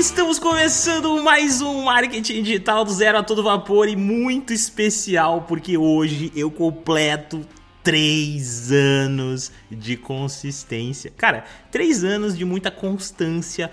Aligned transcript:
estamos 0.00 0.38
começando 0.38 1.22
mais 1.22 1.60
um 1.60 1.82
marketing 1.82 2.42
digital 2.42 2.86
do 2.86 2.90
zero 2.90 3.18
a 3.18 3.22
todo 3.22 3.42
vapor 3.42 3.86
e 3.86 3.94
muito 3.94 4.50
especial 4.50 5.42
porque 5.42 5.76
hoje 5.76 6.32
eu 6.34 6.50
completo 6.50 7.46
três 7.82 8.72
anos 8.72 9.52
de 9.70 9.98
consistência. 9.98 11.12
Cara, 11.14 11.44
três 11.70 12.02
anos 12.02 12.34
de 12.34 12.46
muita 12.46 12.70
constância, 12.70 13.70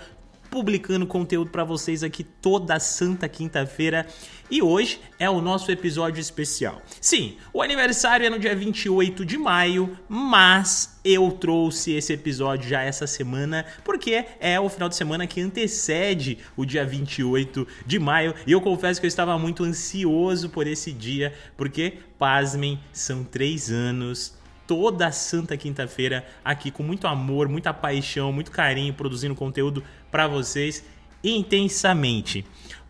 publicando 0.50 1.06
conteúdo 1.06 1.50
para 1.50 1.64
vocês 1.64 2.02
aqui 2.02 2.24
toda 2.24 2.78
santa 2.80 3.28
quinta-feira. 3.28 4.06
E 4.50 4.62
hoje 4.62 5.00
é 5.18 5.28
o 5.28 5.42
nosso 5.42 5.70
episódio 5.70 6.20
especial. 6.20 6.80
Sim, 7.00 7.36
o 7.52 7.60
aniversário 7.60 8.26
é 8.26 8.30
no 8.30 8.38
dia 8.38 8.56
28 8.56 9.24
de 9.24 9.36
maio, 9.36 9.98
mas 10.08 10.98
eu 11.04 11.30
trouxe 11.32 11.92
esse 11.92 12.12
episódio 12.12 12.68
já 12.68 12.82
essa 12.82 13.06
semana 13.06 13.66
porque 13.84 14.24
é 14.40 14.58
o 14.58 14.68
final 14.68 14.88
de 14.88 14.96
semana 14.96 15.26
que 15.26 15.40
antecede 15.40 16.38
o 16.56 16.64
dia 16.64 16.84
28 16.84 17.66
de 17.86 17.98
maio. 17.98 18.34
E 18.46 18.52
eu 18.52 18.60
confesso 18.60 19.00
que 19.00 19.06
eu 19.06 19.08
estava 19.08 19.38
muito 19.38 19.64
ansioso 19.64 20.48
por 20.48 20.66
esse 20.66 20.92
dia, 20.92 21.34
porque, 21.56 21.98
pasmem, 22.18 22.80
são 22.92 23.24
três 23.24 23.70
anos 23.70 24.38
toda 24.68 25.10
santa 25.10 25.56
quinta-feira 25.56 26.26
aqui 26.44 26.70
com 26.70 26.82
muito 26.82 27.06
amor, 27.06 27.48
muita 27.48 27.72
paixão, 27.72 28.30
muito 28.30 28.50
carinho, 28.50 28.92
produzindo 28.92 29.34
conteúdo 29.34 29.82
para 30.10 30.26
vocês 30.26 30.84
intensamente. 31.22 32.44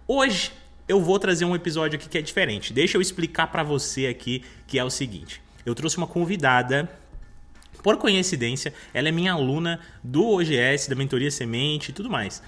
Hoje 0.07 0.53
eu 0.87 1.01
vou 1.01 1.19
trazer 1.19 1.45
um 1.45 1.55
episódio 1.55 1.99
aqui 1.99 2.09
que 2.09 2.19
é 2.19 2.23
diferente. 2.23 2.73
Deixa 2.73 2.97
eu 2.97 3.03
explicar 3.03 3.49
para 3.49 3.63
você 3.63 4.07
aqui 4.07 4.43
que 4.67 4.79
é 4.79 4.85
o 4.85 4.91
seguinte. 4.91 5.43
Eu 5.65 5.75
trouxe 5.75 5.97
uma 5.99 6.07
convidada 6.07 6.91
por 7.83 7.97
coincidência, 7.97 8.75
ela 8.93 9.09
é 9.09 9.13
minha 9.13 9.33
aluna 9.33 9.81
do 10.03 10.27
OGS, 10.27 10.89
da 10.89 10.97
mentoria 10.97 11.31
semente 11.31 11.91
e 11.91 11.93
tudo 11.93 12.11
mais 12.11 12.43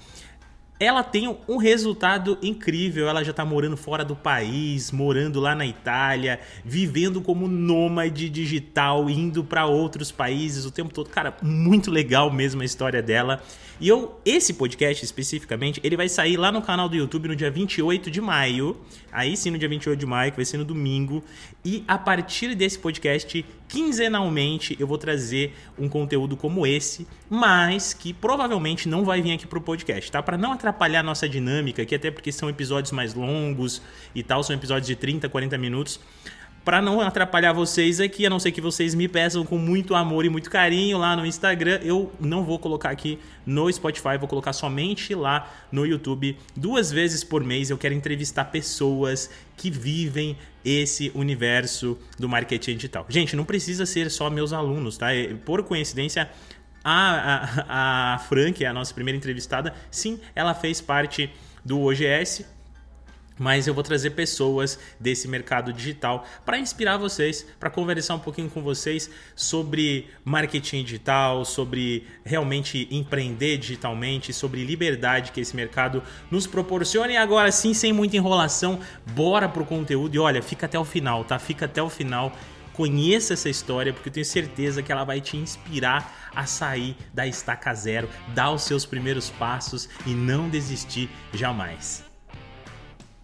ela 0.81 1.03
tem 1.03 1.37
um 1.47 1.57
resultado 1.57 2.39
incrível. 2.41 3.07
Ela 3.07 3.23
já 3.23 3.29
está 3.29 3.45
morando 3.45 3.77
fora 3.77 4.03
do 4.03 4.15
país, 4.15 4.91
morando 4.91 5.39
lá 5.39 5.53
na 5.53 5.63
Itália, 5.63 6.39
vivendo 6.65 7.21
como 7.21 7.47
nômade 7.47 8.27
digital, 8.27 9.07
indo 9.07 9.43
para 9.43 9.67
outros 9.67 10.11
países 10.11 10.65
o 10.65 10.71
tempo 10.71 10.91
todo. 10.91 11.07
Cara, 11.07 11.37
muito 11.39 11.91
legal 11.91 12.31
mesmo 12.31 12.63
a 12.63 12.65
história 12.65 12.99
dela. 12.99 13.43
E 13.79 13.87
eu, 13.87 14.19
esse 14.25 14.55
podcast 14.55 15.05
especificamente, 15.05 15.79
ele 15.83 15.95
vai 15.95 16.09
sair 16.09 16.35
lá 16.35 16.51
no 16.51 16.63
canal 16.63 16.89
do 16.89 16.95
YouTube 16.95 17.27
no 17.27 17.35
dia 17.35 17.51
28 17.51 18.09
de 18.09 18.19
maio. 18.19 18.75
Aí 19.11 19.37
sim, 19.37 19.51
no 19.51 19.59
dia 19.59 19.69
28 19.69 19.99
de 19.99 20.05
maio, 20.05 20.31
que 20.31 20.37
vai 20.37 20.45
ser 20.45 20.57
no 20.57 20.65
domingo. 20.65 21.23
E 21.63 21.83
a 21.87 21.97
partir 21.97 22.55
desse 22.55 22.77
podcast, 22.77 23.45
quinzenalmente, 23.67 24.75
eu 24.79 24.85
vou 24.85 24.97
trazer 24.97 25.55
um 25.79 25.87
conteúdo 25.87 26.35
como 26.35 26.65
esse, 26.65 27.07
mas 27.29 27.93
que 27.93 28.13
provavelmente 28.13 28.87
não 28.87 29.03
vai 29.03 29.21
vir 29.21 29.31
aqui 29.31 29.47
pro 29.47 29.61
podcast, 29.61 30.11
tá? 30.11 30.21
Para 30.21 30.37
não 30.37 30.51
atrapalhar 30.51 30.70
a 30.99 31.03
nossa 31.03 31.27
dinâmica 31.27 31.81
aqui, 31.81 31.95
até 31.95 32.11
porque 32.11 32.31
são 32.31 32.49
episódios 32.49 32.91
mais 32.91 33.13
longos 33.13 33.81
e 34.13 34.23
tal, 34.23 34.43
são 34.43 34.55
episódios 34.55 34.87
de 34.87 34.95
30, 34.95 35.29
40 35.29 35.57
minutos 35.57 35.99
para 36.63 36.81
não 36.81 37.01
atrapalhar 37.01 37.53
vocês 37.53 37.99
aqui, 37.99 38.25
a 38.25 38.29
não 38.29 38.39
ser 38.39 38.51
que 38.51 38.61
vocês 38.61 38.93
me 38.93 39.07
peçam 39.07 39.43
com 39.43 39.57
muito 39.57 39.95
amor 39.95 40.25
e 40.25 40.29
muito 40.29 40.49
carinho 40.49 40.97
lá 40.97 41.15
no 41.15 41.25
Instagram, 41.25 41.79
eu 41.83 42.11
não 42.19 42.43
vou 42.43 42.59
colocar 42.59 42.91
aqui 42.91 43.17
no 43.45 43.71
Spotify, 43.71 44.17
vou 44.19 44.27
colocar 44.27 44.53
somente 44.53 45.15
lá 45.15 45.51
no 45.71 45.85
YouTube. 45.85 46.37
Duas 46.55 46.91
vezes 46.91 47.23
por 47.23 47.43
mês 47.43 47.69
eu 47.69 47.77
quero 47.77 47.95
entrevistar 47.95 48.45
pessoas 48.45 49.29
que 49.57 49.71
vivem 49.71 50.37
esse 50.63 51.11
universo 51.15 51.97
do 52.19 52.29
marketing 52.29 52.75
digital. 52.75 53.05
Gente, 53.09 53.35
não 53.35 53.43
precisa 53.43 53.85
ser 53.85 54.11
só 54.11 54.29
meus 54.29 54.53
alunos, 54.53 54.97
tá? 54.97 55.11
É, 55.11 55.33
por 55.33 55.63
coincidência, 55.63 56.29
a, 56.83 57.65
a, 57.67 58.15
a 58.15 58.19
Fran, 58.19 58.51
que 58.51 58.65
é 58.65 58.67
a 58.67 58.73
nossa 58.73 58.93
primeira 58.93 59.17
entrevistada, 59.17 59.73
sim, 59.89 60.19
ela 60.35 60.53
fez 60.53 60.81
parte 60.81 61.31
do 61.63 61.81
OGS, 61.81 62.45
mas 63.41 63.65
eu 63.65 63.73
vou 63.73 63.83
trazer 63.83 64.11
pessoas 64.11 64.77
desse 64.99 65.27
mercado 65.27 65.73
digital 65.73 66.27
para 66.45 66.59
inspirar 66.59 66.97
vocês, 66.97 67.43
para 67.59 67.71
conversar 67.71 68.13
um 68.13 68.19
pouquinho 68.19 68.49
com 68.49 68.61
vocês 68.61 69.09
sobre 69.35 70.07
marketing 70.23 70.83
digital, 70.83 71.43
sobre 71.43 72.05
realmente 72.23 72.87
empreender 72.91 73.57
digitalmente, 73.57 74.31
sobre 74.31 74.63
liberdade 74.63 75.31
que 75.31 75.41
esse 75.41 75.55
mercado 75.55 76.03
nos 76.29 76.45
proporciona. 76.45 77.13
E 77.13 77.17
agora 77.17 77.51
sim, 77.51 77.73
sem 77.73 77.91
muita 77.91 78.15
enrolação, 78.15 78.79
bora 79.15 79.49
pro 79.49 79.65
conteúdo 79.65 80.13
e 80.13 80.19
olha, 80.19 80.43
fica 80.43 80.67
até 80.67 80.77
o 80.77 80.85
final, 80.85 81.23
tá? 81.23 81.39
Fica 81.39 81.65
até 81.65 81.81
o 81.81 81.89
final. 81.89 82.31
Conheça 82.81 83.33
essa 83.33 83.47
história 83.47 83.93
porque 83.93 84.09
eu 84.09 84.13
tenho 84.13 84.25
certeza 84.25 84.81
que 84.81 84.91
ela 84.91 85.03
vai 85.03 85.21
te 85.21 85.37
inspirar 85.37 86.31
a 86.35 86.47
sair 86.47 86.95
da 87.13 87.27
estaca 87.27 87.71
zero, 87.75 88.09
dar 88.33 88.49
os 88.49 88.63
seus 88.63 88.87
primeiros 88.87 89.29
passos 89.29 89.87
e 90.03 90.15
não 90.15 90.49
desistir 90.49 91.07
jamais. 91.31 92.03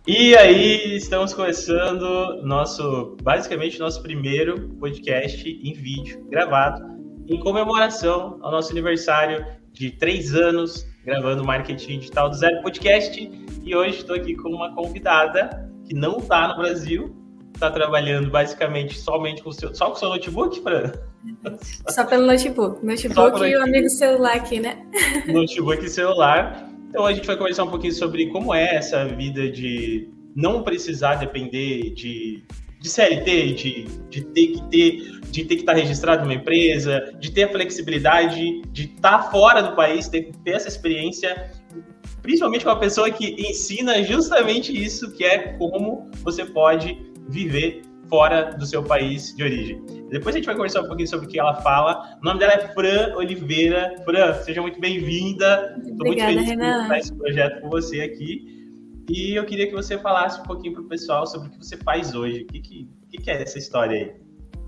E 0.06 0.38
aí, 0.38 0.96
estamos 0.96 1.34
começando 1.34 2.40
nosso, 2.44 3.18
basicamente, 3.24 3.80
nosso 3.80 4.04
primeiro 4.04 4.70
podcast 4.76 5.50
em 5.50 5.74
vídeo, 5.74 6.24
gravado, 6.30 6.86
em 7.28 7.40
comemoração 7.40 8.38
ao 8.44 8.52
nosso 8.52 8.72
aniversário 8.72 9.44
de 9.74 9.90
três 9.90 10.36
anos, 10.36 10.86
gravando 11.04 11.44
Marketing 11.44 11.98
Digital 11.98 12.30
do 12.30 12.36
Zero 12.36 12.62
Podcast. 12.62 13.28
E 13.64 13.76
hoje 13.76 13.98
estou 13.98 14.16
aqui 14.16 14.36
com 14.36 14.50
uma 14.50 14.76
convidada 14.76 15.68
que 15.84 15.96
não 15.96 16.20
está 16.20 16.48
no 16.48 16.58
Brasil, 16.58 17.27
está 17.58 17.72
trabalhando 17.72 18.30
basicamente 18.30 18.98
somente 18.98 19.44
com 19.44 19.50
o 19.50 19.54
seu, 19.54 19.74
só 19.76 19.88
com 19.88 19.94
o 19.94 19.96
seu 19.96 20.10
notebook, 20.10 20.62
Fran? 20.62 20.92
Só 21.90 22.06
pelo 22.06 22.26
notebook. 22.26 22.86
Notebook 22.86 23.44
e 23.44 23.56
o 23.56 23.64
amigo 23.64 23.90
celular 23.90 24.36
aqui, 24.36 24.60
né? 24.60 24.86
Notebook 25.28 25.84
e 25.84 25.90
celular. 25.90 26.70
Então 26.90 27.06
a 27.06 27.14
gente 27.14 27.28
vai 27.28 27.36
conversar 27.36 27.66
um 27.66 27.70
pouquinho 27.70 27.94
sobre 27.94 28.28
como 28.28 28.54
é 28.54 28.76
essa 28.76 29.06
vida 29.06 29.50
de 29.50 30.10
não 30.36 30.64
precisar 30.64 31.16
depender 31.16 31.92
de, 31.96 32.44
de 32.80 32.90
CLT, 32.90 33.54
de, 33.54 33.84
de 34.10 34.22
ter 34.24 34.48
que 34.48 34.64
ter 34.70 35.18
de 35.30 35.44
ter 35.44 35.56
que 35.56 35.62
estar 35.62 35.74
registrado 35.74 36.24
numa 36.24 36.34
empresa, 36.34 37.14
de 37.20 37.32
ter 37.32 37.44
a 37.44 37.50
flexibilidade 37.50 38.62
de 38.72 38.84
estar 38.84 39.30
fora 39.30 39.62
do 39.62 39.76
país, 39.76 40.08
ter, 40.08 40.32
ter 40.44 40.52
essa 40.52 40.70
experiência, 40.70 41.52
principalmente 42.22 42.64
com 42.64 42.72
uma 42.72 42.80
pessoa 42.80 43.12
que 43.12 43.36
ensina 43.38 44.02
justamente 44.04 44.72
isso, 44.72 45.12
que 45.12 45.26
é 45.26 45.50
como 45.58 46.10
você 46.24 46.46
pode 46.46 46.98
viver 47.30 47.82
fora 48.10 48.56
do 48.56 48.66
seu 48.66 48.84
país 48.84 49.36
de 49.36 49.44
origem. 49.44 49.86
Depois 50.10 50.36
a 50.36 50.38
gente 50.38 50.46
vai 50.46 50.56
conversar 50.56 50.82
um 50.82 50.88
pouquinho 50.88 51.08
sobre 51.08 51.26
o 51.26 51.30
que 51.30 51.40
ela 51.40 51.56
fala. 51.56 52.18
O 52.22 52.26
nome 52.26 52.40
dela 52.40 52.54
é 52.54 52.68
Fran 52.70 53.16
Oliveira. 53.16 53.96
Fran, 54.06 54.34
seja 54.44 54.62
muito 54.62 54.80
bem-vinda. 54.80 55.76
Estou 55.86 56.08
muito 56.08 56.24
feliz 56.24 56.46
de 56.46 56.54
estar 56.54 56.98
esse 56.98 57.14
projeto 57.14 57.62
com 57.62 57.70
você 57.70 58.02
aqui. 58.02 58.58
E 59.10 59.36
eu 59.36 59.46
queria 59.46 59.68
que 59.68 59.74
você 59.74 59.98
falasse 59.98 60.40
um 60.40 60.44
pouquinho 60.44 60.74
para 60.74 60.84
o 60.84 60.88
pessoal 60.88 61.26
sobre 61.28 61.48
o 61.48 61.52
que 61.52 61.58
você 61.58 61.78
faz 61.78 62.14
hoje. 62.14 62.44
O 62.44 62.48
que, 62.48 62.60
que, 62.60 62.90
que, 63.10 63.18
que 63.18 63.32
é 63.32 63.42
essa 63.42 63.58
história 63.58 63.98
aí? 63.98 64.16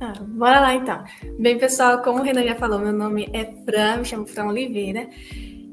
Ah, 0.01 0.13
bora 0.21 0.61
lá 0.61 0.75
então. 0.75 1.03
Bem, 1.39 1.57
pessoal, 1.57 2.01
como 2.01 2.19
o 2.19 2.23
Renan 2.23 2.43
já 2.43 2.55
falou, 2.55 2.79
meu 2.79 2.93
nome 2.93 3.29
é 3.33 3.45
Fran, 3.65 3.97
me 3.97 4.05
chamo 4.05 4.25
Fran 4.25 4.45
Oliveira. 4.45 5.09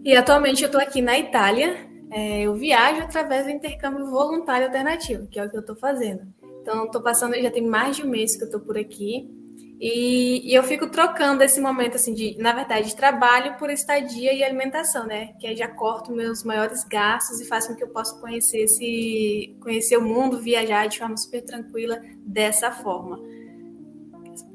E 0.05 0.17
atualmente 0.17 0.63
eu 0.63 0.67
estou 0.67 0.81
aqui 0.81 1.01
na 1.01 1.19
Itália. 1.19 1.77
É, 2.11 2.43
eu 2.43 2.55
viajo 2.55 3.03
através 3.03 3.45
do 3.45 3.51
intercâmbio 3.51 4.07
voluntário 4.07 4.67
alternativo, 4.67 5.27
que 5.29 5.39
é 5.39 5.45
o 5.45 5.51
que 5.51 5.57
eu 5.57 5.61
estou 5.61 5.77
fazendo. 5.77 6.23
Então, 6.67 6.87
estou 6.87 7.01
passando, 7.01 7.41
já 7.41 7.49
tem 7.49 7.65
mais 7.65 7.95
de 7.95 8.03
um 8.03 8.09
mês 8.09 8.35
que 8.35 8.43
eu 8.43 8.47
estou 8.47 8.61
por 8.61 8.77
aqui. 8.77 9.31
E, 9.79 10.51
e, 10.51 10.53
eu 10.53 10.65
fico 10.65 10.89
trocando 10.89 11.45
esse 11.45 11.61
momento, 11.61 11.95
assim, 11.95 12.13
de, 12.13 12.37
na 12.39 12.53
verdade, 12.53 12.89
de 12.89 12.97
trabalho 12.97 13.57
por 13.57 13.71
estadia 13.71 14.33
e 14.33 14.43
alimentação, 14.43 15.07
né? 15.07 15.35
Que 15.39 15.47
aí 15.47 15.55
já 15.55 15.69
corto 15.69 16.11
meus 16.11 16.43
maiores 16.43 16.83
gastos 16.83 17.41
e 17.41 17.45
faz 17.45 17.69
com 17.69 17.77
que 17.77 17.85
eu 17.85 17.89
possa 17.91 18.19
conhecer, 18.21 18.65
esse, 18.65 19.57
conhecer 19.63 19.97
o 19.97 20.03
mundo, 20.03 20.41
viajar 20.41 20.89
de 20.89 20.99
forma 20.99 21.17
super 21.17 21.45
tranquila 21.45 22.01
dessa 22.27 22.73
forma. 22.73 23.21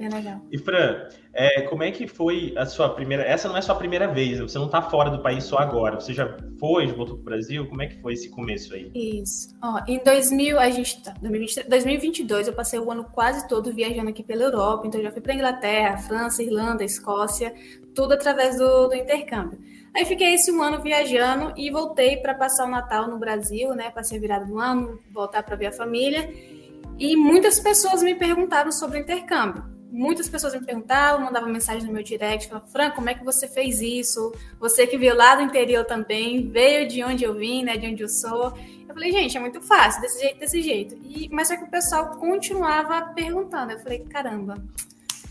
Super 0.01 0.13
legal. 0.13 0.41
E 0.51 0.57
Fran, 0.57 1.07
é, 1.33 1.61
como 1.61 1.83
é 1.83 1.91
que 1.91 2.07
foi 2.07 2.53
a 2.57 2.65
sua 2.65 2.89
primeira. 2.89 3.23
Essa 3.23 3.47
não 3.47 3.55
é 3.55 3.59
a 3.59 3.61
sua 3.61 3.75
primeira 3.75 4.07
vez, 4.07 4.39
você 4.39 4.57
não 4.57 4.65
está 4.65 4.81
fora 4.81 5.09
do 5.09 5.21
país 5.21 5.43
só 5.43 5.57
agora. 5.57 5.99
Você 5.99 6.13
já 6.13 6.35
foi, 6.59 6.87
já 6.87 6.93
voltou 6.93 7.15
para 7.15 7.21
o 7.21 7.25
Brasil? 7.25 7.67
Como 7.67 7.81
é 7.81 7.87
que 7.87 8.01
foi 8.01 8.13
esse 8.13 8.29
começo 8.29 8.73
aí? 8.73 8.91
Isso. 8.93 9.49
Ó, 9.61 9.79
em 9.87 9.99
2000, 10.03 10.59
a 10.59 10.69
gente 10.69 11.01
tá. 11.03 11.13
2022, 11.21 12.47
eu 12.47 12.53
passei 12.53 12.79
o 12.79 12.91
ano 12.91 13.05
quase 13.05 13.47
todo 13.47 13.73
viajando 13.73 14.09
aqui 14.09 14.23
pela 14.23 14.43
Europa. 14.43 14.87
Então, 14.87 14.99
eu 14.99 15.05
já 15.05 15.11
fui 15.11 15.21
para 15.21 15.33
Inglaterra, 15.33 15.97
França, 15.97 16.43
Irlanda, 16.43 16.83
Escócia, 16.83 17.53
tudo 17.93 18.13
através 18.13 18.57
do, 18.57 18.87
do 18.87 18.95
intercâmbio. 18.95 19.59
Aí 19.95 20.05
fiquei 20.05 20.35
esse 20.35 20.51
um 20.51 20.61
ano 20.61 20.81
viajando 20.81 21.53
e 21.57 21.69
voltei 21.69 22.17
para 22.17 22.33
passar 22.33 22.65
o 22.65 22.71
Natal 22.71 23.09
no 23.09 23.19
Brasil, 23.19 23.73
né? 23.75 23.91
Passei 23.91 24.17
a 24.17 24.21
virada 24.21 24.45
do 24.45 24.57
ano, 24.57 24.99
voltar 25.11 25.43
para 25.43 25.55
ver 25.55 25.67
a 25.67 25.71
família. 25.71 26.33
E 26.97 27.15
muitas 27.15 27.59
pessoas 27.59 28.01
me 28.01 28.15
perguntaram 28.15 28.71
sobre 28.71 28.99
o 28.99 29.01
intercâmbio 29.01 29.80
muitas 29.91 30.29
pessoas 30.29 30.53
me 30.53 30.65
perguntavam, 30.65 31.25
mandavam 31.25 31.49
mensagem 31.49 31.85
no 31.85 31.93
meu 31.93 32.01
direct, 32.01 32.47
falavam, 32.47 32.69
Fran, 32.69 32.91
como 32.91 33.09
é 33.09 33.13
que 33.13 33.23
você 33.23 33.47
fez 33.47 33.81
isso? 33.81 34.33
Você 34.59 34.87
que 34.87 34.97
veio 34.97 35.15
lá 35.15 35.35
do 35.35 35.41
interior 35.41 35.83
também, 35.85 36.47
veio 36.47 36.87
de 36.87 37.03
onde 37.03 37.23
eu 37.23 37.33
vim, 37.33 37.63
né, 37.63 37.77
de 37.77 37.87
onde 37.87 38.01
eu 38.01 38.09
sou. 38.09 38.53
Eu 38.87 38.93
falei, 38.93 39.11
gente, 39.11 39.37
é 39.37 39.39
muito 39.39 39.61
fácil, 39.61 40.01
desse 40.01 40.21
jeito, 40.21 40.39
desse 40.39 40.61
jeito. 40.61 40.95
E, 41.03 41.29
mas 41.31 41.49
só 41.49 41.57
que 41.57 41.65
o 41.65 41.69
pessoal 41.69 42.17
continuava 42.17 43.01
perguntando. 43.13 43.73
Eu 43.73 43.79
falei, 43.79 43.99
caramba, 43.99 44.55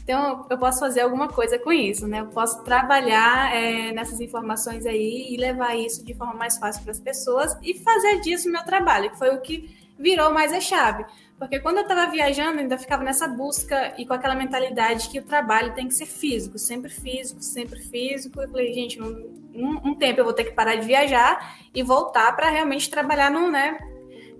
Então, 0.02 0.46
eu 0.50 0.58
posso 0.58 0.80
fazer 0.80 1.02
alguma 1.02 1.28
coisa 1.28 1.58
com 1.58 1.72
isso, 1.72 2.06
né? 2.06 2.20
Eu 2.20 2.26
posso 2.26 2.62
trabalhar 2.64 3.54
é, 3.54 3.92
nessas 3.92 4.20
informações 4.20 4.84
aí 4.86 5.26
e 5.30 5.36
levar 5.36 5.76
isso 5.76 6.04
de 6.04 6.14
forma 6.14 6.34
mais 6.34 6.58
fácil 6.58 6.82
para 6.82 6.92
as 6.92 7.00
pessoas 7.00 7.56
e 7.62 7.74
fazer 7.78 8.20
disso 8.20 8.48
o 8.48 8.52
meu 8.52 8.64
trabalho, 8.64 9.10
que 9.10 9.18
foi 9.18 9.34
o 9.34 9.40
que 9.40 9.74
virou 9.98 10.32
mais 10.32 10.52
a 10.52 10.60
chave. 10.60 11.04
Porque 11.40 11.58
quando 11.58 11.78
eu 11.78 11.84
estava 11.84 12.10
viajando, 12.10 12.60
ainda 12.60 12.76
ficava 12.76 13.02
nessa 13.02 13.26
busca 13.26 13.94
e 13.96 14.04
com 14.04 14.12
aquela 14.12 14.34
mentalidade 14.34 15.08
que 15.08 15.18
o 15.18 15.24
trabalho 15.24 15.72
tem 15.72 15.88
que 15.88 15.94
ser 15.94 16.04
físico, 16.04 16.58
sempre 16.58 16.90
físico, 16.90 17.42
sempre 17.42 17.80
físico. 17.80 18.42
Eu 18.42 18.48
falei, 18.50 18.74
gente, 18.74 19.00
um, 19.02 19.80
um 19.82 19.94
tempo 19.94 20.20
eu 20.20 20.24
vou 20.24 20.34
ter 20.34 20.44
que 20.44 20.52
parar 20.52 20.74
de 20.74 20.86
viajar 20.86 21.58
e 21.74 21.82
voltar 21.82 22.36
para 22.36 22.50
realmente 22.50 22.90
trabalhar 22.90 23.30
no, 23.30 23.50
né, 23.50 23.78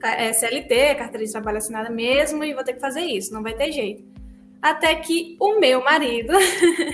é, 0.02 0.31
CLT, 0.35 0.97
carteira 0.97 1.25
de 1.25 1.32
trabalho 1.32 1.56
assinada 1.56 1.88
mesmo, 1.88 2.44
e 2.44 2.52
vou 2.52 2.62
ter 2.62 2.75
que 2.75 2.81
fazer 2.81 3.00
isso, 3.00 3.32
não 3.32 3.43
vai 3.43 3.55
ter 3.55 3.73
jeito. 3.73 4.05
Até 4.61 4.94
que 4.97 5.38
o 5.41 5.58
meu 5.58 5.82
marido, 5.82 6.35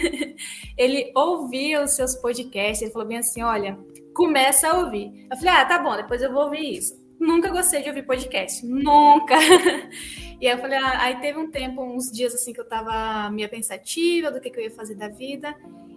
ele 0.79 1.11
ouvia 1.17 1.83
os 1.83 1.97
seus 1.97 2.15
podcasts, 2.15 2.81
ele 2.81 2.93
falou 2.93 3.09
bem 3.09 3.19
assim, 3.19 3.43
olha, 3.43 3.77
começa 4.15 4.69
a 4.69 4.79
ouvir. 4.79 5.27
Eu 5.29 5.37
falei, 5.37 5.53
ah, 5.53 5.65
tá 5.65 5.81
bom, 5.81 5.97
depois 5.97 6.23
eu 6.23 6.33
vou 6.33 6.45
ouvir 6.45 6.79
isso 6.79 7.06
nunca 7.19 7.51
gostei 7.51 7.83
de 7.83 7.89
ouvir 7.89 8.05
podcast, 8.05 8.65
nunca. 8.65 9.35
e 10.41 10.47
eu 10.47 10.59
falei, 10.59 10.79
ah, 10.79 11.03
aí 11.03 11.17
teve 11.21 11.39
um 11.39 11.51
tempo, 11.51 11.83
uns 11.83 12.11
dias 12.11 12.35
assim 12.35 12.53
que 12.53 12.61
eu 12.61 12.69
tava 12.69 13.31
meio 13.31 13.49
pensativa 13.49 14.31
do 14.31 14.41
que, 14.41 14.51
que 14.51 14.59
eu 14.59 14.65
ia 14.65 14.71
fazer 14.71 14.95
da 14.95 15.09
vida. 15.09 15.55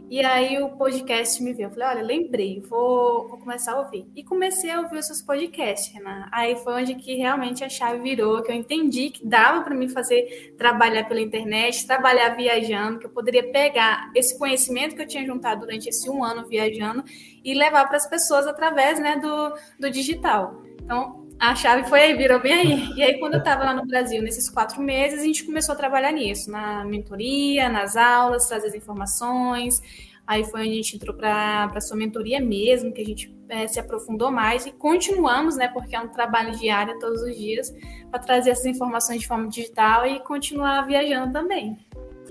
E 0.10 0.25
aí 0.25 0.60
o 0.60 0.69
podcast 0.69 1.42
me 1.44 1.54
veio. 1.54 1.68
Eu 1.68 1.69
falei, 1.69 1.88
olha, 1.88 2.01
lembrei, 2.01 2.60
vou, 2.62 3.27
vou 3.27 3.38
começar 3.38 3.74
a 3.74 3.80
ouvir. 3.80 4.07
E 4.16 4.24
comecei 4.24 4.71
a 4.71 4.81
ouvir 4.81 4.98
os 4.98 5.06
seus 5.06 5.21
podcasts, 5.21 5.94
Renan. 5.94 6.27
Aí 6.31 6.56
foi 6.56 6.81
onde 6.81 6.95
que 6.95 7.13
realmente 7.13 7.63
a 7.63 7.69
chave 7.69 8.00
virou, 8.00 8.42
que 8.42 8.51
eu 8.51 8.56
entendi 8.56 9.12
que 9.12 9.24
dava 9.24 9.62
para 9.62 9.75
mim 9.75 9.88
fazer 9.88 10.56
trabalhar 10.57 11.07
pela 11.07 11.21
internet, 11.21 11.86
trabalhar 11.86 12.30
viajando, 12.30 12.98
que 12.98 13.06
eu 13.06 13.12
poderia 13.12 13.51
pegar 13.51 14.12
esse 14.16 14.36
conhecimento 14.36 14.95
que 14.95 15.04
eu 15.04 15.07
tinha 15.07 15.24
juntado 15.24 15.62
durante 15.62 15.89
esse 15.89 16.10
um 16.10 16.24
ano 16.24 16.48
viajando 16.48 17.04
e 17.44 17.54
levar 17.54 17.86
para 17.86 17.98
as 17.98 18.10
pessoas 18.10 18.48
através 18.48 19.00
né, 19.00 19.18
do, 19.18 19.54
do 19.80 19.92
digital. 19.92 20.69
Então, 20.89 21.27
a 21.39 21.53
chave 21.53 21.88
foi 21.88 22.01
aí, 22.01 22.18
virou 22.18 22.39
bem 22.39 22.51
aí. 22.51 22.94
E 22.95 23.03
aí, 23.03 23.19
quando 23.19 23.36
eu 23.36 23.39
estava 23.39 23.63
lá 23.63 23.75
no 23.75 23.86
Brasil, 23.86 24.24
nesses 24.24 24.50
quatro 24.50 24.81
meses, 24.81 25.19
a 25.19 25.24
gente 25.24 25.44
começou 25.44 25.74
a 25.74 25.75
trabalhar 25.75 26.12
nisso, 26.12 26.50
na 26.50 26.83
mentoria, 26.83 27.69
nas 27.69 27.95
aulas, 27.95 28.47
trazer 28.47 28.69
as 28.69 28.74
informações. 28.74 29.83
Aí 30.25 30.44
foi 30.44 30.62
onde 30.62 30.71
a 30.71 30.74
gente 30.74 30.95
entrou 30.95 31.15
para 31.15 31.71
a 31.71 31.80
sua 31.80 31.95
mentoria 31.95 32.41
mesmo, 32.41 32.91
que 32.91 33.01
a 33.01 33.06
gente 33.06 33.31
é, 33.50 33.68
se 33.68 33.80
aprofundou 33.80 34.31
mais 34.31 34.65
e 34.65 34.71
continuamos, 34.71 35.57
né? 35.57 35.68
Porque 35.68 35.95
é 35.95 36.00
um 36.00 36.07
trabalho 36.07 36.57
diário 36.57 36.97
todos 36.97 37.21
os 37.21 37.38
dias, 37.38 37.71
para 38.09 38.19
trazer 38.19 38.50
essas 38.50 38.65
informações 38.65 39.21
de 39.21 39.27
forma 39.27 39.47
digital 39.47 40.07
e 40.07 40.19
continuar 40.21 40.88
viajando 40.88 41.31
também. 41.31 41.77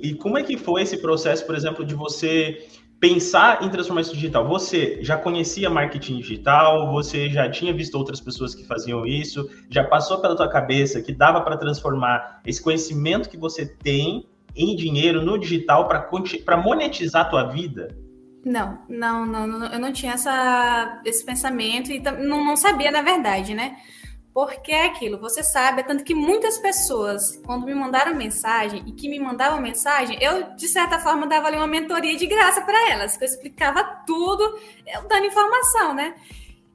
E 0.00 0.14
como 0.14 0.36
é 0.36 0.42
que 0.42 0.56
foi 0.56 0.82
esse 0.82 0.96
processo, 0.96 1.46
por 1.46 1.54
exemplo, 1.54 1.84
de 1.84 1.94
você 1.94 2.66
pensar 3.00 3.62
em 3.62 3.68
transformação 3.68 4.14
digital. 4.14 4.46
Você 4.48 4.98
já 5.02 5.16
conhecia 5.16 5.70
marketing 5.70 6.18
digital? 6.18 6.90
Você 6.92 7.30
já 7.30 7.48
tinha 7.50 7.72
visto 7.72 7.94
outras 7.94 8.20
pessoas 8.20 8.54
que 8.54 8.64
faziam 8.66 9.06
isso? 9.06 9.48
Já 9.70 9.84
passou 9.84 10.20
pela 10.20 10.36
tua 10.36 10.48
cabeça 10.48 11.00
que 11.00 11.12
dava 11.12 11.40
para 11.40 11.56
transformar 11.56 12.40
esse 12.46 12.62
conhecimento 12.62 13.28
que 13.28 13.36
você 13.36 13.66
tem 13.66 14.28
em 14.56 14.74
dinheiro 14.74 15.24
no 15.24 15.38
digital 15.38 15.88
para 15.88 16.56
monetizar 16.56 17.26
a 17.26 17.28
tua 17.28 17.44
vida? 17.44 17.96
Não, 18.44 18.78
não, 18.88 19.26
não, 19.26 19.66
eu 19.66 19.78
não 19.78 19.92
tinha 19.92 20.12
essa, 20.12 21.00
esse 21.04 21.24
pensamento 21.24 21.92
e 21.92 22.00
não, 22.00 22.44
não 22.44 22.56
sabia, 22.56 22.90
na 22.90 23.02
verdade, 23.02 23.54
né? 23.54 23.76
Porque 24.38 24.70
é 24.70 24.86
aquilo, 24.86 25.18
você 25.18 25.42
sabe, 25.42 25.80
é 25.80 25.82
tanto 25.82 26.04
que 26.04 26.14
muitas 26.14 26.58
pessoas, 26.58 27.36
quando 27.44 27.66
me 27.66 27.74
mandaram 27.74 28.14
mensagem 28.14 28.84
e 28.86 28.92
que 28.92 29.08
me 29.08 29.18
mandavam 29.18 29.60
mensagem, 29.60 30.16
eu, 30.22 30.54
de 30.54 30.68
certa 30.68 31.00
forma, 31.00 31.26
dava 31.26 31.48
ali 31.48 31.56
uma 31.56 31.66
mentoria 31.66 32.16
de 32.16 32.24
graça 32.24 32.60
para 32.60 32.92
elas, 32.92 33.16
que 33.16 33.24
eu 33.24 33.28
explicava 33.28 33.82
tudo, 34.06 34.44
eu 34.86 35.08
dando 35.08 35.26
informação, 35.26 35.92
né? 35.92 36.14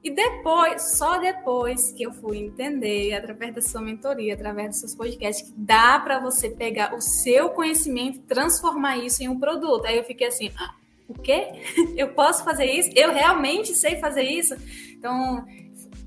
E 0.02 0.10
depois, 0.10 0.98
só 0.98 1.16
depois 1.16 1.90
que 1.92 2.02
eu 2.02 2.12
fui 2.12 2.36
entender, 2.36 3.14
através 3.14 3.54
da 3.54 3.62
sua 3.62 3.80
mentoria, 3.80 4.34
através 4.34 4.68
dos 4.68 4.80
seus 4.80 4.94
podcasts, 4.94 5.48
que 5.48 5.54
dá 5.56 5.98
para 5.98 6.20
você 6.20 6.50
pegar 6.50 6.94
o 6.94 7.00
seu 7.00 7.48
conhecimento 7.48 8.20
transformar 8.28 8.98
isso 8.98 9.22
em 9.22 9.28
um 9.30 9.40
produto. 9.40 9.86
Aí 9.86 9.96
eu 9.96 10.04
fiquei 10.04 10.26
assim, 10.26 10.52
ah, 10.60 10.74
o 11.08 11.14
quê? 11.14 11.48
Eu 11.96 12.08
posso 12.12 12.44
fazer 12.44 12.66
isso? 12.66 12.90
Eu 12.94 13.12
realmente 13.12 13.74
sei 13.74 13.96
fazer 13.96 14.24
isso? 14.24 14.54
Então, 14.90 15.46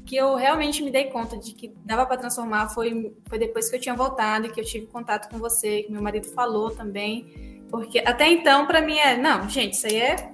que 0.07 0.15
eu 0.15 0.35
realmente 0.35 0.81
me 0.81 0.89
dei 0.89 1.05
conta 1.05 1.37
de 1.37 1.53
que 1.53 1.73
dava 1.83 2.05
para 2.05 2.17
transformar 2.17 2.69
foi, 2.69 3.13
foi 3.27 3.37
depois 3.37 3.69
que 3.69 3.75
eu 3.75 3.79
tinha 3.79 3.93
voltado 3.93 4.47
e 4.47 4.49
que 4.49 4.59
eu 4.59 4.65
tive 4.65 4.87
contato 4.87 5.29
com 5.29 5.37
você, 5.37 5.83
que 5.83 5.91
meu 5.91 6.01
marido 6.01 6.27
falou 6.27 6.71
também. 6.71 7.61
Porque 7.69 7.99
até 7.99 8.31
então, 8.31 8.65
para 8.65 8.81
mim, 8.81 8.97
é. 8.97 9.17
Não, 9.17 9.49
gente, 9.49 9.73
isso 9.73 9.85
aí 9.85 9.97
é 9.97 10.31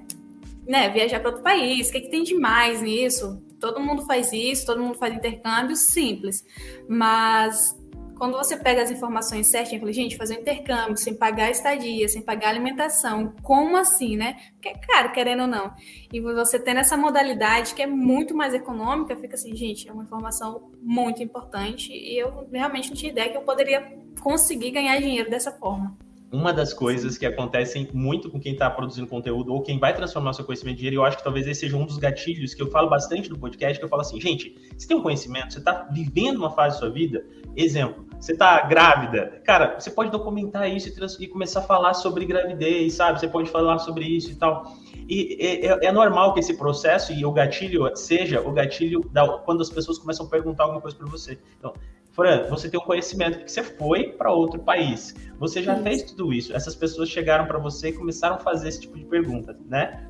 né, 0.64 0.88
viajar 0.90 1.18
para 1.18 1.30
outro 1.30 1.42
país. 1.42 1.88
O 1.88 1.92
que, 1.92 1.98
é 1.98 2.00
que 2.02 2.08
tem 2.08 2.22
de 2.22 2.34
mais 2.34 2.80
nisso? 2.80 3.42
Todo 3.60 3.80
mundo 3.80 4.06
faz 4.06 4.32
isso, 4.32 4.64
todo 4.64 4.80
mundo 4.80 4.96
faz 4.96 5.12
intercâmbio 5.12 5.74
simples. 5.74 6.44
Mas 6.88 7.76
quando 8.16 8.36
você 8.36 8.56
pega 8.56 8.82
as 8.82 8.90
informações 8.90 9.48
certinho, 9.48 9.80
falei, 9.80 9.94
gente, 9.94 10.16
fazer 10.16 10.36
um 10.36 10.40
intercâmbio 10.40 10.96
sem 10.96 11.14
pagar 11.14 11.50
estadia, 11.50 12.08
sem 12.08 12.22
pagar 12.22 12.50
alimentação, 12.50 13.34
como 13.42 13.76
assim, 13.76 14.16
né? 14.16 14.36
Porque 14.52 14.68
é 14.68 14.74
caro, 14.74 15.12
querendo 15.12 15.42
ou 15.42 15.46
não. 15.46 15.72
E 16.12 16.20
você 16.20 16.58
tendo 16.58 16.80
essa 16.80 16.96
modalidade 16.96 17.74
que 17.74 17.82
é 17.82 17.86
muito 17.86 18.34
mais 18.34 18.54
econômica, 18.54 19.16
fica 19.16 19.34
assim, 19.34 19.54
gente, 19.54 19.88
é 19.88 19.92
uma 19.92 20.04
informação 20.04 20.70
muito 20.80 21.22
importante 21.22 21.92
e 21.92 22.18
eu 22.18 22.48
realmente 22.52 22.90
não 22.90 22.96
tinha 22.96 23.12
ideia 23.12 23.30
que 23.30 23.36
eu 23.36 23.42
poderia 23.42 23.98
conseguir 24.20 24.70
ganhar 24.70 24.98
dinheiro 24.98 25.28
dessa 25.28 25.52
forma 25.52 25.96
uma 26.34 26.52
das 26.52 26.74
coisas 26.74 27.16
que 27.16 27.24
acontecem 27.24 27.88
muito 27.92 28.28
com 28.28 28.40
quem 28.40 28.52
está 28.52 28.68
produzindo 28.68 29.06
conteúdo 29.06 29.52
ou 29.52 29.62
quem 29.62 29.78
vai 29.78 29.94
transformar 29.94 30.32
seu 30.32 30.44
conhecimento 30.44 30.74
em 30.74 30.78
dinheiro, 30.78 30.96
e 30.96 30.98
eu 30.98 31.04
acho 31.04 31.16
que 31.16 31.24
talvez 31.24 31.46
esse 31.46 31.60
seja 31.60 31.76
um 31.76 31.86
dos 31.86 31.96
gatilhos 31.96 32.52
que 32.52 32.60
eu 32.60 32.70
falo 32.70 32.90
bastante 32.90 33.30
no 33.30 33.38
podcast, 33.38 33.78
que 33.78 33.84
eu 33.84 33.88
falo 33.88 34.02
assim, 34.02 34.20
gente, 34.20 34.56
você 34.76 34.88
tem 34.88 34.96
um 34.96 35.02
conhecimento, 35.02 35.52
você 35.52 35.60
está 35.60 35.88
vivendo 35.92 36.38
uma 36.38 36.50
fase 36.50 36.74
da 36.74 36.80
sua 36.80 36.90
vida, 36.90 37.24
exemplo, 37.56 38.04
você 38.20 38.32
está 38.32 38.62
grávida, 38.62 39.40
cara, 39.44 39.78
você 39.78 39.90
pode 39.90 40.10
documentar 40.10 40.68
isso 40.68 40.88
e, 40.88 41.24
e, 41.24 41.28
começar 41.28 41.60
a 41.60 41.62
falar 41.62 41.94
sobre 41.94 42.24
gravidez, 42.24 42.94
sabe? 42.94 43.20
Você 43.20 43.28
pode 43.28 43.50
falar 43.50 43.78
sobre 43.78 44.04
isso 44.04 44.32
e 44.32 44.34
tal. 44.34 44.76
E 45.08 45.36
é, 45.38 45.66
é, 45.66 45.86
é 45.86 45.92
normal 45.92 46.32
que 46.32 46.40
esse 46.40 46.56
processo 46.56 47.12
e 47.12 47.24
o 47.24 47.30
gatilho 47.30 47.94
seja 47.94 48.40
o 48.40 48.50
gatilho 48.50 49.00
da, 49.12 49.28
quando 49.38 49.60
as 49.60 49.68
pessoas 49.68 49.98
começam 49.98 50.24
a 50.26 50.28
perguntar 50.28 50.64
alguma 50.64 50.80
coisa 50.80 50.96
para 50.96 51.06
você. 51.06 51.38
Então, 51.58 51.74
Fran, 52.14 52.46
você 52.48 52.68
tem 52.68 52.78
um 52.78 52.82
conhecimento 52.84 53.44
que 53.44 53.50
você 53.50 53.62
foi 53.62 54.12
para 54.12 54.32
outro 54.32 54.60
país. 54.60 55.14
Você 55.38 55.62
já 55.62 55.76
fez 55.82 56.02
tudo 56.02 56.32
isso. 56.32 56.54
Essas 56.54 56.74
pessoas 56.76 57.08
chegaram 57.08 57.44
para 57.44 57.58
você 57.58 57.88
e 57.88 57.92
começaram 57.92 58.36
a 58.36 58.38
fazer 58.38 58.68
esse 58.68 58.82
tipo 58.82 58.96
de 58.96 59.04
pergunta, 59.04 59.58
né? 59.66 60.06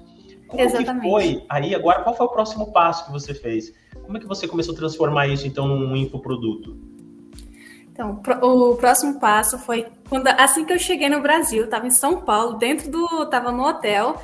Como 0.46 0.62
Exatamente. 0.62 1.02
que 1.02 1.10
foi? 1.10 1.46
Aí 1.48 1.74
agora, 1.74 2.02
qual 2.02 2.14
foi 2.14 2.26
o 2.26 2.28
próximo 2.28 2.70
passo 2.72 3.06
que 3.06 3.12
você 3.12 3.32
fez? 3.32 3.72
Como 4.02 4.18
é 4.18 4.20
que 4.20 4.26
você 4.26 4.46
começou 4.46 4.74
a 4.74 4.76
transformar 4.76 5.28
isso 5.28 5.46
então 5.46 5.66
num 5.66 5.96
infoproduto? 5.96 6.78
Então, 7.90 8.20
o 8.42 8.74
próximo 8.74 9.18
passo 9.18 9.56
foi 9.56 9.86
quando 10.08 10.26
assim 10.26 10.64
que 10.64 10.72
eu 10.72 10.78
cheguei 10.78 11.08
no 11.08 11.22
Brasil, 11.22 11.64
estava 11.64 11.86
em 11.86 11.90
São 11.90 12.20
Paulo, 12.22 12.58
dentro 12.58 12.90
do, 12.90 13.22
estava 13.22 13.50
no 13.50 13.62
hotel 13.62 14.20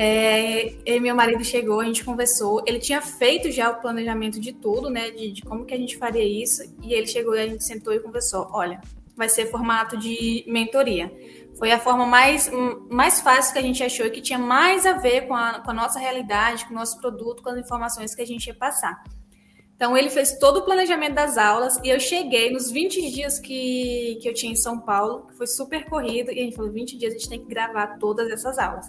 é, 0.00 1.00
meu 1.00 1.12
marido 1.12 1.44
chegou, 1.44 1.80
a 1.80 1.84
gente 1.84 2.04
conversou. 2.04 2.62
Ele 2.64 2.78
tinha 2.78 3.02
feito 3.02 3.50
já 3.50 3.68
o 3.68 3.80
planejamento 3.80 4.38
de 4.38 4.52
tudo, 4.52 4.88
né? 4.88 5.10
De, 5.10 5.32
de, 5.32 5.42
como 5.42 5.64
que 5.64 5.74
a 5.74 5.76
gente 5.76 5.96
faria 5.96 6.22
isso. 6.22 6.62
E 6.80 6.94
ele 6.94 7.08
chegou 7.08 7.34
e 7.34 7.40
a 7.40 7.46
gente 7.48 7.64
sentou 7.64 7.92
e 7.92 7.98
conversou. 7.98 8.48
Olha, 8.52 8.80
vai 9.16 9.28
ser 9.28 9.46
formato 9.46 9.96
de 9.96 10.44
mentoria. 10.46 11.12
Foi 11.58 11.72
a 11.72 11.80
forma 11.80 12.06
mais, 12.06 12.48
mais 12.88 13.20
fácil 13.20 13.52
que 13.52 13.58
a 13.58 13.62
gente 13.62 13.82
achou 13.82 14.06
e 14.06 14.10
que 14.10 14.20
tinha 14.20 14.38
mais 14.38 14.86
a 14.86 14.92
ver 14.92 15.26
com 15.26 15.34
a, 15.34 15.58
com 15.58 15.72
a 15.72 15.74
nossa 15.74 15.98
realidade, 15.98 16.66
com 16.66 16.70
o 16.70 16.76
nosso 16.76 17.00
produto, 17.00 17.42
com 17.42 17.48
as 17.50 17.58
informações 17.58 18.14
que 18.14 18.22
a 18.22 18.26
gente 18.26 18.46
ia 18.46 18.54
passar. 18.54 19.02
Então, 19.74 19.96
ele 19.96 20.10
fez 20.10 20.38
todo 20.38 20.58
o 20.58 20.62
planejamento 20.62 21.14
das 21.14 21.36
aulas 21.36 21.76
e 21.82 21.88
eu 21.88 21.98
cheguei 21.98 22.52
nos 22.52 22.70
20 22.70 23.10
dias 23.10 23.40
que, 23.40 24.18
que 24.22 24.28
eu 24.28 24.34
tinha 24.34 24.52
em 24.52 24.56
São 24.56 24.78
Paulo, 24.78 25.26
que 25.26 25.34
foi 25.36 25.46
super 25.48 25.84
corrido, 25.86 26.30
e 26.30 26.38
a 26.38 26.44
gente 26.44 26.54
falou: 26.54 26.70
20 26.70 26.96
dias 26.96 27.14
a 27.14 27.16
gente 27.16 27.28
tem 27.28 27.40
que 27.40 27.46
gravar 27.46 27.98
todas 27.98 28.30
essas 28.30 28.58
aulas. 28.58 28.88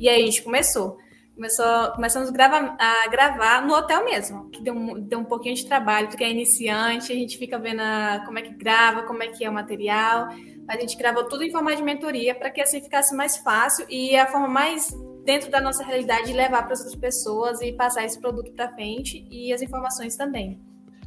E 0.00 0.08
aí 0.08 0.22
a 0.22 0.24
gente 0.24 0.42
começou. 0.42 0.96
Começou, 1.34 1.92
começamos 1.94 2.28
a 2.28 2.32
gravar, 2.32 2.76
a 2.78 3.08
gravar 3.08 3.66
no 3.66 3.74
hotel 3.74 4.04
mesmo, 4.04 4.50
que 4.50 4.62
deu, 4.62 4.74
deu 5.00 5.18
um 5.18 5.24
pouquinho 5.24 5.54
de 5.54 5.64
trabalho, 5.64 6.08
porque 6.08 6.24
é 6.24 6.30
iniciante, 6.30 7.12
a 7.12 7.14
gente 7.14 7.38
fica 7.38 7.58
vendo 7.58 7.80
a, 7.80 8.22
como 8.26 8.38
é 8.38 8.42
que 8.42 8.54
grava, 8.54 9.04
como 9.04 9.22
é 9.22 9.28
que 9.28 9.44
é 9.44 9.48
o 9.48 9.52
material. 9.52 10.28
A 10.68 10.76
gente 10.76 10.96
gravou 10.96 11.24
tudo 11.24 11.42
em 11.42 11.50
forma 11.50 11.74
de 11.74 11.82
mentoria 11.82 12.34
para 12.34 12.50
que 12.50 12.60
assim 12.60 12.82
ficasse 12.82 13.14
mais 13.14 13.38
fácil 13.38 13.86
e 13.88 14.16
a 14.16 14.26
forma 14.26 14.48
mais 14.48 14.90
dentro 15.24 15.50
da 15.50 15.60
nossa 15.60 15.84
realidade 15.84 16.32
levar 16.32 16.64
para 16.64 16.72
as 16.72 16.80
outras 16.80 16.98
pessoas 16.98 17.60
e 17.60 17.72
passar 17.72 18.04
esse 18.04 18.20
produto 18.20 18.52
para 18.52 18.72
frente 18.72 19.26
e 19.30 19.52
as 19.52 19.62
informações 19.62 20.16
também. 20.16 20.60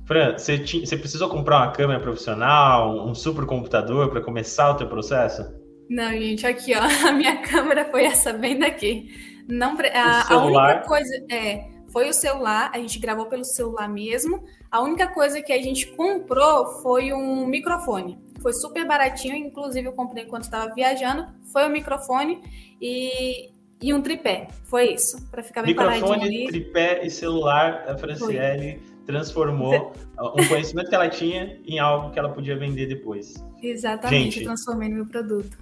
Fran, 0.06 0.38
você, 0.38 0.58
você 0.58 0.98
precisou 0.98 1.30
comprar 1.30 1.58
uma 1.58 1.72
câmera 1.72 2.00
profissional, 2.00 3.08
um 3.08 3.14
supercomputador 3.14 4.10
para 4.10 4.22
começar 4.22 4.72
o 4.72 4.76
teu 4.76 4.88
processo? 4.88 5.62
Não, 5.90 6.12
gente, 6.12 6.46
aqui 6.46 6.74
ó, 6.75 6.82
a 7.08 7.12
minha 7.12 7.38
câmera 7.42 7.86
foi 7.86 8.06
essa 8.06 8.34
bem 8.34 8.60
daqui. 8.60 9.10
Não, 9.48 9.75
a, 9.94 10.34
a 10.34 10.46
única 10.46 10.80
coisa 10.88 11.25
é 11.30 11.74
foi 11.94 12.10
o 12.10 12.13
celular, 12.13 12.72
a 12.74 12.80
gente 12.80 12.98
gravou 12.98 13.28
pelo 13.28 13.46
celular 13.46 13.88
mesmo. 13.88 14.44
A 14.72 14.82
única 14.82 15.08
coisa 15.13 15.40
que 15.44 15.54
a 15.54 15.62
gente 15.62 15.86
comprou 15.92 16.66
foi 16.82 17.13
um 17.13 17.46
microfone. 17.46 18.18
foi 18.42 18.52
super 18.52 18.86
baratinho, 18.86 19.36
inclusive 19.36 19.88
eu 19.88 19.94
comprei 19.94 20.24
enquanto 20.24 20.46
estava 20.46 20.74
viajando. 20.74 21.28
Foi 21.52 21.68
o 21.68 21.70
microfone 21.70 22.42
e, 22.82 23.52
e 23.80 23.94
um 23.94 24.02
tripé. 24.02 24.48
Foi 24.63 24.96
isso, 24.96 25.30
para 25.30 25.44
ficar 25.44 25.62
bem 25.62 25.75
microfone, 25.75 26.02
paradinho. 26.02 26.30
Microfone, 26.30 26.48
tripé 26.48 27.06
e 27.06 27.12
celular, 27.12 27.86
a 27.88 27.96
Franciele 27.96 28.80
foi. 28.80 29.06
transformou 29.06 29.94
um 30.36 30.48
conhecimento 30.48 30.90
que 30.90 30.96
ela 30.96 31.10
tinha 31.10 31.60
em 31.63 31.78
algo 31.78 32.10
que 32.10 32.18
ela 32.18 32.30
podia 32.30 32.58
vender 32.58 32.88
depois. 32.88 33.36
Exatamente, 33.62 34.40
Gente, 34.40 34.46
transformei 34.46 34.90
no 34.90 34.96
meu 34.96 35.06
produto. 35.06 35.56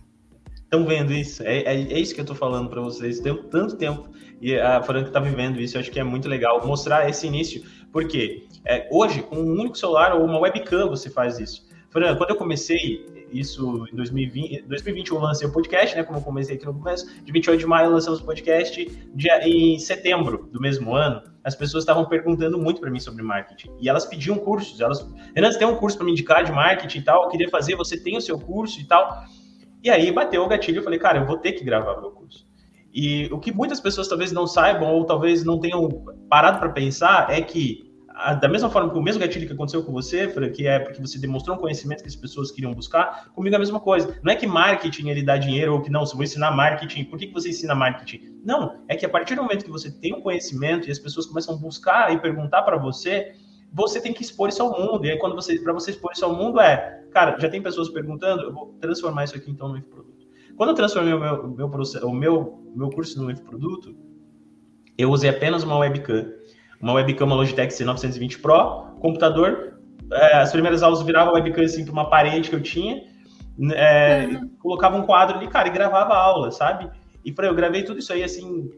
Estão 0.73 0.85
vendo 0.85 1.11
isso? 1.11 1.43
É, 1.43 1.57
é, 1.63 1.73
é, 1.73 1.99
isso 1.99 2.13
que 2.13 2.21
eu 2.21 2.23
estou 2.23 2.35
falando 2.35 2.69
para 2.69 2.79
vocês. 2.79 3.19
Tem 3.19 3.35
tanto 3.49 3.75
tempo 3.75 4.07
e 4.41 4.57
a 4.57 4.81
Franca 4.81 5.09
está 5.09 5.19
vivendo 5.19 5.59
isso. 5.59 5.75
Eu 5.75 5.81
acho 5.81 5.91
que 5.91 5.99
é 5.99 6.03
muito 6.03 6.29
legal 6.29 6.65
mostrar 6.65 7.09
esse 7.09 7.27
início. 7.27 7.61
Porque 7.91 8.47
é, 8.65 8.87
hoje, 8.89 9.21
com 9.21 9.35
um 9.35 9.59
único 9.59 9.77
celular 9.77 10.15
ou 10.15 10.23
uma 10.23 10.39
webcam, 10.39 10.87
você 10.87 11.09
faz 11.09 11.39
isso. 11.39 11.67
Fran, 11.89 12.15
quando 12.15 12.29
eu 12.29 12.37
comecei 12.37 13.05
isso 13.33 13.85
em 13.91 13.95
2020, 13.97 14.61
2020 14.61 15.11
eu 15.11 15.19
lancei 15.19 15.45
o 15.45 15.51
podcast, 15.51 15.93
né? 15.93 16.03
Como 16.03 16.19
eu 16.19 16.23
comecei 16.23 16.55
aqui 16.55 16.65
no 16.65 16.73
começo, 16.73 17.05
de 17.21 17.33
28 17.33 17.59
de 17.59 17.65
maio 17.65 17.91
lançamos 17.91 18.21
o 18.21 18.23
podcast, 18.23 18.89
dia, 19.13 19.45
em 19.45 19.77
setembro 19.77 20.49
do 20.53 20.61
mesmo 20.61 20.95
ano, 20.95 21.21
as 21.43 21.53
pessoas 21.53 21.83
estavam 21.83 22.05
perguntando 22.05 22.57
muito 22.57 22.79
para 22.79 22.89
mim 22.89 22.99
sobre 23.01 23.21
marketing. 23.23 23.71
E 23.77 23.89
elas 23.89 24.05
pediam 24.05 24.37
cursos, 24.37 24.79
elas, 24.79 25.05
Renan, 25.35 25.51
você 25.51 25.59
tem 25.59 25.67
um 25.67 25.75
curso 25.75 25.97
para 25.97 26.05
me 26.05 26.13
indicar 26.13 26.45
de 26.45 26.51
marketing 26.53 26.99
e 26.99 27.01
tal, 27.01 27.23
eu 27.23 27.29
queria 27.29 27.49
fazer, 27.49 27.75
você 27.75 28.01
tem 28.01 28.15
o 28.15 28.21
seu 28.21 28.39
curso 28.39 28.79
e 28.79 28.85
tal. 28.85 29.25
E 29.83 29.89
aí 29.89 30.11
bateu 30.11 30.43
o 30.43 30.47
gatilho, 30.47 30.79
eu 30.79 30.83
falei, 30.83 30.99
cara, 30.99 31.19
eu 31.19 31.25
vou 31.25 31.37
ter 31.37 31.53
que 31.53 31.63
gravar 31.63 31.99
meu 31.99 32.11
curso. 32.11 32.47
E 32.93 33.27
o 33.31 33.39
que 33.39 33.51
muitas 33.51 33.79
pessoas 33.79 34.07
talvez 34.07 34.31
não 34.31 34.45
saibam 34.45 34.93
ou 34.93 35.05
talvez 35.05 35.43
não 35.43 35.59
tenham 35.59 35.89
parado 36.29 36.59
para 36.59 36.69
pensar 36.69 37.31
é 37.31 37.41
que 37.41 37.91
da 38.39 38.47
mesma 38.47 38.69
forma 38.69 38.91
que 38.91 38.97
o 38.97 39.01
mesmo 39.01 39.21
gatilho 39.21 39.47
que 39.47 39.53
aconteceu 39.53 39.83
com 39.83 39.91
você, 39.91 40.27
que 40.51 40.67
é 40.67 40.79
porque 40.79 41.01
você 41.01 41.17
demonstrou 41.17 41.55
um 41.55 41.59
conhecimento 41.59 42.03
que 42.03 42.09
as 42.09 42.15
pessoas 42.15 42.51
queriam 42.51 42.73
buscar, 42.73 43.31
comigo 43.33 43.55
é 43.55 43.57
a 43.57 43.59
mesma 43.59 43.79
coisa. 43.79 44.19
Não 44.21 44.31
é 44.31 44.35
que 44.35 44.45
marketing 44.45 45.09
ele 45.09 45.23
dá 45.23 45.37
dinheiro 45.37 45.73
ou 45.73 45.81
que 45.81 45.89
não, 45.89 46.05
se 46.05 46.13
eu 46.13 46.17
vou 46.17 46.23
ensinar 46.23 46.51
marketing, 46.51 47.05
por 47.05 47.17
que, 47.17 47.27
que 47.27 47.33
você 47.33 47.49
ensina 47.49 47.73
marketing? 47.73 48.39
Não, 48.43 48.83
é 48.87 48.95
que 48.95 49.05
a 49.05 49.09
partir 49.09 49.35
do 49.35 49.41
momento 49.41 49.65
que 49.65 49.71
você 49.71 49.89
tem 49.89 50.13
um 50.13 50.21
conhecimento 50.21 50.87
e 50.87 50.91
as 50.91 50.99
pessoas 50.99 51.25
começam 51.25 51.55
a 51.55 51.57
buscar 51.57 52.13
e 52.13 52.19
perguntar 52.19 52.61
para 52.63 52.77
você, 52.77 53.33
você 53.71 54.01
tem 54.01 54.13
que 54.13 54.21
expor 54.21 54.49
isso 54.49 54.61
ao 54.61 54.77
mundo. 54.77 55.05
E 55.05 55.11
aí, 55.11 55.17
quando 55.17 55.35
você, 55.35 55.57
para 55.59 55.73
você 55.73 55.91
expor 55.91 56.11
isso 56.13 56.25
ao 56.25 56.35
mundo, 56.35 56.59
é, 56.59 57.03
cara, 57.11 57.37
já 57.39 57.49
tem 57.49 57.61
pessoas 57.61 57.89
perguntando, 57.89 58.43
eu 58.43 58.53
vou 58.53 58.75
transformar 58.79 59.23
isso 59.23 59.35
aqui 59.35 59.49
então 59.49 59.69
no 59.69 59.77
infoproduto. 59.77 60.27
Quando 60.57 60.69
eu 60.69 60.75
transformei 60.75 61.13
o 61.13 61.19
meu, 61.19 61.47
meu, 61.47 61.67
o 61.67 62.13
meu, 62.13 62.63
meu 62.75 62.89
curso 62.89 63.21
no 63.21 63.31
infoproduto, 63.31 63.95
eu 64.97 65.09
usei 65.09 65.29
apenas 65.29 65.63
uma 65.63 65.77
webcam 65.77 66.33
uma 66.81 66.93
webcam 66.93 67.25
uma 67.25 67.35
Logitech 67.35 67.71
C920 67.73 68.41
Pro, 68.41 68.97
computador. 68.99 69.79
É, 70.11 70.37
as 70.37 70.51
primeiras 70.51 70.81
aulas 70.83 71.01
virava 71.03 71.31
webcam 71.31 71.63
assim 71.63 71.85
para 71.85 71.93
uma 71.93 72.09
parede 72.09 72.49
que 72.49 72.55
eu 72.55 72.61
tinha, 72.61 73.03
é, 73.73 74.25
uhum. 74.25 74.49
colocava 74.59 74.97
um 74.97 75.03
quadro 75.03 75.37
ali, 75.37 75.47
cara, 75.47 75.67
e 75.67 75.71
gravava 75.71 76.13
a 76.13 76.17
aula, 76.17 76.51
sabe? 76.51 76.89
E 77.23 77.31
para 77.31 77.47
eu 77.47 77.53
gravei 77.53 77.83
tudo 77.83 77.99
isso 77.99 78.11
aí 78.11 78.23
assim, 78.23 78.69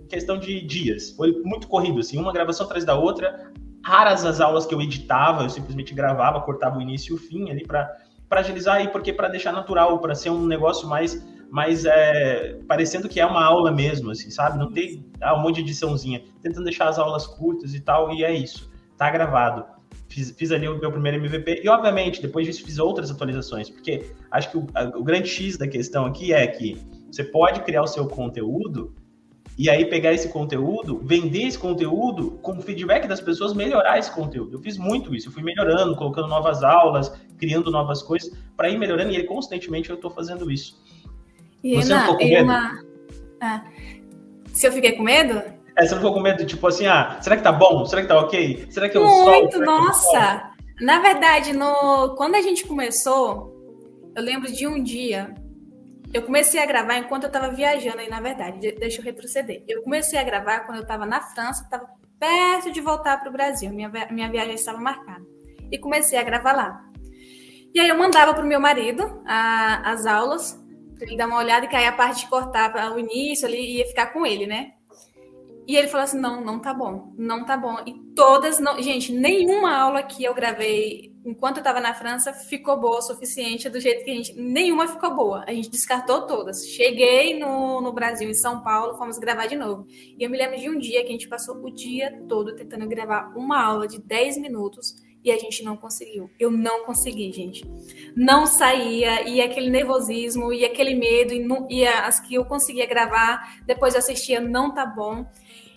em 0.00 0.06
questão 0.06 0.38
de 0.38 0.64
dias. 0.64 1.10
Foi 1.10 1.32
muito 1.44 1.66
corrido, 1.66 1.98
assim, 1.98 2.16
uma 2.18 2.32
gravação 2.32 2.64
atrás 2.64 2.84
da 2.84 2.94
outra. 2.94 3.52
Raras 3.84 4.24
as 4.24 4.40
aulas 4.40 4.66
que 4.66 4.74
eu 4.74 4.80
editava, 4.80 5.42
eu 5.42 5.50
simplesmente 5.50 5.94
gravava, 5.94 6.40
cortava 6.40 6.78
o 6.78 6.82
início 6.82 7.12
e 7.12 7.16
o 7.16 7.18
fim 7.18 7.50
ali 7.50 7.66
para 7.66 7.96
agilizar 8.30 8.76
aí, 8.76 8.88
porque 8.88 9.12
para 9.12 9.28
deixar 9.28 9.52
natural, 9.52 9.98
para 9.98 10.14
ser 10.14 10.30
um 10.30 10.46
negócio 10.46 10.88
mais 10.88 11.22
mas 11.52 11.84
é, 11.84 12.58
parecendo 12.66 13.10
que 13.10 13.20
é 13.20 13.26
uma 13.26 13.44
aula 13.44 13.70
mesmo, 13.70 14.10
assim, 14.10 14.30
sabe? 14.30 14.58
Não 14.58 14.72
tem 14.72 15.04
ah, 15.20 15.36
um 15.36 15.42
monte 15.42 15.56
de 15.56 15.60
ediçãozinha, 15.60 16.24
tentando 16.40 16.64
deixar 16.64 16.88
as 16.88 16.98
aulas 16.98 17.26
curtas 17.26 17.74
e 17.74 17.80
tal, 17.80 18.10
e 18.14 18.24
é 18.24 18.32
isso. 18.32 18.72
Tá 18.96 19.10
gravado. 19.10 19.62
Fiz, 20.08 20.30
fiz 20.30 20.50
ali 20.50 20.66
o 20.66 20.78
meu 20.78 20.90
primeiro 20.90 21.18
MVP, 21.18 21.60
e 21.62 21.68
obviamente, 21.68 22.22
depois 22.22 22.46
disso, 22.46 22.64
fiz 22.64 22.78
outras 22.78 23.10
atualizações, 23.10 23.68
porque 23.68 24.14
acho 24.30 24.50
que 24.50 24.56
o, 24.56 24.66
a, 24.74 24.84
o 24.96 25.04
grande 25.04 25.28
X 25.28 25.58
da 25.58 25.68
questão 25.68 26.06
aqui 26.06 26.32
é 26.32 26.46
que 26.46 26.80
você 27.10 27.22
pode 27.22 27.60
criar 27.60 27.82
o 27.82 27.86
seu 27.86 28.08
conteúdo 28.08 28.94
e 29.58 29.68
aí 29.68 29.84
pegar 29.84 30.12
esse 30.12 30.28
conteúdo, 30.28 31.00
vender 31.04 31.42
esse 31.42 31.58
conteúdo, 31.58 32.38
com 32.42 32.60
feedback 32.60 33.06
das 33.06 33.20
pessoas, 33.20 33.52
melhorar 33.52 33.98
esse 33.98 34.10
conteúdo. 34.10 34.56
Eu 34.56 34.60
fiz 34.60 34.78
muito 34.78 35.14
isso, 35.14 35.28
eu 35.28 35.32
fui 35.32 35.42
melhorando, 35.42 35.94
colocando 35.94 36.28
novas 36.28 36.62
aulas, 36.62 37.12
criando 37.38 37.70
novas 37.70 38.02
coisas, 38.02 38.32
para 38.56 38.70
ir 38.70 38.78
melhorando, 38.78 39.12
e 39.12 39.24
constantemente 39.24 39.90
eu 39.90 39.96
estou 39.96 40.10
fazendo 40.10 40.50
isso. 40.50 40.82
E 41.62 41.76
você 41.76 41.92
não 41.92 42.00
ficou 42.00 42.18
com 42.18 42.24
medo? 42.24 42.44
Uma... 42.44 42.84
Ah. 43.40 43.64
Se 44.52 44.66
eu 44.66 44.72
fiquei 44.72 44.92
com 44.92 45.02
medo? 45.02 45.42
É, 45.76 45.86
você 45.86 45.94
não 45.94 45.98
ficou 45.98 46.14
com 46.14 46.20
medo, 46.20 46.44
tipo 46.46 46.66
assim, 46.66 46.86
ah, 46.86 47.18
será 47.20 47.36
que 47.36 47.42
tá 47.42 47.52
bom? 47.52 47.84
Será 47.84 48.02
que 48.02 48.08
tá 48.08 48.18
ok? 48.18 48.66
Será 48.70 48.88
que 48.88 48.96
eu 48.96 49.04
Muito, 49.04 49.60
nossa! 49.60 50.50
Na 50.80 51.00
verdade, 51.00 51.52
no... 51.52 52.14
quando 52.16 52.34
a 52.34 52.42
gente 52.42 52.66
começou, 52.66 53.52
eu 54.16 54.22
lembro 54.22 54.50
de 54.50 54.66
um 54.66 54.82
dia, 54.82 55.34
eu 56.12 56.22
comecei 56.22 56.60
a 56.60 56.66
gravar 56.66 56.98
enquanto 56.98 57.24
eu 57.24 57.28
estava 57.28 57.48
viajando 57.48 57.98
aí, 57.98 58.08
na 58.08 58.20
verdade, 58.20 58.72
deixa 58.72 59.00
eu 59.00 59.04
retroceder. 59.04 59.64
Eu 59.66 59.82
comecei 59.82 60.18
a 60.18 60.22
gravar 60.22 60.60
quando 60.60 60.78
eu 60.78 60.82
estava 60.82 61.06
na 61.06 61.20
França, 61.20 61.62
estava 61.62 61.88
perto 62.18 62.70
de 62.70 62.80
voltar 62.80 63.18
para 63.18 63.28
o 63.28 63.32
Brasil, 63.32 63.70
minha, 63.70 63.90
minha 64.10 64.30
viagem 64.30 64.54
estava 64.54 64.78
marcada. 64.78 65.24
E 65.70 65.78
comecei 65.78 66.18
a 66.18 66.22
gravar 66.22 66.52
lá. 66.52 66.84
E 67.74 67.80
aí 67.80 67.88
eu 67.88 67.96
mandava 67.96 68.34
para 68.34 68.44
o 68.44 68.46
meu 68.46 68.60
marido 68.60 69.22
a, 69.26 69.90
as 69.90 70.04
aulas, 70.04 70.62
ele 71.00 71.16
dar 71.16 71.26
uma 71.26 71.38
olhada 71.38 71.64
e 71.64 71.68
cair 71.68 71.86
a 71.86 71.92
parte 71.92 72.20
de 72.20 72.28
cortar 72.28 72.70
para 72.70 72.94
o 72.94 72.98
início 72.98 73.46
ali 73.46 73.78
ia 73.78 73.86
ficar 73.86 74.12
com 74.12 74.26
ele, 74.26 74.46
né? 74.46 74.72
E 75.66 75.76
ele 75.76 75.88
falou 75.88 76.04
assim: 76.04 76.18
não, 76.18 76.44
não 76.44 76.58
tá 76.58 76.74
bom, 76.74 77.12
não 77.16 77.44
tá 77.44 77.56
bom. 77.56 77.76
E 77.86 77.94
todas, 78.14 78.58
não, 78.58 78.80
gente, 78.82 79.12
nenhuma 79.12 79.76
aula 79.76 80.02
que 80.02 80.24
eu 80.24 80.34
gravei 80.34 81.12
enquanto 81.24 81.58
eu 81.58 81.60
estava 81.60 81.80
na 81.80 81.94
França 81.94 82.32
ficou 82.32 82.78
boa 82.80 82.98
o 82.98 83.02
suficiente 83.02 83.68
do 83.68 83.80
jeito 83.80 84.04
que 84.04 84.10
a 84.10 84.14
gente. 84.14 84.34
Nenhuma 84.34 84.88
ficou 84.88 85.14
boa. 85.14 85.44
A 85.46 85.52
gente 85.52 85.70
descartou 85.70 86.26
todas. 86.26 86.66
Cheguei 86.66 87.38
no, 87.38 87.80
no 87.80 87.92
Brasil, 87.92 88.28
em 88.28 88.34
São 88.34 88.62
Paulo, 88.62 88.96
fomos 88.96 89.18
gravar 89.18 89.46
de 89.46 89.56
novo. 89.56 89.86
E 89.88 90.22
eu 90.22 90.30
me 90.30 90.36
lembro 90.36 90.58
de 90.58 90.68
um 90.68 90.78
dia 90.78 91.02
que 91.02 91.08
a 91.08 91.12
gente 91.12 91.28
passou 91.28 91.56
o 91.56 91.70
dia 91.70 92.20
todo 92.28 92.54
tentando 92.56 92.86
gravar 92.88 93.32
uma 93.36 93.62
aula 93.62 93.86
de 93.86 94.00
10 94.00 94.38
minutos 94.38 94.96
e 95.24 95.30
a 95.30 95.38
gente 95.38 95.62
não 95.62 95.76
conseguiu. 95.76 96.30
Eu 96.38 96.50
não 96.50 96.84
consegui, 96.84 97.32
gente. 97.32 97.64
Não 98.16 98.46
saía, 98.46 99.28
e 99.28 99.40
aquele 99.40 99.70
nervosismo, 99.70 100.52
e 100.52 100.64
aquele 100.64 100.94
medo, 100.94 101.32
e, 101.32 101.38
não, 101.38 101.66
e 101.70 101.86
as 101.86 102.18
que 102.20 102.34
eu 102.34 102.44
conseguia 102.44 102.86
gravar, 102.86 103.62
depois 103.64 103.94
eu 103.94 104.00
assistia, 104.00 104.40
não 104.40 104.74
tá 104.74 104.84
bom. 104.84 105.26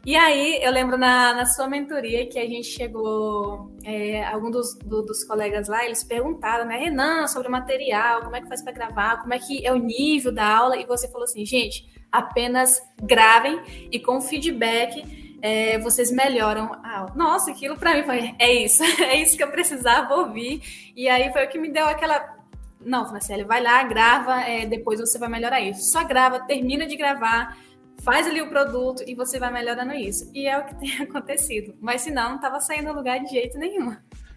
E 0.05 0.15
aí, 0.15 0.59
eu 0.61 0.71
lembro 0.71 0.99
na, 0.99 1.33
na 1.33 1.45
sua 1.47 1.67
mentoria 1.67 2.27
que 2.27 2.37
a 2.37 2.45
gente 2.45 2.67
chegou, 2.67 3.71
é, 3.83 4.23
algum 4.25 4.51
dos, 4.51 4.75
do, 4.75 5.01
dos 5.01 5.23
colegas 5.23 5.67
lá, 5.67 5.83
eles 5.83 6.03
perguntaram, 6.03 6.63
né, 6.65 6.77
Renan, 6.77 7.27
sobre 7.27 7.47
o 7.47 7.51
material, 7.51 8.21
como 8.21 8.35
é 8.35 8.41
que 8.41 8.47
faz 8.47 8.61
para 8.61 8.71
gravar, 8.71 9.21
como 9.21 9.33
é 9.33 9.39
que 9.39 9.65
é 9.65 9.73
o 9.73 9.77
nível 9.77 10.31
da 10.31 10.45
aula, 10.45 10.77
e 10.77 10.85
você 10.85 11.07
falou 11.07 11.23
assim, 11.23 11.43
gente, 11.43 11.89
apenas 12.11 12.81
gravem 13.01 13.59
e 13.91 13.99
com 13.99 14.21
feedback 14.21 15.24
é, 15.41 15.77
vocês 15.79 16.11
melhoram 16.11 16.73
a 16.83 16.99
aula. 16.99 17.13
Nossa, 17.15 17.51
aquilo 17.51 17.77
para 17.77 17.95
mim 17.95 18.03
foi, 18.03 18.35
é 18.39 18.53
isso, 18.53 18.83
é 19.01 19.21
isso 19.21 19.37
que 19.37 19.43
eu 19.43 19.51
precisava 19.51 20.13
ouvir. 20.15 20.61
E 20.95 21.07
aí 21.07 21.31
foi 21.31 21.45
o 21.45 21.49
que 21.49 21.57
me 21.57 21.69
deu 21.69 21.85
aquela. 21.85 22.35
Não, 22.79 23.07
Franciele, 23.07 23.43
vai 23.43 23.61
lá, 23.61 23.83
grava, 23.83 24.41
é, 24.41 24.65
depois 24.65 24.99
você 24.99 25.17
vai 25.17 25.29
melhorar 25.29 25.59
isso. 25.61 25.91
Só 25.91 26.03
grava, 26.03 26.41
termina 26.41 26.85
de 26.85 26.95
gravar, 26.95 27.57
faz 28.03 28.27
ali 28.27 28.41
o 28.41 28.49
produto 28.49 29.03
e 29.07 29.15
você 29.15 29.39
vai 29.39 29.51
melhorando 29.51 29.93
isso. 29.93 30.29
E 30.33 30.47
é 30.47 30.57
o 30.57 30.65
que 30.65 30.75
tem 30.79 31.01
acontecido. 31.01 31.75
Mas 31.81 32.01
senão 32.01 32.29
não 32.29 32.35
estava 32.35 32.59
saindo 32.59 32.91
do 32.91 32.95
lugar 32.95 33.19
de 33.19 33.29
jeito 33.29 33.57
nenhum. 33.57 33.95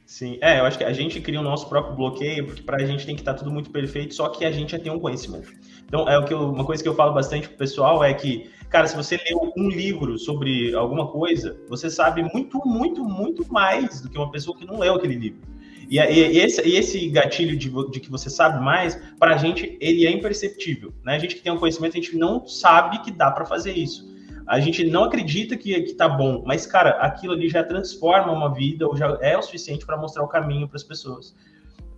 Sim, 0.08 0.38
é, 0.40 0.58
eu 0.58 0.64
acho 0.64 0.78
que 0.78 0.84
a 0.84 0.92
gente 0.92 1.20
cria 1.20 1.38
o 1.38 1.42
nosso 1.42 1.68
próprio 1.68 1.94
bloqueio, 1.94 2.46
porque 2.46 2.62
para 2.62 2.82
a 2.82 2.86
gente 2.86 3.04
tem 3.04 3.14
que 3.14 3.20
estar 3.20 3.34
tá 3.34 3.40
tudo 3.40 3.50
muito 3.50 3.70
perfeito, 3.70 4.14
só 4.14 4.30
que 4.30 4.42
a 4.42 4.50
gente 4.50 4.72
já 4.72 4.78
tem 4.78 4.90
um 4.90 4.98
conhecimento. 4.98 5.52
Então, 5.84 6.08
é 6.08 6.18
o 6.18 6.24
que 6.24 6.32
eu, 6.32 6.50
uma 6.50 6.64
coisa 6.64 6.82
que 6.82 6.88
eu 6.88 6.94
falo 6.94 7.12
bastante 7.12 7.46
pro 7.46 7.58
pessoal 7.58 8.02
é 8.02 8.14
que, 8.14 8.50
cara, 8.68 8.86
se 8.86 8.96
você 8.96 9.18
leu 9.28 9.52
um 9.56 9.68
livro 9.68 10.18
sobre 10.18 10.74
alguma 10.74 11.08
coisa, 11.08 11.58
você 11.68 11.90
sabe 11.90 12.22
muito, 12.22 12.58
muito, 12.66 13.04
muito 13.04 13.50
mais 13.52 14.00
do 14.00 14.08
que 14.08 14.18
uma 14.18 14.30
pessoa 14.30 14.56
que 14.56 14.66
não 14.66 14.78
leu 14.78 14.94
aquele 14.94 15.14
livro. 15.14 15.40
E, 15.88 15.98
e, 15.98 16.38
esse, 16.38 16.66
e 16.68 16.76
esse 16.76 17.08
gatilho 17.08 17.56
de, 17.56 17.70
de, 17.90 18.00
que 18.00 18.10
você 18.10 18.28
sabe 18.28 18.62
mais, 18.62 19.00
para 19.18 19.34
a 19.34 19.38
gente, 19.38 19.78
ele 19.80 20.06
é 20.06 20.10
imperceptível. 20.10 20.92
Né? 21.02 21.16
A 21.16 21.18
gente 21.18 21.34
que 21.34 21.42
tem 21.42 21.50
um 21.50 21.58
conhecimento, 21.58 21.96
a 21.96 22.00
gente 22.00 22.16
não 22.16 22.46
sabe 22.46 23.02
que 23.02 23.10
dá 23.10 23.30
para 23.30 23.46
fazer 23.46 23.72
isso 23.72 24.08
a 24.48 24.58
gente 24.60 24.82
não 24.84 25.04
acredita 25.04 25.56
que, 25.56 25.78
que 25.82 25.92
tá 25.92 26.08
bom, 26.08 26.42
mas, 26.44 26.66
cara, 26.66 26.92
aquilo 27.02 27.34
ali 27.34 27.50
já 27.50 27.62
transforma 27.62 28.32
uma 28.32 28.52
vida 28.52 28.86
ou 28.86 28.96
já 28.96 29.18
é 29.20 29.36
o 29.36 29.42
suficiente 29.42 29.84
para 29.84 29.96
mostrar 29.96 30.24
o 30.24 30.28
caminho 30.28 30.66
para 30.66 30.76
as 30.76 30.82
pessoas. 30.82 31.36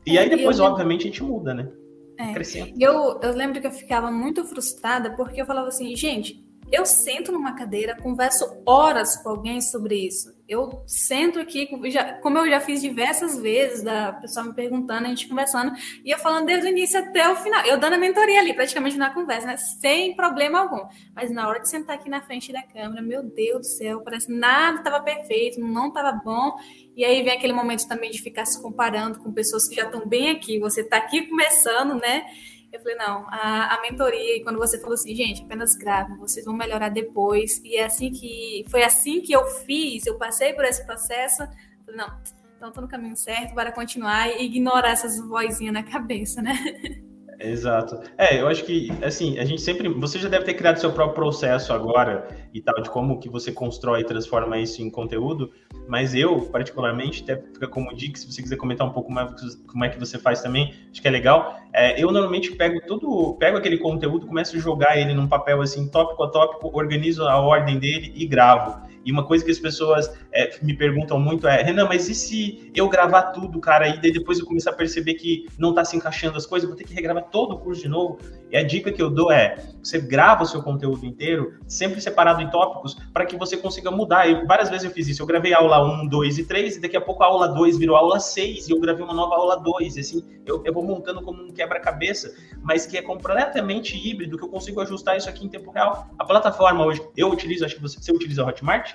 E 0.04 0.18
é, 0.18 0.22
aí 0.22 0.28
depois, 0.28 0.58
eu... 0.58 0.64
obviamente, 0.64 1.02
a 1.02 1.04
gente 1.04 1.22
muda, 1.22 1.54
né? 1.54 1.70
É. 2.18 2.32
Crescendo. 2.32 2.74
Eu, 2.78 3.20
eu 3.22 3.32
lembro 3.34 3.60
que 3.60 3.66
eu 3.68 3.70
ficava 3.70 4.10
muito 4.10 4.44
frustrada 4.44 5.14
porque 5.14 5.40
eu 5.40 5.46
falava 5.46 5.68
assim, 5.68 5.94
gente, 5.94 6.44
eu 6.72 6.86
sento 6.86 7.32
numa 7.32 7.54
cadeira, 7.54 7.96
converso 8.00 8.62
horas 8.64 9.16
com 9.22 9.30
alguém 9.30 9.60
sobre 9.60 10.06
isso. 10.06 10.38
Eu 10.48 10.82
sento 10.86 11.38
aqui, 11.38 11.68
já, 11.90 12.14
como 12.14 12.38
eu 12.38 12.48
já 12.48 12.60
fiz 12.60 12.80
diversas 12.80 13.38
vezes, 13.38 13.82
da 13.82 14.12
pessoa 14.14 14.46
me 14.46 14.54
perguntando, 14.54 15.06
a 15.06 15.08
gente 15.08 15.28
conversando, 15.28 15.72
e 16.04 16.10
eu 16.10 16.18
falando 16.18 16.46
desde 16.46 16.66
o 16.66 16.70
início 16.70 16.98
até 16.98 17.28
o 17.28 17.36
final. 17.36 17.64
Eu 17.64 17.78
dando 17.78 17.94
a 17.94 17.98
mentoria 17.98 18.40
ali, 18.40 18.52
praticamente 18.52 18.96
na 18.96 19.12
conversa, 19.12 19.46
né? 19.46 19.56
Sem 19.56 20.14
problema 20.14 20.60
algum. 20.60 20.88
Mas 21.14 21.30
na 21.30 21.48
hora 21.48 21.60
de 21.60 21.68
sentar 21.68 21.96
aqui 21.96 22.08
na 22.08 22.20
frente 22.20 22.52
da 22.52 22.62
câmera, 22.62 23.02
meu 23.02 23.22
Deus 23.22 23.60
do 23.60 23.66
céu, 23.66 24.00
parece 24.02 24.26
que 24.26 24.32
nada 24.32 24.78
estava 24.78 25.00
perfeito, 25.00 25.60
não 25.60 25.88
estava 25.88 26.12
bom. 26.12 26.56
E 26.96 27.04
aí 27.04 27.22
vem 27.22 27.32
aquele 27.32 27.52
momento 27.52 27.86
também 27.86 28.10
de 28.10 28.20
ficar 28.20 28.44
se 28.44 28.60
comparando 28.60 29.20
com 29.20 29.32
pessoas 29.32 29.68
que 29.68 29.74
já 29.74 29.84
estão 29.84 30.06
bem 30.06 30.30
aqui. 30.30 30.58
Você 30.58 30.82
está 30.82 30.98
aqui 30.98 31.26
começando, 31.28 31.94
né? 31.94 32.24
Eu 32.72 32.80
falei, 32.80 32.96
não, 32.96 33.26
a, 33.28 33.74
a 33.74 33.80
mentoria, 33.82 34.36
e 34.36 34.42
quando 34.44 34.58
você 34.58 34.78
falou 34.78 34.94
assim, 34.94 35.14
gente, 35.14 35.42
apenas 35.42 35.74
gravam, 35.74 36.18
vocês 36.18 36.44
vão 36.44 36.54
melhorar 36.54 36.88
depois. 36.88 37.60
E 37.64 37.76
é 37.76 37.84
assim 37.84 38.12
que 38.12 38.64
foi 38.68 38.84
assim 38.84 39.20
que 39.20 39.32
eu 39.32 39.44
fiz, 39.46 40.06
eu 40.06 40.16
passei 40.16 40.52
por 40.52 40.64
esse 40.64 40.84
processo. 40.86 41.38
Falei, 41.84 41.96
não, 41.96 42.20
então 42.56 42.68
estou 42.68 42.82
no 42.82 42.88
caminho 42.88 43.16
certo 43.16 43.54
para 43.54 43.72
continuar 43.72 44.28
e 44.28 44.44
ignorar 44.44 44.90
essas 44.90 45.18
vozinhas 45.18 45.74
na 45.74 45.82
cabeça, 45.82 46.40
né? 46.40 46.54
Exato. 47.40 47.98
É, 48.18 48.38
eu 48.38 48.46
acho 48.46 48.64
que, 48.64 48.92
assim, 49.02 49.38
a 49.38 49.44
gente 49.44 49.62
sempre. 49.62 49.88
Você 49.88 50.18
já 50.18 50.28
deve 50.28 50.44
ter 50.44 50.54
criado 50.54 50.78
seu 50.78 50.92
próprio 50.92 51.14
processo 51.14 51.72
agora 51.72 52.28
e 52.52 52.60
tal, 52.60 52.82
de 52.82 52.90
como 52.90 53.18
que 53.18 53.30
você 53.30 53.50
constrói 53.50 54.00
e 54.00 54.04
transforma 54.04 54.58
isso 54.58 54.82
em 54.82 54.90
conteúdo, 54.90 55.50
mas 55.88 56.14
eu, 56.14 56.42
particularmente, 56.42 57.22
até 57.22 57.36
fica 57.36 57.66
como 57.66 57.94
dica, 57.96 58.18
se 58.18 58.30
você 58.30 58.42
quiser 58.42 58.56
comentar 58.56 58.86
um 58.86 58.92
pouco 58.92 59.10
mais 59.10 59.30
como 59.66 59.84
é 59.84 59.88
que 59.88 59.98
você 59.98 60.18
faz 60.18 60.42
também, 60.42 60.74
acho 60.90 61.00
que 61.00 61.08
é 61.08 61.10
legal. 61.10 61.56
É, 61.72 62.02
eu 62.02 62.12
normalmente 62.12 62.52
pego 62.52 62.78
tudo, 62.86 63.34
pego 63.38 63.56
aquele 63.56 63.78
conteúdo, 63.78 64.26
começo 64.26 64.56
a 64.56 64.58
jogar 64.60 64.98
ele 64.98 65.14
num 65.14 65.26
papel 65.26 65.62
assim, 65.62 65.88
tópico 65.88 66.22
a 66.22 66.28
tópico, 66.28 66.70
organizo 66.76 67.26
a 67.26 67.40
ordem 67.40 67.78
dele 67.78 68.12
e 68.14 68.26
gravo. 68.26 68.89
E 69.04 69.12
uma 69.12 69.26
coisa 69.26 69.44
que 69.44 69.50
as 69.50 69.58
pessoas 69.58 70.12
é, 70.32 70.58
me 70.62 70.76
perguntam 70.76 71.18
muito 71.18 71.46
é, 71.46 71.62
Renan, 71.62 71.86
mas 71.86 72.08
e 72.08 72.14
se 72.14 72.70
eu 72.74 72.88
gravar 72.88 73.32
tudo, 73.32 73.58
cara, 73.60 73.88
e 73.88 74.00
daí 74.00 74.12
depois 74.12 74.38
eu 74.38 74.46
começar 74.46 74.70
a 74.70 74.74
perceber 74.74 75.14
que 75.14 75.46
não 75.58 75.72
tá 75.72 75.84
se 75.84 75.96
encaixando 75.96 76.36
as 76.36 76.46
coisas, 76.46 76.68
vou 76.68 76.76
ter 76.76 76.84
que 76.84 76.94
regravar 76.94 77.24
todo 77.30 77.54
o 77.54 77.58
curso 77.58 77.82
de 77.82 77.88
novo? 77.88 78.18
E 78.50 78.56
a 78.56 78.62
dica 78.62 78.90
que 78.90 79.00
eu 79.00 79.10
dou 79.10 79.30
é, 79.30 79.64
você 79.82 80.00
grava 80.00 80.42
o 80.42 80.46
seu 80.46 80.62
conteúdo 80.62 81.06
inteiro, 81.06 81.54
sempre 81.68 82.00
separado 82.00 82.42
em 82.42 82.50
tópicos, 82.50 82.94
para 83.12 83.24
que 83.24 83.36
você 83.36 83.56
consiga 83.56 83.90
mudar. 83.90 84.28
E 84.28 84.44
várias 84.46 84.68
vezes 84.68 84.84
eu 84.84 84.90
fiz 84.90 85.08
isso, 85.08 85.22
eu 85.22 85.26
gravei 85.26 85.54
aula 85.54 85.82
1, 86.02 86.08
2 86.08 86.38
e 86.38 86.44
3, 86.44 86.76
e 86.76 86.80
daqui 86.80 86.96
a 86.96 87.00
pouco 87.00 87.22
a 87.22 87.26
aula 87.26 87.48
2 87.48 87.78
virou 87.78 87.96
aula 87.96 88.18
6, 88.18 88.68
e 88.68 88.72
eu 88.72 88.80
gravei 88.80 89.04
uma 89.04 89.14
nova 89.14 89.34
aula 89.36 89.56
2, 89.56 89.96
e 89.96 90.00
assim, 90.00 90.24
eu, 90.44 90.62
eu 90.64 90.72
vou 90.72 90.82
montando 90.82 91.22
como 91.22 91.42
um 91.42 91.52
quebra-cabeça, 91.52 92.34
mas 92.62 92.86
que 92.86 92.98
é 92.98 93.02
completamente 93.02 93.96
híbrido, 93.96 94.36
que 94.36 94.44
eu 94.44 94.48
consigo 94.48 94.80
ajustar 94.80 95.16
isso 95.16 95.28
aqui 95.28 95.44
em 95.44 95.48
tempo 95.48 95.70
real. 95.70 96.08
A 96.18 96.24
plataforma 96.24 96.84
hoje, 96.84 97.00
eu 97.16 97.30
utilizo, 97.30 97.64
acho 97.64 97.76
que 97.76 97.82
você, 97.82 98.00
você 98.00 98.12
utiliza 98.12 98.42
a 98.42 98.46
Hotmart? 98.46 98.94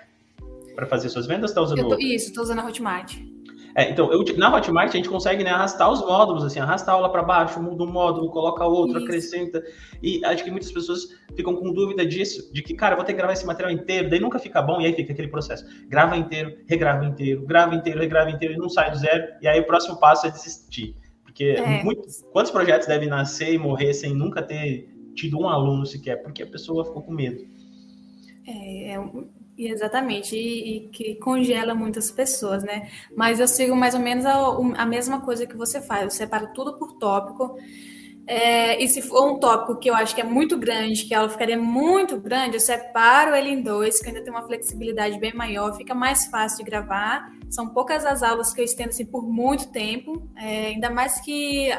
para 0.75 0.85
fazer 0.85 1.09
suas 1.09 1.25
vendas? 1.25 1.53
Tá 1.53 1.62
usando 1.62 1.88
tô, 1.88 1.97
isso, 1.97 2.27
estou 2.27 2.43
usando 2.43 2.59
a 2.59 2.65
Hotmart. 2.65 3.17
É, 3.75 3.89
então, 3.91 4.10
eu, 4.10 4.24
na 4.38 4.55
Hotmart 4.55 4.89
a 4.89 4.96
gente 4.96 5.10
consegue 5.10 5.44
né, 5.44 5.50
arrastar 5.50 5.91
os 5.91 6.00
módulos, 6.00 6.46
assim, 6.46 6.60
arrasta 6.60 6.89
a 6.89 6.94
aula 6.94 7.12
para 7.12 7.22
baixo, 7.22 7.62
muda 7.62 7.84
um 7.84 7.91
módulo, 7.91 8.32
coloca 8.32 8.63
outro, 8.63 8.98
Isso. 8.98 9.05
acrescenta. 9.05 9.62
E 10.01 10.24
acho 10.24 10.46
que 10.46 10.50
muitas 10.50 10.72
pessoas 10.72 11.10
ficam 11.36 11.53
com 11.53 11.74
dúvida 11.74 12.05
disso, 12.05 12.53
de 12.53 12.63
que, 12.63 12.74
cara, 12.74 12.96
vou 12.96 13.03
ter 13.03 13.12
que 13.12 13.17
gravar 13.17 13.34
esse 13.34 13.46
material 13.46 13.74
inteiro, 13.74 14.10
daí 14.10 14.22
nunca 14.22 14.39
fica 14.39 14.62
bom, 14.62 14.79
e 14.79 14.86
aí 14.86 14.94
fica 14.94 15.12
aquele 15.12 15.27
processo. 15.27 15.65
Grava 15.89 16.15
inteiro, 16.15 16.55
regrava 16.65 17.03
inteiro, 17.03 17.46
grava 17.46 17.75
inteiro, 17.75 18.00
regrava 18.00 18.32
inteiro, 18.32 18.53
e 18.53 18.58
não 18.58 18.70
sai 18.70 18.91
do 18.91 18.98
zero, 18.98 19.27
e 19.41 19.48
aí 19.48 19.60
o 19.60 19.67
próximo 19.67 20.00
passo 20.00 20.25
é 20.25 20.32
desistir. 20.32 20.96
Porque 21.22 21.44
é. 21.44 21.84
quantos 22.32 22.51
projetos 22.51 22.88
devem 22.88 23.10
nascer 23.10 23.53
e 23.53 23.58
morrer 23.58 23.94
sem 23.94 24.13
nunca 24.13 24.41
ter 24.41 24.88
tido 25.15 25.38
um 25.38 25.50
aluno 25.50 25.86
sequer? 25.86 26.24
Porque 26.24 26.44
a 26.44 26.48
pessoa 26.48 26.86
ficou 26.86 27.01
com 27.01 27.12
medo. 27.12 27.44
É, 28.48 28.91
é 28.91 29.00
Exatamente, 29.57 30.35
e, 30.35 30.77
e, 30.77 30.89
que 30.89 31.15
congela 31.15 31.74
muitas 31.74 32.12
pessoas, 32.12 32.62
né? 32.62 32.89
Mas 33.15 33.39
eu 33.39 33.47
sigo 33.47 33.74
mais 33.74 33.93
ou 33.93 34.01
menos 34.01 34.25
a, 34.25 34.33
a 34.77 34.85
mesma 34.85 35.21
coisa 35.21 35.47
que 35.47 35.55
você 35.55 35.81
faz, 35.81 36.03
eu 36.03 36.12
separo 36.12 36.51
tudo 36.53 36.77
por 36.77 36.93
tópico. 36.97 37.57
É, 38.27 38.83
e 38.83 38.88
se 38.88 39.01
for 39.03 39.31
um 39.31 39.39
tópico 39.39 39.79
que 39.79 39.89
eu 39.89 39.93
acho 39.93 40.15
que 40.15 40.19
é 40.19 40.24
muito 40.24 40.57
grande, 40.57 41.05
que 41.05 41.13
a 41.13 41.19
aula 41.19 41.29
ficaria 41.29 41.57
muito 41.57 42.19
grande, 42.19 42.55
eu 42.55 42.59
separo 42.59 43.35
ele 43.35 43.50
em 43.50 43.62
dois, 43.62 44.01
que 44.01 44.07
ainda 44.07 44.21
tem 44.21 44.33
uma 44.33 44.45
flexibilidade 44.45 45.19
bem 45.19 45.33
maior, 45.33 45.75
fica 45.77 45.93
mais 45.93 46.25
fácil 46.25 46.57
de 46.57 46.63
gravar. 46.63 47.31
São 47.50 47.69
poucas 47.69 48.03
as 48.03 48.24
aulas 48.24 48.51
que 48.51 48.59
eu 48.59 48.65
estendo 48.65 48.89
assim 48.89 49.05
por 49.05 49.24
muito 49.24 49.71
tempo, 49.71 50.27
é, 50.35 50.67
ainda 50.67 50.89
mais 50.89 51.21
que 51.21 51.69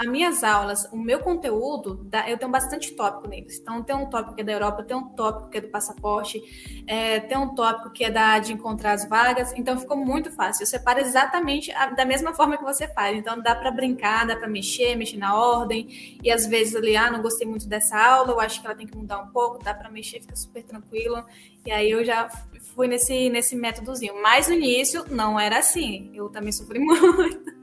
as 0.00 0.06
minhas 0.06 0.42
aulas, 0.42 0.88
o 0.90 0.96
meu 0.96 1.18
conteúdo, 1.18 2.08
eu 2.26 2.38
tenho 2.38 2.50
bastante 2.50 2.92
tópico 2.92 3.28
neles. 3.28 3.58
Então, 3.58 3.82
tem 3.82 3.94
um 3.94 4.08
tópico 4.08 4.34
que 4.34 4.40
é 4.40 4.44
da 4.44 4.52
Europa, 4.52 4.82
tem 4.82 4.96
um 4.96 5.10
tópico 5.10 5.50
que 5.50 5.58
é 5.58 5.60
do 5.60 5.68
passaporte, 5.68 6.42
é, 6.86 7.20
tem 7.20 7.36
um 7.36 7.54
tópico 7.54 7.90
que 7.90 8.04
é 8.04 8.10
da 8.10 8.38
de 8.38 8.54
encontrar 8.54 8.92
as 8.92 9.06
vagas. 9.06 9.52
Então, 9.54 9.78
ficou 9.78 9.98
muito 9.98 10.32
fácil. 10.32 10.62
Eu 10.62 10.66
separo 10.66 11.00
exatamente 11.00 11.70
a, 11.72 11.90
da 11.90 12.06
mesma 12.06 12.32
forma 12.32 12.56
que 12.56 12.64
você 12.64 12.88
faz. 12.88 13.14
Então, 13.14 13.42
dá 13.42 13.54
para 13.54 13.70
brincar, 13.70 14.26
dá 14.26 14.34
para 14.36 14.48
mexer, 14.48 14.96
mexer 14.96 15.18
na 15.18 15.36
ordem. 15.38 16.16
E 16.24 16.30
às 16.30 16.46
vezes 16.46 16.74
ali, 16.74 16.96
ah, 16.96 17.10
não 17.10 17.20
gostei 17.20 17.46
muito 17.46 17.68
dessa 17.68 17.98
aula, 17.98 18.32
eu 18.32 18.40
acho 18.40 18.58
que 18.58 18.66
ela 18.66 18.74
tem 18.74 18.86
que 18.86 18.96
mudar 18.96 19.18
um 19.18 19.26
pouco, 19.26 19.62
dá 19.62 19.74
para 19.74 19.90
mexer, 19.90 20.22
fica 20.22 20.34
super 20.34 20.62
tranquilo. 20.62 21.22
E 21.66 21.70
aí 21.70 21.90
eu 21.90 22.02
já 22.02 22.30
fui 22.74 22.88
nesse, 22.88 23.28
nesse 23.28 23.54
métodozinho. 23.54 24.14
Mas 24.22 24.48
no 24.48 24.54
início 24.54 25.04
não 25.10 25.38
era 25.38 25.58
assim. 25.58 26.10
Eu 26.14 26.30
também 26.30 26.52
sofri 26.52 26.78
muito 26.80 27.60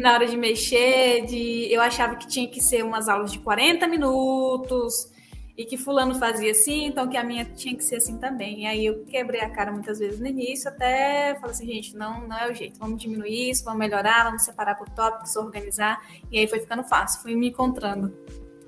na 0.00 0.14
hora 0.14 0.26
de 0.26 0.36
mexer, 0.36 1.24
de 1.26 1.72
eu 1.72 1.80
achava 1.80 2.16
que 2.16 2.26
tinha 2.26 2.48
que 2.48 2.60
ser 2.60 2.84
umas 2.84 3.08
aulas 3.08 3.30
de 3.30 3.38
40 3.38 3.86
minutos 3.86 5.10
e 5.56 5.64
que 5.64 5.76
fulano 5.76 6.14
fazia 6.14 6.52
assim, 6.52 6.86
então 6.86 7.06
que 7.06 7.18
a 7.18 7.22
minha 7.22 7.44
tinha 7.44 7.76
que 7.76 7.84
ser 7.84 7.96
assim 7.96 8.16
também. 8.16 8.62
E 8.62 8.66
aí 8.66 8.86
eu 8.86 9.04
quebrei 9.04 9.42
a 9.42 9.50
cara 9.50 9.70
muitas 9.70 9.98
vezes 9.98 10.18
no 10.18 10.26
início, 10.26 10.70
até 10.70 11.34
falei 11.34 11.50
assim, 11.50 11.66
gente, 11.66 11.96
não, 11.96 12.26
não 12.26 12.38
é 12.38 12.50
o 12.50 12.54
jeito, 12.54 12.78
vamos 12.78 13.00
diminuir 13.00 13.50
isso, 13.50 13.64
vamos 13.64 13.78
melhorar, 13.78 14.24
vamos 14.24 14.42
separar 14.42 14.74
por 14.76 14.88
tópicos, 14.88 15.36
organizar, 15.36 16.02
e 16.30 16.38
aí 16.38 16.48
foi 16.48 16.60
ficando 16.60 16.82
fácil, 16.82 17.20
fui 17.20 17.34
me 17.34 17.48
encontrando. 17.48 18.16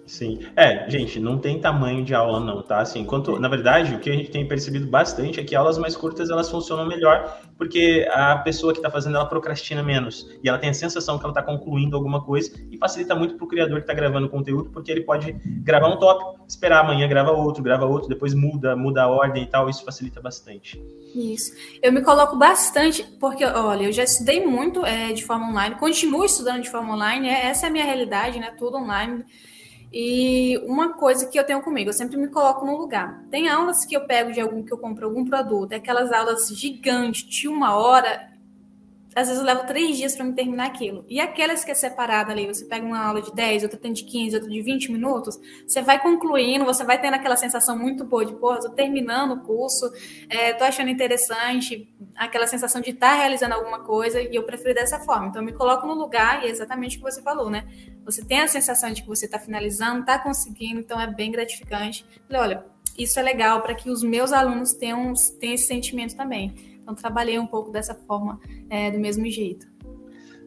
Sim. 0.06 0.40
É, 0.56 0.88
gente, 0.90 1.20
não 1.20 1.38
tem 1.38 1.60
tamanho 1.60 2.04
de 2.04 2.14
aula 2.14 2.40
não, 2.40 2.62
tá? 2.62 2.80
Assim, 2.80 3.00
enquanto, 3.00 3.38
na 3.38 3.48
verdade, 3.48 3.94
o 3.94 4.00
que 4.00 4.10
a 4.10 4.12
gente 4.12 4.30
tem 4.30 4.46
percebido 4.46 4.86
bastante 4.86 5.38
é 5.38 5.44
que 5.44 5.54
aulas 5.54 5.78
mais 5.78 5.96
curtas 5.96 6.28
elas 6.28 6.50
funcionam 6.50 6.86
melhor 6.86 7.40
porque 7.56 8.08
a 8.10 8.36
pessoa 8.38 8.72
que 8.72 8.80
está 8.80 8.90
fazendo 8.90 9.14
ela 9.14 9.26
procrastina 9.26 9.82
menos 9.82 10.28
e 10.42 10.48
ela 10.48 10.58
tem 10.58 10.70
a 10.70 10.74
sensação 10.74 11.16
que 11.18 11.24
ela 11.24 11.30
está 11.30 11.42
concluindo 11.42 11.96
alguma 11.96 12.22
coisa 12.24 12.52
e 12.70 12.76
facilita 12.76 13.14
muito 13.14 13.36
para 13.36 13.44
o 13.44 13.48
criador 13.48 13.76
que 13.76 13.84
está 13.84 13.94
gravando 13.94 14.28
conteúdo 14.28 14.70
porque 14.70 14.90
ele 14.90 15.02
pode 15.02 15.32
gravar 15.62 15.88
um 15.88 15.96
tópico, 15.96 16.44
esperar 16.48 16.80
amanhã 16.80 17.06
grava 17.06 17.30
outro, 17.30 17.62
grava 17.62 17.86
outro, 17.86 18.08
depois 18.08 18.34
muda, 18.34 18.74
muda 18.74 19.04
a 19.04 19.08
ordem 19.08 19.44
e 19.44 19.46
tal, 19.46 19.70
isso 19.70 19.84
facilita 19.84 20.20
bastante. 20.20 20.82
Isso. 21.14 21.52
Eu 21.80 21.92
me 21.92 22.02
coloco 22.02 22.36
bastante 22.36 23.04
porque, 23.20 23.44
olha, 23.44 23.84
eu 23.84 23.92
já 23.92 24.02
estudei 24.02 24.44
muito 24.44 24.84
é, 24.84 25.12
de 25.12 25.24
forma 25.24 25.48
online, 25.48 25.76
continuo 25.76 26.24
estudando 26.24 26.62
de 26.62 26.70
forma 26.70 26.94
online, 26.94 27.28
é, 27.28 27.46
essa 27.46 27.66
é 27.66 27.68
a 27.68 27.72
minha 27.72 27.84
realidade, 27.84 28.40
né? 28.40 28.52
Tudo 28.58 28.78
online. 28.78 29.24
E 29.92 30.56
uma 30.64 30.94
coisa 30.94 31.26
que 31.26 31.38
eu 31.38 31.44
tenho 31.44 31.60
comigo, 31.60 31.90
eu 31.90 31.94
sempre 31.94 32.16
me 32.16 32.28
coloco 32.28 32.64
no 32.64 32.78
lugar. 32.78 33.22
Tem 33.30 33.48
aulas 33.48 33.84
que 33.84 33.94
eu 33.94 34.06
pego 34.06 34.32
de 34.32 34.40
algum 34.40 34.62
que 34.62 34.72
eu 34.72 34.78
compro 34.78 35.06
algum 35.06 35.24
produto, 35.24 35.72
é 35.72 35.76
aquelas 35.76 36.10
aulas 36.10 36.48
gigantes 36.48 37.24
de 37.24 37.46
uma 37.46 37.76
hora, 37.76 38.31
às 39.14 39.28
vezes 39.28 39.40
eu 39.40 39.46
levo 39.46 39.66
três 39.66 39.96
dias 39.96 40.16
para 40.16 40.24
me 40.24 40.32
terminar 40.32 40.66
aquilo. 40.66 41.04
E 41.08 41.20
aquelas 41.20 41.64
que 41.64 41.70
é 41.70 41.74
separada 41.74 42.32
ali, 42.32 42.46
você 42.46 42.64
pega 42.64 42.84
uma 42.84 42.98
aula 42.98 43.20
de 43.20 43.32
10, 43.32 43.64
outra 43.64 43.78
tem 43.78 43.92
de 43.92 44.04
15, 44.04 44.36
outra 44.36 44.50
de 44.50 44.62
20 44.62 44.90
minutos, 44.90 45.38
você 45.66 45.82
vai 45.82 46.00
concluindo, 46.00 46.64
você 46.64 46.84
vai 46.84 47.00
tendo 47.00 47.14
aquela 47.14 47.36
sensação 47.36 47.78
muito 47.78 48.04
boa 48.04 48.24
de, 48.24 48.34
pô, 48.34 48.56
tô 48.58 48.70
terminando 48.70 49.32
o 49.32 49.40
curso, 49.40 49.90
é, 50.28 50.52
tô 50.52 50.64
achando 50.64 50.90
interessante, 50.90 51.92
aquela 52.16 52.46
sensação 52.46 52.80
de 52.80 52.90
estar 52.90 53.10
tá 53.10 53.16
realizando 53.16 53.54
alguma 53.54 53.80
coisa, 53.80 54.20
e 54.20 54.34
eu 54.34 54.44
prefiro 54.44 54.74
dessa 54.74 54.98
forma. 55.00 55.28
Então, 55.28 55.42
eu 55.42 55.46
me 55.46 55.52
coloco 55.52 55.86
no 55.86 55.94
lugar, 55.94 56.42
e 56.42 56.46
é 56.46 56.50
exatamente 56.50 56.96
o 56.96 57.00
que 57.00 57.10
você 57.10 57.22
falou, 57.22 57.50
né? 57.50 57.66
Você 58.04 58.24
tem 58.24 58.40
a 58.40 58.48
sensação 58.48 58.90
de 58.92 59.02
que 59.02 59.08
você 59.08 59.26
está 59.26 59.38
finalizando, 59.38 60.00
está 60.00 60.18
conseguindo, 60.18 60.80
então 60.80 61.00
é 61.00 61.06
bem 61.06 61.30
gratificante. 61.30 62.04
Falei, 62.26 62.42
olha, 62.42 62.64
isso 62.98 63.18
é 63.18 63.22
legal 63.22 63.62
para 63.62 63.74
que 63.74 63.90
os 63.90 64.02
meus 64.02 64.32
alunos 64.32 64.72
tenham, 64.72 65.12
tenham 65.40 65.54
esse 65.54 65.66
sentimento 65.66 66.16
também. 66.16 66.71
Então, 66.82 66.94
trabalhei 66.94 67.38
um 67.38 67.46
pouco 67.46 67.70
dessa 67.70 67.94
forma, 67.94 68.40
é, 68.68 68.90
do 68.90 68.98
mesmo 68.98 69.24
jeito. 69.30 69.72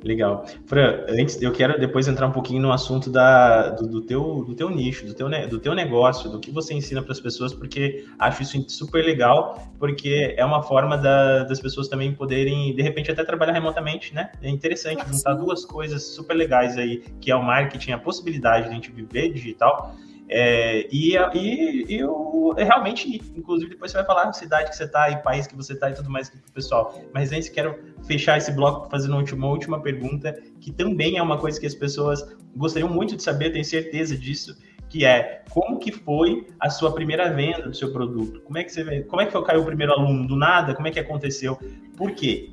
Legal. 0.06 0.45
Fran, 0.67 1.04
antes, 1.10 1.41
eu 1.41 1.52
quero 1.52 1.80
depois 1.80 2.08
entrar 2.08 2.28
um 2.28 2.32
pouquinho 2.32 2.62
no 2.62 2.71
assunto 2.71 3.10
da, 3.10 3.69
do, 3.71 3.88
do, 3.88 4.02
teu, 4.02 4.43
do 4.43 4.54
teu 4.54 4.69
nicho, 4.69 5.04
do 5.04 5.15
teu, 5.15 5.28
do 5.50 5.58
teu 5.58 5.74
negócio, 5.74 6.30
do 6.30 6.39
que 6.39 6.52
você 6.52 6.76
ensina 6.76 7.02
para 7.02 7.12
as 7.12 7.19
pessoas, 7.19 7.56
porque 7.56 8.06
acho 8.19 8.43
isso 8.43 8.63
super 8.69 9.04
legal, 9.04 9.67
porque 9.80 10.36
é 10.38 10.45
uma 10.45 10.62
forma 10.62 10.95
da, 10.95 11.43
das 11.45 11.60
pessoas 11.60 11.88
também 11.88 12.13
poderem, 12.13 12.76
de 12.76 12.84
repente, 12.84 13.10
até 13.10 13.24
trabalhar 13.24 13.54
remotamente, 13.54 14.13
né? 14.13 14.32
É 14.43 14.50
interessante 14.50 15.04
juntar 15.12 15.34
duas 15.34 15.65
coisas 15.65 16.04
super 16.04 16.36
legais 16.36 16.78
aí, 16.78 17.04
que 17.19 17.32
é 17.32 17.36
o 17.36 17.41
marketing, 17.41 17.93
a 17.93 17.98
possibilidade 17.98 18.65
de 18.65 18.69
a 18.69 18.74
gente 18.76 18.91
viver 18.91 19.34
digital, 19.34 19.95
é, 20.27 20.88
e, 20.91 21.15
e, 21.15 21.99
eu 21.99 22.53
realmente, 22.57 23.21
inclusive, 23.35 23.71
depois 23.71 23.91
você 23.91 23.97
vai 23.97 24.05
falar 24.05 24.23
a 24.23 24.33
cidade 24.33 24.69
que 24.69 24.75
você 24.75 24.85
está 24.85 25.09
e 25.09 25.21
país 25.21 25.45
que 25.45 25.55
você 25.55 25.73
está 25.73 25.89
e 25.89 25.93
tudo 25.93 26.09
mais 26.09 26.29
para 26.29 26.39
o 26.39 26.51
pessoal. 26.51 26.99
Mas 27.13 27.31
antes 27.31 27.49
quero 27.49 27.77
fechar 28.05 28.38
esse 28.38 28.51
bloco 28.51 28.89
fazendo 28.89 29.11
uma 29.13 29.47
última, 29.47 29.81
pergunta, 29.81 30.35
que 30.59 30.71
também 30.71 31.17
é 31.17 31.21
uma 31.21 31.38
coisa 31.38 31.59
que 31.59 31.65
as 31.65 31.75
pessoas 31.75 32.25
gostariam 32.55 32.89
muito 32.89 33.15
de 33.15 33.23
saber, 33.23 33.51
tenho 33.51 33.65
certeza 33.65 34.17
disso, 34.17 34.57
que 34.89 35.05
é 35.05 35.43
como 35.49 35.77
que 35.77 35.91
foi 35.91 36.47
a 36.59 36.69
sua 36.69 36.93
primeira 36.93 37.31
venda 37.31 37.63
do 37.63 37.73
seu 37.73 37.91
produto? 37.91 38.41
Como 38.41 38.57
é 38.57 38.63
que 38.63 38.71
você 38.71 39.01
como 39.03 39.21
é 39.21 39.25
que 39.25 39.41
caiu 39.43 39.61
o 39.61 39.65
primeiro 39.65 39.93
aluno 39.93 40.27
do 40.27 40.35
nada? 40.35 40.73
Como 40.73 40.88
é 40.88 40.91
que 40.91 40.99
aconteceu? 40.99 41.57
Por 41.97 42.11
quê? 42.11 42.51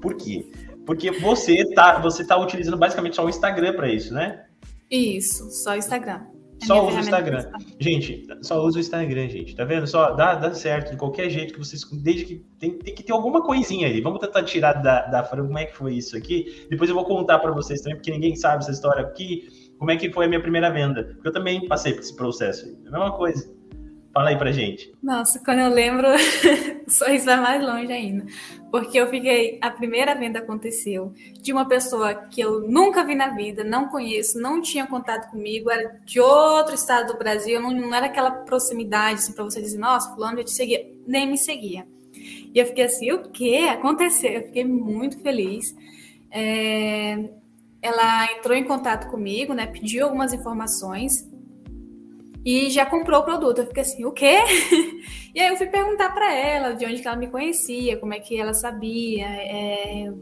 Por 0.00 0.16
quê? 0.16 0.50
Porque 0.86 1.10
você 1.10 1.64
tá 1.74 1.98
você 1.98 2.26
tá 2.26 2.36
utilizando 2.36 2.76
basicamente 2.76 3.16
só 3.16 3.24
o 3.24 3.28
Instagram 3.28 3.74
para 3.74 3.88
isso, 3.88 4.12
né? 4.12 4.46
Isso, 4.90 5.50
só 5.50 5.72
o 5.72 5.76
Instagram. 5.76 6.33
É 6.62 6.66
só 6.66 6.86
usa 6.86 6.96
o 6.96 7.00
Instagram. 7.00 7.44
Gente, 7.78 8.26
só 8.42 8.64
usa 8.64 8.78
o 8.78 8.80
Instagram, 8.80 9.28
gente. 9.28 9.54
Tá 9.54 9.64
vendo? 9.64 9.86
Só 9.86 10.12
dá, 10.12 10.34
dá 10.34 10.54
certo 10.54 10.92
de 10.92 10.96
qualquer 10.96 11.28
jeito 11.30 11.52
que 11.52 11.58
vocês. 11.58 11.84
Desde 11.84 12.24
que 12.24 12.44
tem, 12.58 12.78
tem 12.78 12.94
que 12.94 13.02
ter 13.02 13.12
alguma 13.12 13.42
coisinha 13.42 13.88
aí. 13.88 14.00
Vamos 14.00 14.20
tentar 14.20 14.42
tirar 14.44 14.74
da, 14.74 15.02
da 15.02 15.24
Fran 15.24 15.46
como 15.46 15.58
é 15.58 15.66
que 15.66 15.76
foi 15.76 15.94
isso 15.94 16.16
aqui. 16.16 16.66
Depois 16.70 16.88
eu 16.88 16.96
vou 16.96 17.04
contar 17.04 17.38
para 17.38 17.52
vocês 17.52 17.80
também, 17.80 17.96
porque 17.96 18.10
ninguém 18.10 18.34
sabe 18.36 18.62
essa 18.62 18.72
história 18.72 19.02
aqui. 19.02 19.48
Como 19.78 19.90
é 19.90 19.96
que 19.96 20.10
foi 20.12 20.26
a 20.26 20.28
minha 20.28 20.40
primeira 20.40 20.70
venda? 20.70 21.04
Porque 21.04 21.28
eu 21.28 21.32
também 21.32 21.66
passei 21.66 21.92
por 21.92 22.00
esse 22.00 22.14
processo. 22.14 22.66
É 22.84 22.88
a 22.88 22.90
mesma 22.90 23.12
coisa. 23.12 23.52
Fala 24.14 24.28
aí 24.28 24.38
pra 24.38 24.52
gente. 24.52 24.94
Nossa, 25.02 25.40
quando 25.44 25.58
eu 25.58 25.68
lembro, 25.68 26.06
o 26.86 26.90
sorriso 26.90 27.24
vai 27.24 27.40
mais 27.40 27.60
longe 27.60 27.92
ainda. 27.92 28.24
Porque 28.70 28.96
eu 28.96 29.08
fiquei. 29.08 29.58
A 29.60 29.72
primeira 29.72 30.14
venda 30.14 30.38
aconteceu 30.38 31.12
de 31.42 31.52
uma 31.52 31.66
pessoa 31.66 32.14
que 32.14 32.40
eu 32.40 32.60
nunca 32.60 33.04
vi 33.04 33.16
na 33.16 33.30
vida, 33.30 33.64
não 33.64 33.88
conheço, 33.88 34.40
não 34.40 34.62
tinha 34.62 34.86
contato 34.86 35.32
comigo, 35.32 35.68
era 35.68 36.00
de 36.04 36.20
outro 36.20 36.76
estado 36.76 37.12
do 37.12 37.18
Brasil, 37.18 37.60
não, 37.60 37.72
não 37.72 37.92
era 37.92 38.06
aquela 38.06 38.30
proximidade 38.30 39.14
assim, 39.14 39.32
para 39.32 39.42
você 39.42 39.60
dizer, 39.60 39.78
nossa, 39.78 40.14
fulano 40.14 40.38
já 40.38 40.44
te 40.44 40.52
seguia, 40.52 40.88
nem 41.04 41.28
me 41.28 41.36
seguia. 41.36 41.84
E 42.14 42.56
eu 42.56 42.66
fiquei 42.66 42.84
assim, 42.84 43.10
o 43.10 43.18
que 43.30 43.66
aconteceu? 43.66 44.30
Eu 44.30 44.42
fiquei 44.44 44.64
muito 44.64 45.18
feliz. 45.22 45.74
É, 46.30 47.30
ela 47.82 48.32
entrou 48.32 48.56
em 48.56 48.62
contato 48.62 49.10
comigo, 49.10 49.52
né? 49.54 49.66
Pediu 49.66 50.04
algumas 50.04 50.32
informações 50.32 51.28
e 52.44 52.70
já 52.70 52.84
comprou 52.84 53.20
o 53.20 53.24
produto. 53.24 53.60
Eu 53.60 53.66
fiquei 53.66 53.82
assim, 53.82 54.04
o 54.04 54.12
quê? 54.12 54.38
e 55.34 55.40
aí 55.40 55.48
eu 55.48 55.56
fui 55.56 55.66
perguntar 55.66 56.10
para 56.12 56.32
ela 56.32 56.74
de 56.74 56.84
onde 56.84 57.00
que 57.00 57.08
ela 57.08 57.16
me 57.16 57.28
conhecia, 57.28 57.96
como 57.96 58.12
é 58.12 58.20
que 58.20 58.38
ela 58.38 58.52
sabia, 58.52 59.26
é, 59.26 60.12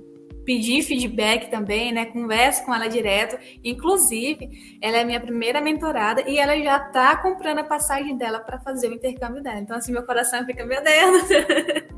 pedir 0.45 0.83
feedback 0.83 1.51
também, 1.51 1.93
né? 1.93 2.07
Converso 2.07 2.65
com 2.65 2.75
ela 2.75 2.89
direto. 2.89 3.37
Inclusive, 3.65 4.79
ela 4.81 4.99
é 4.99 5.05
minha 5.05 5.21
primeira 5.21 5.61
mentorada 5.61 6.23
e 6.29 6.39
ela 6.39 6.57
já 6.59 6.79
tá 6.79 7.17
comprando 7.17 7.59
a 7.59 7.65
passagem 7.65 8.17
dela 8.17 8.41
para 8.41 8.59
fazer 8.61 8.89
o 8.89 8.95
intercâmbio 8.95 9.43
dela. 9.43 9.59
Então, 9.59 9.77
assim, 9.77 9.93
meu 9.93 10.05
coração 10.05 10.45
fica, 10.45 10.65
meu 10.65 10.83
Deus. 10.83 11.29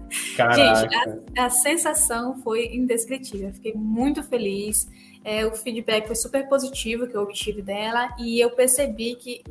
Gente, 0.55 1.35
a, 1.37 1.47
a, 1.47 1.51
sensação 1.51 2.39
foi 2.43 2.67
indescritível. 2.67 3.49
Eu 3.49 3.55
fiquei 3.55 3.73
muito 3.75 4.23
feliz. 4.23 4.89
É, 5.25 5.45
o 5.47 5.55
feedback 5.55 6.07
foi 6.07 6.17
super 6.17 6.47
positivo 6.49 7.07
que 7.07 7.17
eu 7.17 7.23
obtive 7.23 7.63
dela 7.63 8.15
e 8.19 8.39
eu 8.39 8.51
percebi 8.51 9.17
que 9.17 9.43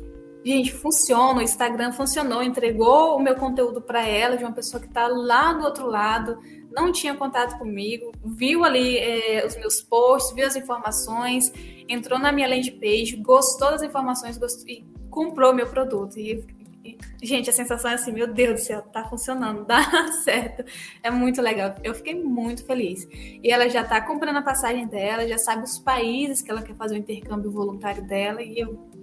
gente, 0.44 0.72
funciona, 0.72 1.40
o 1.40 1.42
Instagram 1.42 1.92
funcionou, 1.92 2.42
entregou 2.42 3.16
o 3.16 3.22
meu 3.22 3.34
conteúdo 3.34 3.80
para 3.80 4.06
ela, 4.06 4.36
de 4.36 4.44
uma 4.44 4.52
pessoa 4.52 4.80
que 4.80 4.88
está 4.88 5.08
lá 5.08 5.54
do 5.54 5.64
outro 5.64 5.86
lado, 5.86 6.38
não 6.70 6.92
tinha 6.92 7.14
contato 7.14 7.56
comigo, 7.58 8.12
viu 8.22 8.64
ali 8.64 8.98
é, 8.98 9.46
os 9.46 9.56
meus 9.56 9.80
posts, 9.80 10.34
viu 10.34 10.46
as 10.46 10.56
informações, 10.56 11.52
entrou 11.88 12.18
na 12.18 12.30
minha 12.30 12.48
landing 12.48 12.78
page, 12.78 13.16
gostou 13.16 13.70
das 13.70 13.82
informações 13.82 14.36
gostou, 14.36 14.68
e 14.68 14.84
comprou 15.08 15.54
meu 15.54 15.68
produto. 15.68 16.18
E, 16.18 16.44
e, 16.84 16.98
gente, 17.22 17.48
a 17.48 17.52
sensação 17.52 17.90
é 17.90 17.94
assim, 17.94 18.12
meu 18.12 18.26
Deus 18.26 18.60
do 18.60 18.66
céu, 18.66 18.82
tá 18.82 19.04
funcionando, 19.04 19.64
dá 19.66 19.82
certo. 20.24 20.64
É 21.02 21.10
muito 21.10 21.40
legal. 21.40 21.76
Eu 21.82 21.94
fiquei 21.94 22.14
muito 22.14 22.66
feliz. 22.66 23.08
E 23.12 23.50
ela 23.50 23.68
já 23.68 23.84
tá 23.84 24.00
comprando 24.00 24.36
a 24.38 24.42
passagem 24.42 24.86
dela, 24.86 25.26
já 25.26 25.38
sabe 25.38 25.62
os 25.62 25.78
países 25.78 26.42
que 26.42 26.50
ela 26.50 26.60
quer 26.60 26.74
fazer 26.74 26.96
o 26.96 26.98
intercâmbio 26.98 27.50
voluntário 27.50 28.02
dela, 28.06 28.42
e 28.42 28.58
eu 28.58 28.93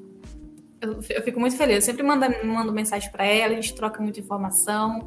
eu, 0.82 1.00
eu 1.10 1.22
fico 1.22 1.40
muito 1.40 1.56
feliz. 1.56 1.76
Eu 1.76 1.82
sempre 1.82 2.04
mando, 2.04 2.26
mando 2.46 2.74
mensagem 2.74 3.12
para 3.12 3.26
ela, 3.26 3.54
a 3.54 3.56
gente 3.56 3.76
troca 3.76 4.02
muita 4.02 4.20
informação. 4.20 5.06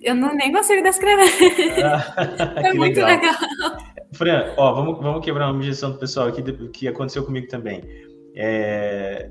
Eu 0.00 0.14
não, 0.14 0.34
nem 0.34 0.52
consigo 0.52 0.82
descrever. 0.82 1.28
é 2.56 2.72
muito 2.72 3.00
legal. 3.00 3.34
legal. 3.34 3.78
Fran, 4.12 4.54
ó, 4.56 4.74
vamos, 4.74 4.98
vamos 5.00 5.24
quebrar 5.24 5.46
uma 5.46 5.54
objeção 5.54 5.92
do 5.92 5.98
pessoal 5.98 6.28
aqui 6.28 6.42
que 6.68 6.88
aconteceu 6.88 7.24
comigo 7.24 7.46
também. 7.48 7.82
É, 8.34 9.30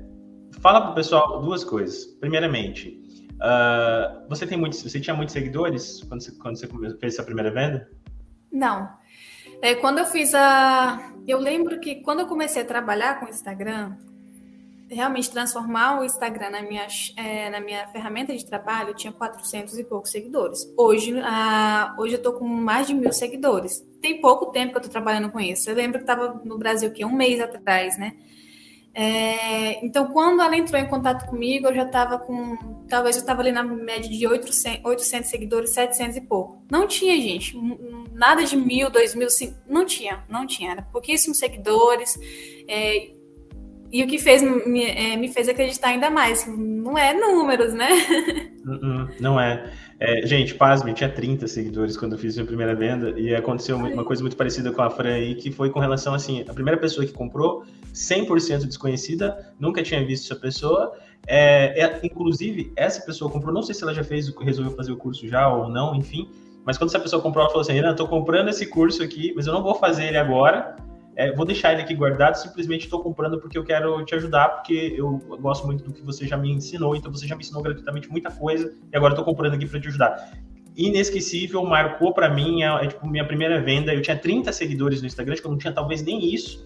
fala 0.60 0.80
para 0.82 0.90
o 0.92 0.94
pessoal 0.94 1.40
duas 1.40 1.64
coisas. 1.64 2.06
Primeiramente, 2.20 3.00
uh, 3.34 4.28
você 4.28 4.46
tem 4.46 4.56
muitos, 4.56 4.82
você 4.82 5.00
tinha 5.00 5.16
muitos 5.16 5.32
seguidores 5.32 6.02
quando 6.04 6.22
você, 6.22 6.32
quando 6.38 6.58
você 6.58 6.68
fez 6.98 7.14
essa 7.14 7.24
primeira 7.24 7.50
venda? 7.50 7.88
Não. 8.52 8.88
É, 9.60 9.74
quando 9.74 9.98
eu 9.98 10.06
fiz 10.06 10.34
a, 10.34 11.12
eu 11.26 11.38
lembro 11.40 11.80
que 11.80 11.96
quando 11.96 12.20
eu 12.20 12.26
comecei 12.26 12.62
a 12.62 12.64
trabalhar 12.64 13.18
com 13.18 13.26
o 13.26 13.28
Instagram, 13.28 13.96
realmente 14.90 15.30
transformar 15.30 16.00
o 16.00 16.04
Instagram 16.04 16.50
na 16.50 16.62
minha, 16.62 16.86
é, 17.16 17.50
na 17.50 17.60
minha 17.60 17.86
ferramenta 17.88 18.34
de 18.34 18.44
trabalho, 18.44 18.94
tinha 18.94 19.12
400 19.12 19.78
e 19.78 19.84
poucos 19.84 20.10
seguidores. 20.10 20.72
Hoje, 20.76 21.18
ah, 21.20 21.94
hoje 21.98 22.14
eu 22.14 22.18
estou 22.18 22.34
com 22.34 22.46
mais 22.46 22.86
de 22.86 22.94
mil 22.94 23.12
seguidores. 23.12 23.86
Tem 24.00 24.20
pouco 24.20 24.46
tempo 24.46 24.72
que 24.72 24.76
eu 24.76 24.80
estou 24.80 24.92
trabalhando 24.92 25.30
com 25.30 25.40
isso. 25.40 25.68
Eu 25.68 25.74
lembro 25.74 25.98
que 25.98 26.04
estava 26.04 26.40
no 26.44 26.58
Brasil 26.58 26.90
que 26.90 27.04
um 27.04 27.12
mês 27.12 27.40
atrás, 27.40 27.98
né? 27.98 28.14
É, 28.94 29.84
então, 29.84 30.08
quando 30.08 30.42
ela 30.42 30.56
entrou 30.56 30.80
em 30.80 30.88
contato 30.88 31.28
comigo, 31.28 31.68
eu 31.68 31.74
já 31.74 31.84
estava 31.84 32.18
com. 32.18 32.56
Talvez 32.88 33.14
eu 33.14 33.20
estava 33.20 33.42
ali 33.42 33.52
na 33.52 33.62
média 33.62 34.10
de 34.10 34.26
800, 34.26 34.84
800 34.84 35.30
seguidores, 35.30 35.70
700 35.70 36.16
e 36.16 36.20
pouco. 36.22 36.64
Não 36.70 36.86
tinha, 36.86 37.14
gente. 37.20 37.56
Nada 38.12 38.42
de 38.42 38.56
mil, 38.56 38.90
dois 38.90 39.14
mil, 39.14 39.30
cinco. 39.30 39.54
Não 39.68 39.84
tinha, 39.84 40.24
não 40.28 40.46
tinha. 40.46 40.72
Era 40.72 40.82
pouquíssimos 40.82 41.38
seguidores. 41.38 42.18
É, 42.66 43.17
e 43.90 44.02
o 44.02 44.06
que 44.06 44.18
fez 44.18 44.42
me, 44.42 44.84
é, 44.84 45.16
me 45.16 45.28
fez 45.28 45.48
acreditar 45.48 45.88
ainda 45.88 46.10
mais, 46.10 46.46
não 46.46 46.96
é 46.96 47.14
números, 47.14 47.72
né? 47.72 47.88
Uh-uh, 48.68 49.08
não 49.18 49.40
é. 49.40 49.72
é. 49.98 50.26
Gente, 50.26 50.54
pasme, 50.54 50.92
tinha 50.92 51.08
30 51.08 51.48
seguidores 51.48 51.96
quando 51.96 52.12
eu 52.12 52.18
fiz 52.18 52.34
minha 52.34 52.46
primeira 52.46 52.74
venda 52.74 53.18
e 53.18 53.34
aconteceu 53.34 53.78
uma 53.78 54.04
coisa 54.04 54.22
muito 54.22 54.36
parecida 54.36 54.70
com 54.70 54.82
a 54.82 54.90
Fran 54.90 55.14
aí, 55.14 55.34
que 55.34 55.50
foi 55.50 55.70
com 55.70 55.80
relação 55.80 56.12
assim, 56.12 56.44
a 56.46 56.52
primeira 56.52 56.78
pessoa 56.78 57.06
que 57.06 57.12
comprou, 57.12 57.64
100% 57.94 58.66
desconhecida, 58.66 59.54
nunca 59.58 59.82
tinha 59.82 60.04
visto 60.04 60.30
essa 60.30 60.38
pessoa, 60.38 60.92
é, 61.26 61.82
é, 61.82 62.00
inclusive 62.02 62.70
essa 62.76 63.00
pessoa 63.00 63.30
comprou, 63.30 63.54
não 63.54 63.62
sei 63.62 63.74
se 63.74 63.82
ela 63.82 63.94
já 63.94 64.04
fez, 64.04 64.28
resolveu 64.36 64.76
fazer 64.76 64.92
o 64.92 64.96
curso 64.96 65.26
já 65.26 65.48
ou 65.48 65.70
não, 65.70 65.94
enfim, 65.94 66.28
mas 66.64 66.76
quando 66.76 66.90
essa 66.90 67.00
pessoa 67.00 67.22
comprou, 67.22 67.42
ela 67.42 67.50
falou 67.50 67.62
assim, 67.62 67.72
Renan, 67.72 67.94
tô 67.94 68.06
comprando 68.06 68.48
esse 68.48 68.66
curso 68.66 69.02
aqui, 69.02 69.32
mas 69.34 69.46
eu 69.46 69.54
não 69.54 69.62
vou 69.62 69.74
fazer 69.74 70.04
ele 70.04 70.18
agora, 70.18 70.76
é, 71.18 71.32
vou 71.32 71.44
deixar 71.44 71.72
ele 71.72 71.82
aqui 71.82 71.94
guardado, 71.94 72.36
simplesmente 72.36 72.84
estou 72.84 73.02
comprando 73.02 73.40
porque 73.40 73.58
eu 73.58 73.64
quero 73.64 74.04
te 74.04 74.14
ajudar, 74.14 74.50
porque 74.50 74.94
eu 74.96 75.18
gosto 75.40 75.66
muito 75.66 75.82
do 75.82 75.92
que 75.92 76.00
você 76.00 76.28
já 76.28 76.36
me 76.36 76.48
ensinou, 76.48 76.94
então 76.94 77.10
você 77.10 77.26
já 77.26 77.34
me 77.34 77.42
ensinou 77.42 77.60
gratuitamente 77.60 78.08
muita 78.08 78.30
coisa 78.30 78.72
e 78.92 78.96
agora 78.96 79.14
estou 79.14 79.24
comprando 79.24 79.54
aqui 79.54 79.66
para 79.66 79.80
te 79.80 79.88
ajudar. 79.88 80.30
Inesquecível, 80.76 81.64
marcou 81.64 82.14
para 82.14 82.32
mim, 82.32 82.62
é, 82.62 82.84
é, 82.84 82.86
tipo 82.86 83.04
minha 83.08 83.26
primeira 83.26 83.60
venda. 83.60 83.92
Eu 83.92 84.00
tinha 84.00 84.16
30 84.16 84.52
seguidores 84.52 85.00
no 85.00 85.08
Instagram, 85.08 85.34
que 85.34 85.44
eu 85.44 85.50
não 85.50 85.58
tinha 85.58 85.72
talvez 85.72 86.04
nem 86.04 86.32
isso, 86.32 86.64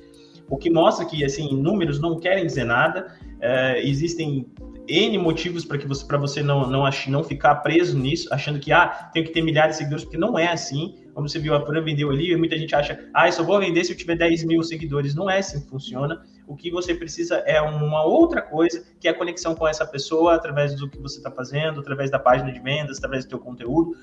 o 0.50 0.58
que 0.58 0.68
mostra 0.68 1.06
que 1.06 1.24
assim 1.24 1.56
números 1.56 1.98
não 1.98 2.20
querem 2.20 2.44
dizer 2.44 2.64
nada. 2.64 3.06
É, 3.40 3.82
existem 3.82 4.46
N 4.86 5.16
motivos 5.16 5.64
para 5.64 5.78
que 5.78 5.86
você 5.86 6.04
para 6.04 6.18
você 6.18 6.42
não 6.42 6.68
não 6.68 6.84
ach, 6.84 7.08
não 7.08 7.24
ficar 7.24 7.54
preso 7.56 7.98
nisso, 7.98 8.28
achando 8.30 8.60
que 8.60 8.70
ah, 8.70 9.08
tenho 9.14 9.24
que 9.24 9.32
ter 9.32 9.40
milhares 9.40 9.76
de 9.76 9.78
seguidores, 9.78 10.04
porque 10.04 10.18
não 10.18 10.38
é 10.38 10.48
assim. 10.48 10.94
Como 11.14 11.28
você 11.28 11.38
viu, 11.38 11.54
a 11.54 11.64
Fran 11.64 11.82
vendeu 11.82 12.10
ali, 12.10 12.32
e 12.32 12.36
muita 12.36 12.56
gente 12.56 12.74
acha, 12.74 13.08
ah, 13.12 13.28
eu 13.28 13.32
só 13.32 13.42
vou 13.42 13.58
vender 13.60 13.84
se 13.84 13.92
eu 13.92 13.96
tiver 13.96 14.16
10 14.16 14.44
mil 14.44 14.62
seguidores. 14.62 15.14
Não 15.14 15.28
é 15.28 15.38
assim 15.38 15.60
que 15.60 15.68
funciona. 15.68 16.22
O 16.46 16.56
que 16.56 16.70
você 16.70 16.94
precisa 16.94 17.36
é 17.46 17.60
uma 17.60 18.04
outra 18.04 18.40
coisa, 18.40 18.84
que 18.98 19.06
é 19.06 19.10
a 19.10 19.14
conexão 19.14 19.54
com 19.54 19.66
essa 19.66 19.86
pessoa, 19.86 20.34
através 20.34 20.74
do 20.74 20.88
que 20.88 20.98
você 20.98 21.18
está 21.18 21.30
fazendo, 21.30 21.80
através 21.80 22.10
da 22.10 22.18
página 22.18 22.50
de 22.52 22.60
vendas, 22.60 22.98
através 22.98 23.24
do 23.24 23.28
teu 23.28 23.38
conteúdo. 23.38 23.94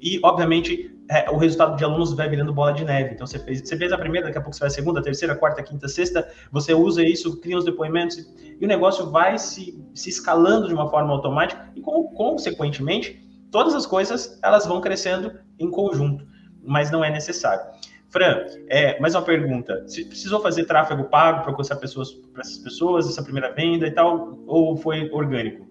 E, 0.00 0.20
obviamente, 0.22 0.94
é, 1.10 1.28
o 1.30 1.36
resultado 1.36 1.76
de 1.76 1.84
alunos 1.84 2.12
vai 2.12 2.28
virando 2.28 2.52
bola 2.52 2.72
de 2.72 2.84
neve. 2.84 3.14
Então, 3.14 3.26
você 3.26 3.38
fez, 3.38 3.66
você 3.66 3.76
fez 3.76 3.92
a 3.92 3.98
primeira, 3.98 4.26
daqui 4.26 4.38
a 4.38 4.40
pouco 4.40 4.54
você 4.54 4.60
vai 4.60 4.68
a 4.68 4.70
segunda, 4.70 5.00
a 5.00 5.02
terceira, 5.02 5.34
a 5.34 5.36
quarta, 5.36 5.60
a 5.60 5.64
quinta, 5.64 5.88
sexta, 5.88 6.28
você 6.52 6.72
usa 6.72 7.02
isso, 7.02 7.40
cria 7.40 7.58
os 7.58 7.64
depoimentos, 7.64 8.18
e 8.60 8.64
o 8.64 8.68
negócio 8.68 9.10
vai 9.10 9.38
se, 9.38 9.82
se 9.94 10.08
escalando 10.08 10.68
de 10.68 10.74
uma 10.74 10.88
forma 10.88 11.12
automática, 11.12 11.68
e, 11.74 11.80
com, 11.80 12.04
consequentemente, 12.14 13.20
todas 13.50 13.74
as 13.74 13.86
coisas 13.86 14.38
elas 14.42 14.66
vão 14.66 14.80
crescendo 14.80 15.32
em 15.58 15.70
conjunto, 15.70 16.24
mas 16.62 16.90
não 16.90 17.04
é 17.04 17.10
necessário. 17.10 17.64
Fran, 18.10 18.46
é, 18.68 18.98
mais 19.00 19.14
uma 19.14 19.22
pergunta. 19.22 19.84
Você 19.86 20.04
precisou 20.04 20.40
fazer 20.40 20.64
tráfego 20.64 21.04
pago 21.04 21.42
para 21.42 21.50
alcançar 21.50 21.76
pessoas 21.76 22.12
para 22.12 22.40
essas 22.40 22.58
pessoas, 22.58 23.06
essa 23.06 23.22
primeira 23.22 23.52
venda 23.52 23.86
e 23.86 23.90
tal, 23.90 24.38
ou 24.46 24.76
foi 24.76 25.10
orgânico? 25.12 25.67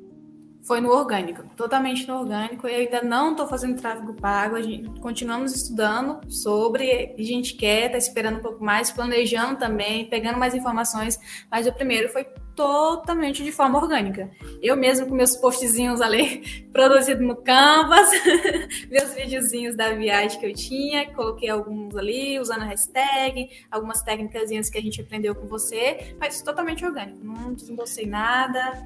Foi 0.68 0.82
no 0.82 0.92
orgânico, 0.92 1.44
totalmente 1.56 2.06
no 2.06 2.20
orgânico. 2.20 2.68
Eu 2.68 2.82
ainda 2.82 3.02
não 3.02 3.32
estou 3.32 3.48
fazendo 3.48 3.80
tráfego 3.80 4.14
pago. 4.14 4.58
A 4.58 4.62
gente, 4.62 5.00
continuamos 5.00 5.56
estudando 5.56 6.20
sobre. 6.30 7.16
A 7.18 7.24
gente 7.24 7.54
quer, 7.54 7.90
tá 7.90 7.98
esperando 7.98 8.40
um 8.40 8.42
pouco 8.42 8.62
mais, 8.62 8.92
planejando 8.92 9.58
também, 9.58 10.10
pegando 10.10 10.38
mais 10.38 10.54
informações. 10.54 11.18
Mas 11.50 11.68
o 11.68 11.72
primeiro 11.72 12.10
foi 12.10 12.26
totalmente 12.54 13.46
de 13.46 13.52
forma 13.54 13.80
orgânica. 13.80 14.30
Eu 14.62 14.76
mesmo 14.76 15.08
com 15.08 15.16
meus 15.16 15.38
postzinhos 15.38 16.02
ali, 16.02 16.68
produzido 16.74 17.24
no 17.24 17.38
Canvas, 17.38 18.10
meus 18.92 19.14
videozinhos 19.14 19.74
da 19.74 19.94
viagem 19.94 20.38
que 20.38 20.48
eu 20.48 20.54
tinha, 20.54 21.10
coloquei 21.14 21.48
alguns 21.48 21.96
ali, 21.96 22.38
usando 22.42 22.64
a 22.64 22.66
hashtag, 22.66 23.50
algumas 23.72 24.02
técnicas 24.02 24.70
que 24.70 24.78
a 24.78 24.82
gente 24.82 25.00
aprendeu 25.00 25.34
com 25.34 25.48
você, 25.48 26.14
mas 26.20 26.42
totalmente 26.42 26.84
orgânico. 26.84 27.20
Não 27.24 27.54
desembolsei 27.54 28.06
nada 28.06 28.86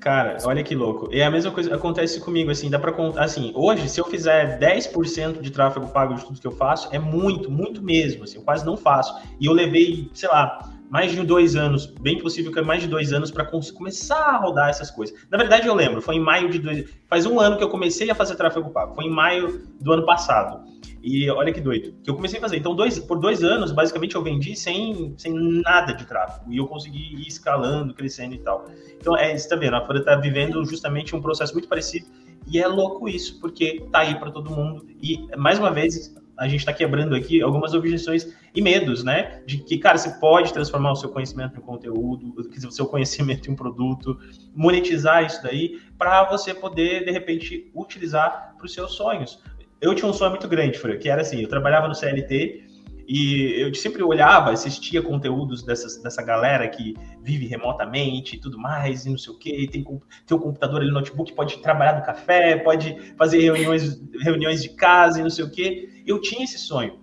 Cara, 0.00 0.38
olha 0.44 0.62
que 0.62 0.74
louco. 0.74 1.08
E 1.12 1.22
a 1.22 1.30
mesma 1.30 1.50
coisa 1.50 1.74
acontece 1.74 2.20
comigo, 2.20 2.50
assim, 2.50 2.70
dá 2.70 2.78
pra 2.78 2.92
contar, 2.92 3.24
assim, 3.24 3.52
hoje, 3.54 3.88
se 3.88 4.00
eu 4.00 4.04
fizer 4.04 4.58
10% 4.58 5.40
de 5.40 5.50
tráfego 5.50 5.88
pago 5.88 6.14
de 6.14 6.24
tudo 6.24 6.40
que 6.40 6.46
eu 6.46 6.52
faço, 6.52 6.88
é 6.92 6.98
muito, 6.98 7.50
muito 7.50 7.82
mesmo, 7.82 8.24
assim, 8.24 8.36
eu 8.36 8.42
quase 8.42 8.64
não 8.64 8.76
faço. 8.76 9.14
E 9.40 9.46
eu 9.46 9.52
levei, 9.52 10.08
sei 10.12 10.28
lá, 10.28 10.70
mais 10.90 11.12
de 11.12 11.22
dois 11.24 11.56
anos, 11.56 11.86
bem 11.86 12.18
possível 12.18 12.52
que 12.52 12.58
é 12.58 12.62
mais 12.62 12.82
de 12.82 12.88
dois 12.88 13.12
anos 13.12 13.30
para 13.30 13.44
começar 13.44 14.18
a 14.18 14.36
rodar 14.36 14.68
essas 14.68 14.90
coisas. 14.90 15.16
Na 15.30 15.38
verdade, 15.38 15.66
eu 15.66 15.74
lembro, 15.74 16.00
foi 16.00 16.16
em 16.16 16.20
maio 16.20 16.48
de 16.50 16.58
dois, 16.58 16.88
faz 17.08 17.26
um 17.26 17.40
ano 17.40 17.56
que 17.56 17.64
eu 17.64 17.68
comecei 17.68 18.10
a 18.10 18.14
fazer 18.14 18.36
tráfego 18.36 18.70
pago, 18.70 18.94
foi 18.94 19.04
em 19.04 19.10
maio 19.10 19.66
do 19.80 19.92
ano 19.92 20.04
passado. 20.04 20.64
E 21.08 21.30
olha 21.30 21.52
que 21.52 21.60
doido, 21.60 21.94
que 22.02 22.10
eu 22.10 22.16
comecei 22.16 22.36
a 22.36 22.42
fazer. 22.42 22.56
Então, 22.56 22.74
dois, 22.74 22.98
por 22.98 23.20
dois 23.20 23.44
anos, 23.44 23.70
basicamente, 23.70 24.16
eu 24.16 24.24
vendi 24.24 24.56
sem, 24.56 25.14
sem 25.16 25.32
nada 25.32 25.92
de 25.92 26.04
tráfego. 26.04 26.52
E 26.52 26.56
eu 26.56 26.66
consegui 26.66 27.14
ir 27.14 27.28
escalando, 27.28 27.94
crescendo 27.94 28.34
e 28.34 28.38
tal. 28.38 28.64
Então, 29.00 29.16
é, 29.16 29.38
você 29.38 29.48
tá 29.48 29.54
vendo, 29.54 29.76
a 29.76 29.86
Fora 29.86 30.04
tá 30.04 30.16
vivendo 30.16 30.64
justamente 30.64 31.14
um 31.14 31.22
processo 31.22 31.52
muito 31.52 31.68
parecido. 31.68 32.06
E 32.44 32.58
é 32.58 32.66
louco 32.66 33.08
isso, 33.08 33.38
porque 33.38 33.86
tá 33.92 34.00
aí 34.00 34.18
para 34.18 34.32
todo 34.32 34.50
mundo. 34.50 34.84
E, 35.00 35.28
mais 35.36 35.60
uma 35.60 35.70
vez, 35.70 36.12
a 36.36 36.48
gente 36.48 36.58
está 36.58 36.72
quebrando 36.72 37.14
aqui 37.14 37.40
algumas 37.40 37.72
objeções 37.72 38.36
e 38.52 38.60
medos, 38.60 39.04
né? 39.04 39.42
De 39.46 39.58
que, 39.58 39.78
cara, 39.78 39.98
você 39.98 40.10
pode 40.18 40.52
transformar 40.52 40.90
o 40.90 40.96
seu 40.96 41.10
conhecimento 41.10 41.56
em 41.56 41.62
conteúdo, 41.62 42.34
o 42.36 42.72
seu 42.72 42.86
conhecimento 42.86 43.48
em 43.48 43.52
um 43.52 43.56
produto, 43.56 44.18
monetizar 44.52 45.24
isso 45.24 45.40
daí, 45.40 45.80
para 45.96 46.24
você 46.24 46.52
poder, 46.52 47.04
de 47.04 47.12
repente, 47.12 47.70
utilizar 47.72 48.56
para 48.56 48.66
os 48.66 48.72
seus 48.72 48.94
sonhos 48.94 49.40
eu 49.80 49.94
tinha 49.94 50.08
um 50.08 50.12
sonho 50.12 50.30
muito 50.30 50.48
grande, 50.48 50.78
Fran, 50.78 50.96
que 50.98 51.08
era 51.08 51.22
assim, 51.22 51.42
eu 51.42 51.48
trabalhava 51.48 51.88
no 51.88 51.94
CLT 51.94 52.64
e 53.08 53.60
eu 53.60 53.72
sempre 53.74 54.02
olhava, 54.02 54.50
assistia 54.50 55.00
conteúdos 55.00 55.62
dessas, 55.62 56.02
dessa 56.02 56.22
galera 56.22 56.66
que 56.66 56.94
vive 57.22 57.46
remotamente 57.46 58.36
e 58.36 58.40
tudo 58.40 58.58
mais, 58.58 59.06
e 59.06 59.10
não 59.10 59.18
sei 59.18 59.32
o 59.32 59.38
quê, 59.38 59.68
tem, 59.70 59.84
tem 59.84 60.36
o 60.36 60.40
computador 60.40 60.80
ali 60.80 60.88
no 60.88 60.94
notebook, 60.94 61.32
pode 61.32 61.58
trabalhar 61.58 61.98
no 61.98 62.04
café, 62.04 62.56
pode 62.56 63.14
fazer 63.16 63.38
reuniões, 63.40 64.02
reuniões 64.20 64.62
de 64.62 64.70
casa 64.70 65.20
e 65.20 65.22
não 65.22 65.30
sei 65.30 65.44
o 65.44 65.50
quê. 65.50 65.88
Eu 66.04 66.20
tinha 66.20 66.42
esse 66.42 66.58
sonho. 66.58 67.00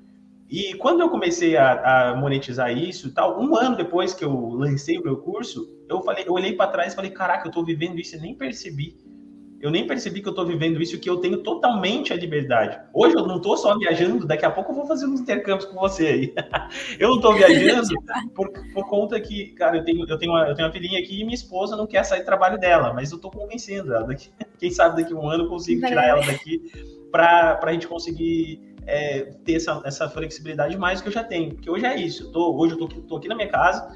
E 0.49 0.73
quando 0.75 0.99
eu 0.99 1.09
comecei 1.09 1.55
a, 1.55 2.12
a 2.12 2.15
monetizar 2.15 2.77
isso 2.77 3.07
e 3.07 3.12
tal, 3.12 3.41
um 3.41 3.55
ano 3.55 3.77
depois 3.77 4.13
que 4.13 4.25
eu 4.25 4.49
lancei 4.49 4.97
o 4.97 5.03
meu 5.03 5.17
curso, 5.17 5.67
eu 5.89 6.01
falei, 6.03 6.25
eu 6.27 6.33
olhei 6.33 6.53
para 6.53 6.69
trás 6.69 6.93
e 6.93 6.95
falei, 6.95 7.12
caraca, 7.12 7.47
eu 7.47 7.49
estou 7.49 7.63
vivendo 7.63 7.99
isso 7.99 8.15
e 8.15 8.19
nem 8.19 8.36
percebi 8.36 9.12
eu 9.63 9.71
nem 9.71 9.88
percebi 9.88 10.21
que 10.21 10.28
eu 10.28 10.32
estou 10.32 10.45
vivendo 10.45 10.82
isso, 10.82 10.99
que 10.99 11.10
eu 11.10 11.21
tenho 11.21 11.38
totalmente 11.38 12.12
a 12.12 12.17
liberdade. 12.17 12.78
Hoje 12.93 13.15
eu 13.15 13.26
não 13.26 13.38
estou 13.38 13.56
só 13.56 13.78
viajando, 13.78 14.28
daqui 14.28 14.45
a 14.45 14.52
pouco 14.52 14.73
eu 14.73 14.76
vou 14.76 14.86
fazer 14.86 15.06
uns 15.06 15.21
intercâmbios 15.21 15.63
com 15.63 15.80
você 15.80 16.06
aí. 16.06 16.34
eu 16.99 17.12
não 17.12 17.15
estou 17.15 17.34
viajando 17.34 17.88
por, 18.36 18.52
por, 18.73 18.89
conta 18.89 19.17
que, 19.21 19.54
cara, 19.54 19.78
eu 19.78 19.86
tenho, 19.86 20.06
eu, 20.06 20.17
tenho 20.17 20.34
uma, 20.34 20.49
eu 20.49 20.54
tenho 20.54 20.67
uma 20.67 20.73
filhinha 20.73 20.99
aqui 20.99 21.21
e 21.21 21.23
minha 21.23 21.34
esposa 21.34 21.78
não 21.78 21.88
quer 21.88 22.04
sair 22.04 22.23
do 22.23 22.26
trabalho 22.26 22.60
dela, 22.60 22.91
mas 22.93 23.10
eu 23.10 23.15
estou 23.15 23.32
convencendo 23.32 23.93
ela. 23.93 24.06
Daqui, 24.06 24.32
quem 24.60 24.69
sabe 24.69 25.02
daqui 25.02 25.13
a 25.13 25.15
um 25.15 25.30
ano 25.30 25.45
eu 25.45 25.47
consigo 25.47 25.88
tirar 25.88 26.10
ela 26.10 26.26
daqui 26.26 26.69
para 27.10 27.58
a 27.63 27.71
gente 27.71 27.88
conseguir 27.88 28.60
é, 28.86 29.32
ter 29.45 29.54
essa, 29.54 29.82
essa 29.86 30.10
flexibilidade 30.10 30.78
mais 30.78 31.02
que 31.02 31.08
eu 31.08 31.13
já 31.13 31.23
tenho. 31.23 31.54
Porque 31.54 31.69
hoje 31.69 31.86
é 31.86 31.95
isso. 31.95 32.23
Eu 32.23 32.32
tô, 32.34 32.54
hoje 32.54 32.78
eu 32.78 32.86
estou 32.86 33.17
aqui 33.17 33.30
na 33.30 33.36
minha 33.36 33.47
casa, 33.47 33.95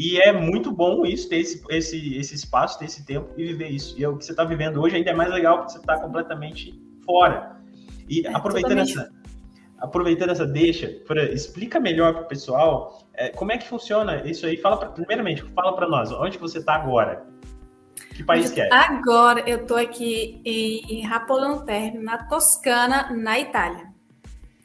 e 0.00 0.18
é 0.18 0.32
muito 0.32 0.72
bom 0.72 1.04
isso, 1.04 1.28
ter 1.28 1.40
esse, 1.40 1.62
esse, 1.68 2.16
esse 2.16 2.34
espaço, 2.34 2.78
ter 2.78 2.86
esse 2.86 3.04
tempo 3.04 3.34
e 3.36 3.44
viver 3.48 3.68
isso. 3.68 3.94
E 3.98 4.02
é 4.02 4.08
o 4.08 4.16
que 4.16 4.24
você 4.24 4.30
está 4.30 4.44
vivendo 4.44 4.80
hoje 4.80 4.96
ainda 4.96 5.10
é 5.10 5.14
mais 5.14 5.30
legal 5.30 5.58
porque 5.58 5.72
você 5.72 5.78
está 5.78 5.98
completamente 5.98 6.72
fora. 7.04 7.60
E 8.08 8.26
é, 8.26 8.34
aproveitando 8.34 8.78
essa, 8.78 9.12
aproveitando 9.76 10.30
essa 10.30 10.46
deixa, 10.46 10.88
pra, 11.06 11.24
explica 11.24 11.78
melhor 11.78 12.14
para 12.14 12.22
o 12.22 12.26
pessoal 12.28 13.06
é, 13.12 13.28
como 13.28 13.52
é 13.52 13.58
que 13.58 13.68
funciona 13.68 14.26
isso 14.26 14.46
aí. 14.46 14.56
Fala 14.56 14.78
pra, 14.78 14.88
primeiramente, 14.88 15.42
fala 15.54 15.76
para 15.76 15.86
nós, 15.86 16.10
onde 16.12 16.38
você 16.38 16.60
está 16.60 16.76
agora? 16.76 17.26
Que 18.16 18.24
país 18.24 18.50
que 18.50 18.62
é? 18.62 18.72
Agora 18.72 19.46
eu 19.46 19.58
estou 19.58 19.76
aqui 19.76 20.40
em 20.46 21.02
Rapolão 21.02 21.62
Terme, 21.66 21.98
na 21.98 22.26
Toscana, 22.26 23.10
na 23.14 23.38
Itália. 23.38 23.89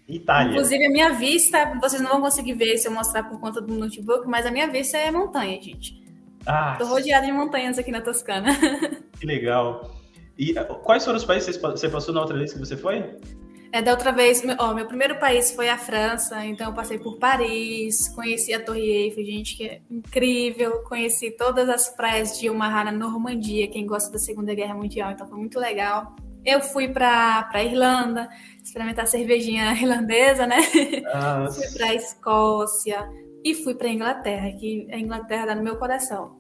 Itália. 0.07 0.51
Inclusive, 0.51 0.85
a 0.85 0.89
minha 0.89 1.13
vista, 1.13 1.77
vocês 1.81 2.01
não 2.01 2.11
vão 2.11 2.21
conseguir 2.21 2.53
ver 2.53 2.77
se 2.77 2.87
eu 2.87 2.91
mostrar 2.91 3.23
por 3.23 3.39
conta 3.39 3.59
do 3.59 3.73
notebook, 3.73 4.27
mas 4.27 4.45
a 4.45 4.51
minha 4.51 4.67
vista 4.67 4.97
é 4.97 5.09
montanha, 5.11 5.59
gente. 5.61 6.03
Ah, 6.45 6.75
Tô 6.77 6.85
rodeada 6.85 7.25
de 7.25 7.31
montanhas 7.31 7.79
aqui 7.79 7.91
na 7.91 8.01
Toscana. 8.01 8.49
Que 9.17 9.25
legal. 9.25 9.95
E 10.37 10.51
uh, 10.51 10.75
quais 10.83 11.05
foram 11.05 11.15
os 11.15 11.23
países 11.23 11.55
que 11.55 11.61
você 11.61 11.87
passou 11.87 12.13
na 12.13 12.19
outra 12.19 12.37
vez 12.37 12.51
que 12.51 12.59
você 12.59 12.75
foi? 12.75 13.15
É, 13.71 13.81
da 13.81 13.91
outra 13.91 14.11
vez, 14.11 14.43
ó, 14.59 14.73
meu 14.73 14.85
primeiro 14.85 15.17
país 15.19 15.51
foi 15.51 15.69
a 15.69 15.77
França, 15.77 16.45
então 16.45 16.67
eu 16.67 16.73
passei 16.73 16.97
por 16.97 17.17
Paris, 17.17 18.09
conheci 18.09 18.53
a 18.53 18.63
Torre 18.63 18.89
Eiffel, 18.89 19.25
gente, 19.25 19.57
que 19.57 19.65
é 19.65 19.81
incrível, 19.89 20.83
conheci 20.83 21.31
todas 21.31 21.67
as 21.67 21.89
praias 21.89 22.39
de 22.39 22.49
Omaha 22.49 22.85
na 22.85 22.91
Normandia, 22.91 23.67
quem 23.67 23.85
gosta 23.85 24.11
da 24.11 24.19
Segunda 24.19 24.53
Guerra 24.53 24.75
Mundial, 24.75 25.11
então 25.11 25.27
foi 25.27 25.37
muito 25.37 25.59
legal. 25.59 26.15
Eu 26.45 26.61
fui 26.61 26.87
para 26.87 27.63
Irlanda, 27.63 28.29
experimentar 28.63 29.07
cervejinha 29.07 29.73
irlandesa, 29.81 30.45
né? 30.45 30.57
Ah, 31.13 31.47
fui 31.51 31.67
para 31.77 31.93
Escócia 31.93 33.09
e 33.43 33.53
fui 33.55 33.75
para 33.75 33.89
Inglaterra, 33.89 34.51
que 34.51 34.87
a 34.91 34.97
Inglaterra 34.97 35.47
dá 35.47 35.55
no 35.55 35.63
meu 35.63 35.77
coração. 35.77 36.39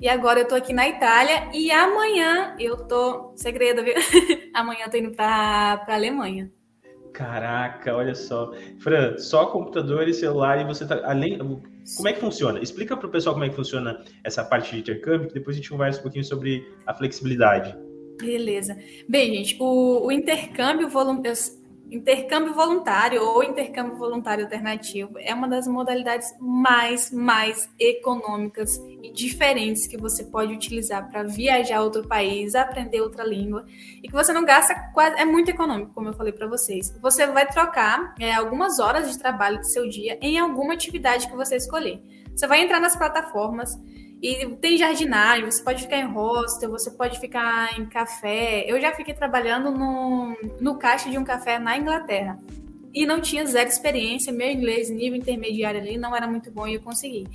E 0.00 0.08
agora 0.08 0.40
eu 0.40 0.48
tô 0.48 0.54
aqui 0.54 0.74
na 0.74 0.86
Itália 0.86 1.48
e 1.54 1.70
amanhã 1.70 2.54
eu 2.58 2.76
tô. 2.86 3.32
Segredo, 3.34 3.82
viu? 3.82 3.94
amanhã 4.52 4.84
eu 4.84 4.90
tô 4.90 4.96
indo 4.98 5.12
para 5.12 5.82
Alemanha. 5.88 6.50
Caraca, 7.14 7.96
olha 7.96 8.14
só. 8.14 8.52
Fran, 8.78 9.16
só 9.16 9.46
computador 9.46 10.06
e 10.06 10.12
celular 10.12 10.60
e 10.60 10.64
você 10.64 10.86
tá. 10.86 11.00
Além. 11.04 11.38
Como 11.96 12.08
é 12.08 12.12
que 12.12 12.20
funciona? 12.20 12.58
Explica 12.60 12.94
para 12.94 13.06
o 13.06 13.10
pessoal 13.10 13.34
como 13.34 13.46
é 13.46 13.48
que 13.48 13.56
funciona 13.56 14.04
essa 14.22 14.44
parte 14.44 14.72
de 14.72 14.80
intercâmbio, 14.80 15.28
que 15.28 15.34
depois 15.34 15.56
a 15.56 15.58
gente 15.58 15.70
conversa 15.70 16.00
um 16.00 16.02
pouquinho 16.02 16.24
sobre 16.24 16.70
a 16.86 16.92
flexibilidade. 16.92 17.74
Beleza. 18.18 18.76
Bem, 19.08 19.34
gente, 19.34 19.56
o, 19.60 20.06
o 20.06 20.12
intercâmbio, 20.12 20.88
volun... 20.88 21.22
intercâmbio 21.90 22.54
voluntário 22.54 23.22
ou 23.22 23.44
intercâmbio 23.44 23.96
voluntário 23.96 24.44
alternativo 24.44 25.18
é 25.18 25.34
uma 25.34 25.46
das 25.46 25.66
modalidades 25.66 26.34
mais, 26.40 27.10
mais 27.10 27.68
econômicas 27.78 28.76
e 29.02 29.12
diferentes 29.12 29.86
que 29.86 29.96
você 29.96 30.24
pode 30.24 30.52
utilizar 30.52 31.10
para 31.10 31.22
viajar 31.22 31.78
a 31.78 31.82
outro 31.82 32.06
país, 32.08 32.54
aprender 32.54 33.00
outra 33.00 33.24
língua 33.24 33.64
e 34.02 34.08
que 34.08 34.12
você 34.12 34.32
não 34.32 34.44
gasta 34.44 34.74
quase. 34.94 35.20
É 35.20 35.24
muito 35.24 35.50
econômico, 35.50 35.92
como 35.94 36.08
eu 36.08 36.14
falei 36.14 36.32
para 36.32 36.46
vocês. 36.46 36.94
Você 37.00 37.26
vai 37.26 37.46
trocar 37.46 38.14
é, 38.18 38.32
algumas 38.32 38.78
horas 38.78 39.10
de 39.10 39.18
trabalho 39.18 39.58
do 39.58 39.66
seu 39.66 39.88
dia 39.88 40.18
em 40.20 40.38
alguma 40.38 40.74
atividade 40.74 41.28
que 41.28 41.36
você 41.36 41.56
escolher. 41.56 42.00
Você 42.34 42.46
vai 42.46 42.62
entrar 42.62 42.80
nas 42.80 42.96
plataformas 42.96 43.78
e 44.22 44.46
tem 44.56 44.78
jardinagem, 44.78 45.44
você 45.44 45.62
pode 45.62 45.82
ficar 45.82 45.98
em 45.98 46.06
hostel, 46.06 46.70
você 46.70 46.90
pode 46.90 47.20
ficar 47.20 47.78
em 47.78 47.86
café. 47.86 48.64
Eu 48.66 48.80
já 48.80 48.92
fiquei 48.92 49.12
trabalhando 49.12 49.70
no, 49.70 50.36
no 50.60 50.76
caixa 50.76 51.10
de 51.10 51.18
um 51.18 51.24
café 51.24 51.58
na 51.58 51.76
Inglaterra. 51.76 52.38
E 52.94 53.04
não 53.04 53.20
tinha 53.20 53.44
zero 53.44 53.68
experiência, 53.68 54.32
meu 54.32 54.50
inglês 54.50 54.88
nível 54.88 55.18
intermediário 55.18 55.80
ali 55.80 55.98
não 55.98 56.16
era 56.16 56.26
muito 56.26 56.50
bom 56.50 56.66
e 56.66 56.74
eu 56.74 56.80
consegui. 56.80 57.28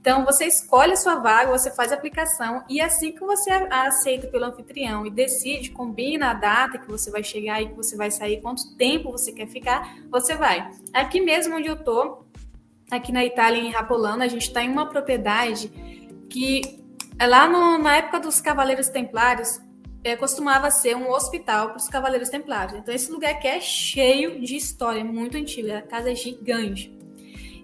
Então, 0.00 0.24
você 0.24 0.46
escolhe 0.46 0.92
a 0.92 0.96
sua 0.96 1.16
vaga, 1.16 1.50
você 1.50 1.70
faz 1.74 1.92
a 1.92 1.94
aplicação 1.96 2.62
e 2.70 2.80
assim 2.80 3.12
que 3.12 3.20
você 3.20 3.50
aceita 3.50 4.28
pelo 4.28 4.46
anfitrião 4.46 5.04
e 5.04 5.10
decide, 5.10 5.72
combina 5.72 6.30
a 6.30 6.34
data 6.34 6.78
que 6.78 6.88
você 6.88 7.10
vai 7.10 7.22
chegar 7.22 7.60
e 7.60 7.68
que 7.68 7.74
você 7.74 7.96
vai 7.96 8.10
sair, 8.10 8.40
quanto 8.40 8.74
tempo 8.76 9.10
você 9.10 9.30
quer 9.30 9.46
ficar, 9.48 9.98
você 10.10 10.34
vai. 10.36 10.70
Aqui 10.94 11.20
mesmo 11.20 11.56
onde 11.56 11.68
eu 11.68 11.76
tô, 11.76 12.24
aqui 12.90 13.12
na 13.12 13.24
Itália, 13.24 13.60
em 13.60 13.70
Rapolano, 13.70 14.22
a 14.22 14.28
gente 14.28 14.46
está 14.46 14.62
em 14.62 14.70
uma 14.70 14.88
propriedade 14.88 15.99
que 16.30 16.62
é 17.18 17.26
lá 17.26 17.46
no, 17.46 17.76
na 17.76 17.96
época 17.96 18.20
dos 18.20 18.40
Cavaleiros 18.40 18.88
Templários 18.88 19.60
é, 20.02 20.16
costumava 20.16 20.70
ser 20.70 20.96
um 20.96 21.10
hospital 21.10 21.68
para 21.68 21.76
os 21.76 21.88
Cavaleiros 21.88 22.30
Templários. 22.30 22.78
Então 22.78 22.94
esse 22.94 23.10
lugar 23.12 23.32
aqui 23.32 23.46
é 23.46 23.60
cheio 23.60 24.40
de 24.40 24.56
história, 24.56 25.04
muito 25.04 25.36
antiga, 25.36 25.78
a 25.78 25.82
casa 25.82 26.10
é 26.10 26.14
gigante. 26.14 26.90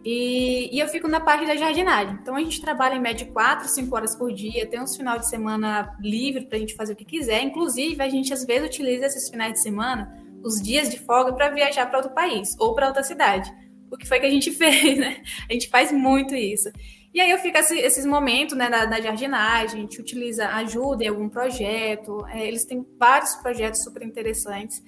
E, 0.05 0.69
e, 0.73 0.79
eu 0.79 0.87
fico 0.87 1.09
na 1.09 1.19
parte 1.19 1.47
da 1.47 1.57
jardinagem. 1.57 2.17
Então 2.23 2.37
a 2.37 2.41
gente 2.41 2.61
trabalha 2.61 2.95
em 2.95 3.01
média 3.01 3.27
4, 3.27 3.67
5 3.67 3.97
horas 3.97 4.15
por 4.15 4.33
dia, 4.33 4.67
tem 4.67 4.81
uns 4.81 4.97
final 4.97 5.19
de 5.19 5.29
semana 5.29 5.97
livre 6.01 6.47
para 6.47 6.59
a 6.59 6.61
gente 6.61 6.77
fazer 6.77 6.93
o 6.93 6.97
que 6.97 7.05
quiser. 7.05 7.43
Inclusive, 7.43 8.01
a 8.01 8.09
gente 8.09 8.33
às 8.33 8.45
vezes 8.45 8.69
utiliza 8.69 9.07
esses 9.07 9.29
finais 9.29 9.55
de 9.55 9.63
semana, 9.63 10.17
os 10.45 10.63
dias 10.63 10.91
de 10.91 10.99
folga, 11.01 11.33
para 11.33 11.49
viajar 11.49 11.87
para 11.87 11.99
outro 11.99 12.15
país 12.15 12.55
ou 12.61 12.73
para 12.73 12.87
outra 12.87 13.03
cidade. 13.03 13.53
O 13.91 13.97
que 13.97 14.07
foi 14.07 14.21
que 14.21 14.27
a 14.27 14.31
gente 14.31 14.53
fez, 14.55 14.97
né? 14.97 15.23
A 15.51 15.53
gente 15.53 15.69
faz 15.69 15.91
muito 15.91 16.37
isso. 16.37 16.71
E 17.17 17.21
aí 17.23 17.31
eu 17.31 17.39
fico 17.39 17.57
esse, 17.57 17.79
esses 17.79 18.05
momentos 18.05 18.55
né, 18.55 18.69
da, 18.69 19.01
jardinagem, 19.01 19.79
a 19.79 19.81
gente 19.81 19.99
utiliza 19.99 20.49
ajuda 20.49 21.03
em 21.03 21.09
algum 21.09 21.31
projeto, 21.31 22.27
é, 22.27 22.47
eles 22.47 22.67
têm 22.67 22.87
vários 22.99 23.35
projetos 23.37 23.83
super 23.83 24.03
interessantes 24.03 24.83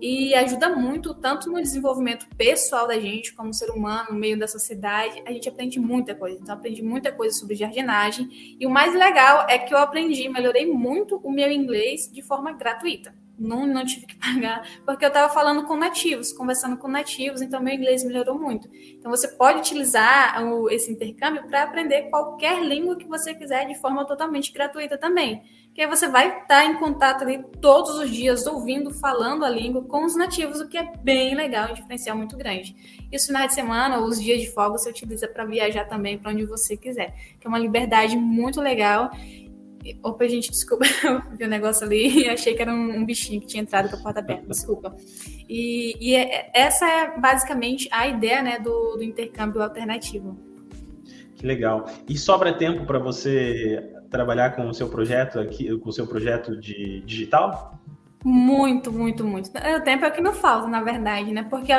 e 0.00 0.32
ajuda 0.32 0.68
muito, 0.76 1.12
tanto 1.12 1.50
no 1.50 1.60
desenvolvimento 1.60 2.28
pessoal 2.36 2.86
da 2.86 2.96
gente, 3.00 3.34
como 3.34 3.52
ser 3.52 3.68
humano, 3.70 4.10
no 4.12 4.16
meio 4.16 4.38
da 4.38 4.46
sociedade, 4.46 5.24
a 5.26 5.32
gente 5.32 5.48
aprende 5.48 5.80
muita 5.80 6.14
coisa. 6.14 6.38
Então, 6.40 6.54
aprendi 6.54 6.84
muita 6.84 7.10
coisa 7.10 7.36
sobre 7.36 7.56
jardinagem. 7.56 8.28
E 8.60 8.64
o 8.64 8.70
mais 8.70 8.94
legal 8.94 9.48
é 9.50 9.58
que 9.58 9.74
eu 9.74 9.78
aprendi, 9.78 10.28
melhorei 10.28 10.72
muito 10.72 11.16
o 11.16 11.32
meu 11.32 11.50
inglês 11.50 12.08
de 12.12 12.22
forma 12.22 12.52
gratuita 12.52 13.12
não, 13.38 13.66
não 13.66 13.84
tive 13.84 14.06
que 14.06 14.16
pagar, 14.18 14.66
porque 14.84 15.04
eu 15.04 15.08
estava 15.08 15.32
falando 15.32 15.64
com 15.64 15.76
nativos, 15.76 16.32
conversando 16.32 16.76
com 16.76 16.88
nativos, 16.88 17.42
então 17.42 17.62
meu 17.62 17.74
inglês 17.74 18.04
melhorou 18.04 18.38
muito. 18.38 18.68
Então 18.98 19.10
você 19.10 19.28
pode 19.28 19.58
utilizar 19.58 20.42
o, 20.44 20.70
esse 20.70 20.90
intercâmbio 20.90 21.46
para 21.48 21.62
aprender 21.62 22.10
qualquer 22.10 22.62
língua 22.62 22.96
que 22.96 23.06
você 23.06 23.34
quiser 23.34 23.66
de 23.66 23.74
forma 23.76 24.04
totalmente 24.04 24.52
gratuita 24.52 24.96
também. 24.96 25.42
Que 25.74 25.80
aí 25.80 25.86
você 25.86 26.06
vai 26.06 26.28
estar 26.28 26.46
tá 26.46 26.64
em 26.66 26.74
contato 26.74 27.22
ali 27.22 27.42
todos 27.58 27.96
os 27.98 28.10
dias, 28.10 28.46
ouvindo, 28.46 28.92
falando 28.92 29.42
a 29.42 29.48
língua 29.48 29.82
com 29.82 30.04
os 30.04 30.14
nativos, 30.14 30.60
o 30.60 30.68
que 30.68 30.76
é 30.76 30.92
bem 30.98 31.34
legal, 31.34 31.70
um 31.70 31.74
diferencial 31.74 32.14
muito 32.14 32.36
grande. 32.36 32.76
E 33.10 33.16
os 33.16 33.24
finais 33.24 33.48
de 33.48 33.54
semana, 33.54 33.98
ou 33.98 34.04
os 34.06 34.20
dias 34.20 34.40
de 34.40 34.50
folga, 34.50 34.76
você 34.76 34.90
utiliza 34.90 35.26
para 35.26 35.46
viajar 35.46 35.86
também 35.86 36.18
para 36.18 36.30
onde 36.30 36.44
você 36.44 36.76
quiser, 36.76 37.14
que 37.40 37.46
é 37.46 37.48
uma 37.48 37.58
liberdade 37.58 38.18
muito 38.18 38.60
legal 38.60 39.10
Opa, 40.02 40.28
gente, 40.28 40.50
desculpa, 40.50 40.84
eu 41.04 41.36
vi 41.36 41.44
um 41.44 41.48
negócio 41.48 41.84
ali 41.84 42.24
e 42.24 42.28
achei 42.28 42.54
que 42.54 42.62
era 42.62 42.72
um, 42.72 43.04
bichinho 43.04 43.40
que 43.40 43.46
tinha 43.46 43.62
entrado 43.62 43.90
com 43.90 43.96
a 43.96 44.00
porta 44.00 44.20
aberta, 44.20 44.46
desculpa. 44.46 44.94
E, 45.48 45.96
e 46.00 46.14
é, 46.14 46.50
essa 46.54 46.86
é 46.86 47.18
basicamente 47.18 47.88
a 47.90 48.06
ideia 48.06 48.42
né, 48.42 48.58
do, 48.58 48.96
do 48.96 49.02
intercâmbio 49.02 49.62
alternativo. 49.62 50.38
Que 51.34 51.46
legal. 51.46 51.86
E 52.08 52.16
sobra 52.16 52.52
tempo 52.52 52.86
para 52.86 52.98
você 52.98 53.92
trabalhar 54.08 54.54
com 54.54 54.68
o 54.68 54.74
seu 54.74 54.88
projeto 54.88 55.40
aqui, 55.40 55.76
com 55.78 55.88
o 55.88 55.92
seu 55.92 56.06
projeto 56.06 56.56
de 56.60 57.00
digital? 57.00 57.81
Muito, 58.24 58.92
muito, 58.92 59.24
muito. 59.24 59.50
O 59.50 59.80
tempo 59.80 60.04
é 60.04 60.08
o 60.08 60.12
que 60.12 60.20
não 60.20 60.32
falta, 60.32 60.68
na 60.68 60.80
verdade, 60.80 61.32
né? 61.32 61.44
Porque 61.50 61.72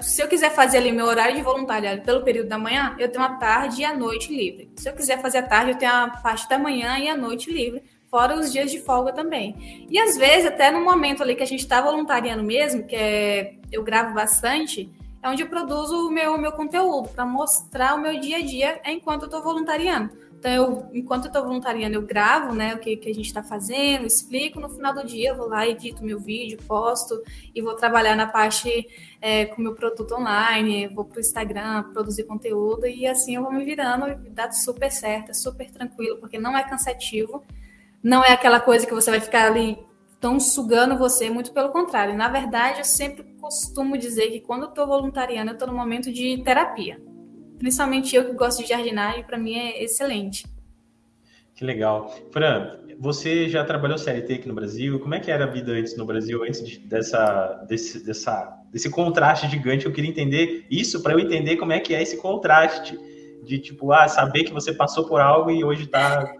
se 0.00 0.22
eu 0.22 0.28
quiser 0.28 0.50
fazer 0.50 0.78
ali 0.78 0.90
meu 0.90 1.06
horário 1.06 1.36
de 1.36 1.42
voluntariado 1.42 2.00
pelo 2.02 2.22
período 2.22 2.48
da 2.48 2.58
manhã, 2.58 2.96
eu 2.98 3.10
tenho 3.10 3.24
a 3.24 3.34
tarde 3.34 3.82
e 3.82 3.84
a 3.84 3.94
noite 3.94 4.34
livre. 4.34 4.70
Se 4.76 4.88
eu 4.88 4.94
quiser 4.94 5.20
fazer 5.20 5.38
a 5.38 5.42
tarde, 5.42 5.72
eu 5.72 5.76
tenho 5.76 5.92
a 5.92 6.08
parte 6.08 6.48
da 6.48 6.58
manhã 6.58 6.98
e 6.98 7.08
a 7.08 7.16
noite 7.16 7.52
livre, 7.52 7.82
fora 8.10 8.38
os 8.38 8.50
dias 8.50 8.70
de 8.70 8.80
folga 8.80 9.12
também. 9.12 9.86
E 9.90 9.98
às 9.98 10.16
vezes, 10.16 10.46
até 10.46 10.70
no 10.70 10.82
momento 10.82 11.22
ali 11.22 11.34
que 11.34 11.42
a 11.42 11.46
gente 11.46 11.60
está 11.60 11.80
voluntariando 11.80 12.42
mesmo, 12.42 12.84
que 12.84 12.96
é 12.96 13.54
eu 13.70 13.82
gravo 13.82 14.14
bastante, 14.14 14.90
é 15.22 15.28
onde 15.28 15.42
eu 15.42 15.48
produzo 15.48 16.08
o 16.08 16.10
meu, 16.10 16.36
meu 16.38 16.52
conteúdo, 16.52 17.08
para 17.10 17.24
mostrar 17.24 17.94
o 17.94 18.00
meu 18.00 18.18
dia 18.18 18.38
a 18.38 18.42
dia 18.42 18.80
enquanto 18.86 19.22
eu 19.22 19.26
estou 19.26 19.42
voluntariando. 19.42 20.10
Então, 20.42 20.52
eu, 20.52 20.90
enquanto 20.92 21.26
eu 21.26 21.28
estou 21.28 21.44
voluntariando, 21.44 21.94
eu 21.94 22.02
gravo 22.02 22.52
né, 22.52 22.74
o 22.74 22.78
que, 22.80 22.96
que 22.96 23.08
a 23.08 23.14
gente 23.14 23.26
está 23.26 23.44
fazendo, 23.44 24.04
explico. 24.04 24.58
No 24.58 24.68
final 24.68 24.92
do 24.92 25.06
dia, 25.06 25.28
eu 25.28 25.36
vou 25.36 25.46
lá, 25.46 25.68
edito 25.68 26.04
meu 26.04 26.18
vídeo, 26.18 26.58
posto 26.66 27.22
e 27.54 27.62
vou 27.62 27.76
trabalhar 27.76 28.16
na 28.16 28.26
parte 28.26 28.88
é, 29.20 29.46
com 29.46 29.62
meu 29.62 29.72
produto 29.72 30.16
online. 30.16 30.88
Vou 30.88 31.04
para 31.04 31.18
o 31.18 31.20
Instagram 31.20 31.84
produzir 31.92 32.24
conteúdo 32.24 32.88
e 32.88 33.06
assim 33.06 33.36
eu 33.36 33.42
vou 33.44 33.52
me 33.52 33.64
virando 33.64 34.16
dá 34.30 34.50
super 34.50 34.90
certo, 34.90 35.30
é 35.30 35.32
super 35.32 35.70
tranquilo, 35.70 36.18
porque 36.18 36.40
não 36.40 36.58
é 36.58 36.68
cansativo, 36.68 37.44
não 38.02 38.24
é 38.24 38.32
aquela 38.32 38.58
coisa 38.58 38.84
que 38.84 38.92
você 38.92 39.12
vai 39.12 39.20
ficar 39.20 39.46
ali 39.46 39.78
tão 40.18 40.40
sugando 40.40 40.98
você, 40.98 41.30
muito 41.30 41.52
pelo 41.52 41.70
contrário. 41.70 42.16
Na 42.16 42.26
verdade, 42.26 42.80
eu 42.80 42.84
sempre 42.84 43.22
costumo 43.40 43.96
dizer 43.96 44.28
que 44.32 44.40
quando 44.40 44.64
eu 44.64 44.70
estou 44.70 44.88
voluntariando, 44.88 45.52
eu 45.52 45.54
estou 45.54 45.68
no 45.68 45.74
momento 45.74 46.12
de 46.12 46.42
terapia 46.42 47.11
principalmente 47.62 48.16
eu 48.16 48.24
que 48.24 48.34
gosto 48.34 48.60
de 48.60 48.68
jardinagem, 48.68 49.22
para 49.22 49.38
mim 49.38 49.56
é 49.56 49.84
excelente. 49.84 50.44
Que 51.54 51.64
legal. 51.64 52.12
Fran, 52.32 52.76
você 52.98 53.48
já 53.48 53.64
trabalhou 53.64 53.96
CLT 53.96 54.34
aqui 54.34 54.48
no 54.48 54.54
Brasil? 54.54 54.98
Como 54.98 55.14
é 55.14 55.20
que 55.20 55.30
era 55.30 55.44
a 55.44 55.46
vida 55.46 55.70
antes 55.70 55.96
no 55.96 56.04
Brasil, 56.04 56.42
antes 56.42 56.66
de, 56.66 56.80
dessa, 56.80 57.64
desse, 57.68 58.04
dessa, 58.04 58.60
desse 58.72 58.90
contraste 58.90 59.48
gigante? 59.48 59.86
Eu 59.86 59.92
queria 59.92 60.10
entender 60.10 60.66
isso 60.68 61.00
para 61.04 61.12
eu 61.12 61.20
entender 61.20 61.56
como 61.56 61.72
é 61.72 61.78
que 61.78 61.94
é 61.94 62.02
esse 62.02 62.16
contraste 62.16 62.98
de 63.44 63.60
tipo, 63.60 63.92
ah, 63.92 64.08
saber 64.08 64.42
que 64.42 64.52
você 64.52 64.72
passou 64.72 65.06
por 65.06 65.20
algo 65.20 65.48
e 65.50 65.62
hoje 65.62 65.84
está 65.84 66.34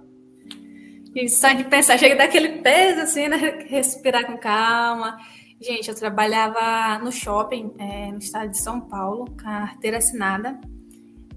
e 1.15 1.29
só 1.29 1.53
de 1.53 1.65
pensar, 1.65 1.99
chega 1.99 2.17
daquele 2.17 2.63
peso 2.63 3.03
assim, 3.03 3.29
né? 3.29 3.37
Respirar 3.69 4.25
com 4.25 4.39
calma. 4.39 5.19
Gente, 5.61 5.89
eu 5.91 5.95
trabalhava 5.95 6.99
no 7.05 7.13
shopping, 7.13 7.75
é, 7.79 8.11
no 8.11 8.19
estado 8.19 8.51
de 8.51 8.59
São 8.59 8.81
Paulo, 8.81 9.31
carteira 9.37 9.99
assinada. 9.99 10.59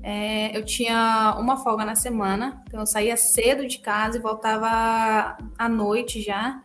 É, 0.08 0.56
eu 0.56 0.63
tinha 0.63 1.36
uma 1.39 1.58
folga 1.58 1.84
na 1.84 1.96
semana, 1.96 2.62
então 2.68 2.80
eu 2.82 2.86
saía 2.86 3.18
cedo 3.18 3.68
de 3.68 3.80
casa 3.80 4.20
e 4.20 4.22
voltava 4.22 5.36
à 5.58 5.68
noite 5.68 6.22
já, 6.22 6.62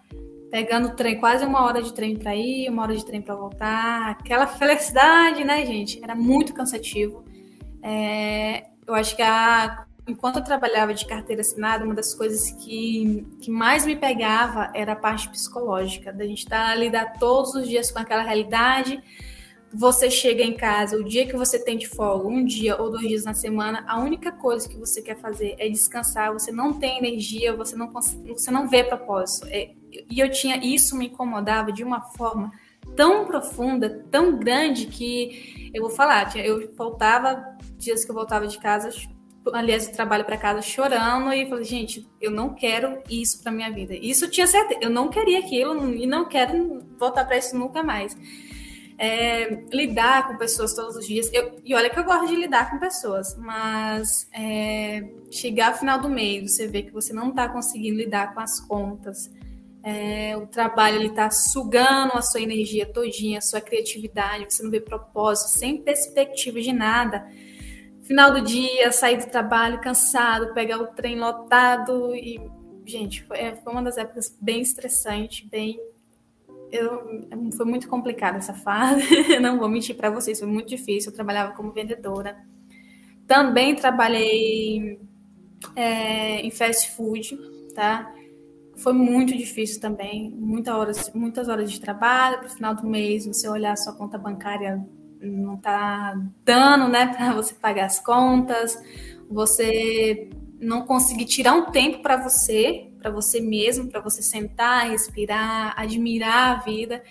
pegando 0.50 0.94
trem, 0.94 1.18
quase 1.18 1.46
uma 1.46 1.64
hora 1.64 1.82
de 1.82 1.94
trem 1.94 2.18
para 2.18 2.36
ir, 2.36 2.68
uma 2.68 2.82
hora 2.82 2.94
de 2.94 3.02
trem 3.02 3.22
para 3.22 3.34
voltar. 3.34 4.10
Aquela 4.10 4.44
felicidade, 4.58 5.42
né, 5.42 5.64
gente? 5.64 6.04
Era 6.04 6.14
muito 6.14 6.52
cansativo. 6.52 7.24
É, 7.82 8.66
eu 8.86 8.94
acho 8.94 9.16
que 9.16 9.22
a, 9.22 9.86
enquanto 10.06 10.36
eu 10.36 10.44
trabalhava 10.44 10.92
de 10.92 11.06
carteira 11.06 11.40
assinada, 11.40 11.82
uma 11.82 11.94
das 11.94 12.12
coisas 12.12 12.50
que, 12.50 13.26
que 13.40 13.50
mais 13.50 13.86
me 13.86 13.96
pegava 13.96 14.70
era 14.74 14.92
a 14.92 14.96
parte 14.96 15.30
psicológica, 15.30 16.12
da 16.12 16.26
gente 16.26 16.40
estar 16.40 16.66
tá, 16.66 16.74
lidar 16.74 17.14
todos 17.18 17.54
os 17.54 17.66
dias 17.66 17.90
com 17.90 18.00
aquela 18.00 18.22
realidade 18.22 19.02
você 19.72 20.10
chega 20.10 20.42
em 20.42 20.52
casa, 20.52 20.96
o 20.96 21.04
dia 21.04 21.26
que 21.26 21.36
você 21.36 21.58
tem 21.58 21.78
de 21.78 21.86
folga, 21.86 22.26
um 22.26 22.44
dia 22.44 22.80
ou 22.80 22.90
dois 22.90 23.06
dias 23.06 23.24
na 23.24 23.34
semana, 23.34 23.84
a 23.86 24.00
única 24.00 24.32
coisa 24.32 24.68
que 24.68 24.76
você 24.76 25.00
quer 25.00 25.16
fazer 25.16 25.54
é 25.58 25.68
descansar, 25.68 26.32
você 26.32 26.50
não 26.50 26.72
tem 26.72 26.98
energia, 26.98 27.54
você 27.54 27.76
não, 27.76 27.88
você 27.90 28.50
não 28.50 28.68
vê 28.68 28.82
propósito. 28.82 29.46
É, 29.48 29.70
e 30.10 30.18
eu 30.18 30.30
tinha, 30.30 30.56
isso 30.56 30.96
me 30.96 31.06
incomodava 31.06 31.70
de 31.72 31.84
uma 31.84 32.00
forma 32.00 32.50
tão 32.96 33.24
profunda, 33.24 34.04
tão 34.10 34.36
grande, 34.36 34.86
que 34.86 35.70
eu 35.72 35.82
vou 35.82 35.90
falar, 35.90 36.34
eu 36.36 36.72
voltava, 36.74 37.56
dias 37.78 38.04
que 38.04 38.10
eu 38.10 38.14
voltava 38.14 38.48
de 38.48 38.58
casa, 38.58 38.90
aliás, 39.52 39.86
eu 39.86 39.92
trabalho 39.92 40.24
para 40.24 40.36
casa 40.36 40.62
chorando 40.62 41.32
e 41.32 41.48
falei, 41.48 41.64
gente, 41.64 42.08
eu 42.20 42.32
não 42.32 42.54
quero 42.54 43.00
isso 43.08 43.40
para 43.40 43.52
minha 43.52 43.70
vida. 43.70 43.94
Isso 43.94 44.28
tinha 44.28 44.48
certeza, 44.48 44.80
eu 44.82 44.90
não 44.90 45.08
queria 45.08 45.38
aquilo 45.38 45.94
e 45.94 46.06
não 46.06 46.24
quero 46.24 46.84
voltar 46.98 47.24
para 47.24 47.38
isso 47.38 47.56
nunca 47.56 47.84
mais 47.84 48.16
é, 49.02 49.64
lidar 49.72 50.28
com 50.28 50.36
pessoas 50.36 50.74
todos 50.74 50.94
os 50.94 51.06
dias. 51.06 51.32
Eu, 51.32 51.58
e 51.64 51.74
olha 51.74 51.88
que 51.88 51.98
eu 51.98 52.04
gosto 52.04 52.26
de 52.26 52.36
lidar 52.36 52.70
com 52.70 52.78
pessoas, 52.78 53.34
mas 53.38 54.28
é, 54.30 55.08
chegar 55.30 55.72
ao 55.72 55.78
final 55.78 55.98
do 55.98 56.10
mês, 56.10 56.54
você 56.54 56.66
vê 56.66 56.82
que 56.82 56.92
você 56.92 57.10
não 57.10 57.30
está 57.30 57.48
conseguindo 57.48 57.96
lidar 57.96 58.34
com 58.34 58.40
as 58.40 58.60
contas, 58.60 59.30
é, 59.82 60.36
o 60.36 60.46
trabalho 60.46 61.02
está 61.06 61.30
sugando 61.30 62.12
a 62.12 62.20
sua 62.20 62.42
energia 62.42 62.84
todinha, 62.84 63.38
a 63.38 63.40
sua 63.40 63.62
criatividade, 63.62 64.44
você 64.52 64.62
não 64.62 64.70
vê 64.70 64.80
propósito, 64.80 65.58
sem 65.58 65.80
perspectiva 65.80 66.60
de 66.60 66.72
nada. 66.74 67.26
Final 68.02 68.34
do 68.34 68.42
dia, 68.42 68.92
sair 68.92 69.16
do 69.16 69.30
trabalho 69.30 69.80
cansado, 69.80 70.52
pegar 70.52 70.76
o 70.76 70.88
trem 70.88 71.18
lotado 71.18 72.14
e 72.14 72.38
gente, 72.84 73.22
foi, 73.22 73.38
é, 73.38 73.58
uma 73.64 73.82
das 73.82 73.96
épocas 73.96 74.36
bem 74.38 74.60
estressante, 74.60 75.48
bem 75.48 75.80
eu, 76.70 77.50
foi 77.56 77.66
muito 77.66 77.88
complicada 77.88 78.38
essa 78.38 78.54
fase, 78.54 79.04
não 79.40 79.58
vou 79.58 79.68
mentir 79.68 79.96
para 79.96 80.10
vocês, 80.10 80.38
foi 80.38 80.48
muito 80.48 80.68
difícil. 80.68 81.10
Eu 81.10 81.14
trabalhava 81.14 81.52
como 81.52 81.72
vendedora. 81.72 82.36
Também 83.26 83.74
trabalhei 83.74 85.00
é, 85.76 86.40
em 86.40 86.50
fast 86.50 86.90
food, 86.96 87.38
tá? 87.74 88.12
Foi 88.76 88.92
muito 88.92 89.36
difícil 89.36 89.80
também, 89.80 90.30
muitas 90.30 90.74
horas, 90.74 91.10
muitas 91.14 91.48
horas 91.48 91.70
de 91.70 91.80
trabalho. 91.80 92.38
Para 92.38 92.46
o 92.46 92.50
final 92.50 92.74
do 92.74 92.86
mês, 92.86 93.26
você 93.26 93.48
olhar 93.48 93.76
sua 93.76 93.92
conta 93.94 94.16
bancária 94.16 94.84
não 95.20 95.56
tá 95.58 96.18
dando, 96.44 96.88
né, 96.88 97.06
para 97.06 97.34
você 97.36 97.54
pagar 97.54 97.86
as 97.86 98.00
contas. 98.00 98.80
Você 99.30 100.30
não 100.58 100.86
conseguir 100.86 101.26
tirar 101.26 101.54
um 101.54 101.70
tempo 101.70 102.02
para 102.02 102.16
você, 102.16 102.89
para 103.00 103.10
você 103.10 103.40
mesmo, 103.40 103.88
para 103.88 104.00
você 104.00 104.22
sentar, 104.22 104.90
respirar, 104.90 105.74
admirar 105.76 106.58
a 106.58 106.60
vida. 106.62 107.02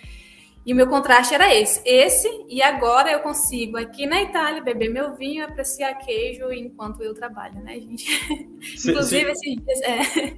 E 0.64 0.72
o 0.72 0.76
meu 0.76 0.86
contraste 0.86 1.34
era 1.34 1.54
esse. 1.54 1.80
Esse, 1.86 2.28
e 2.48 2.60
agora 2.60 3.10
eu 3.10 3.20
consigo 3.20 3.78
aqui 3.78 4.06
na 4.06 4.22
Itália 4.22 4.62
beber 4.62 4.90
meu 4.90 5.16
vinho, 5.16 5.44
apreciar 5.44 5.94
queijo 5.94 6.52
enquanto 6.52 7.02
eu 7.02 7.14
trabalho, 7.14 7.60
né, 7.62 7.74
gente? 7.80 8.04
Sim, 8.76 8.90
Inclusive, 8.92 9.34
sim. 9.36 9.56
Esse, 9.66 9.84
é, 9.84 10.36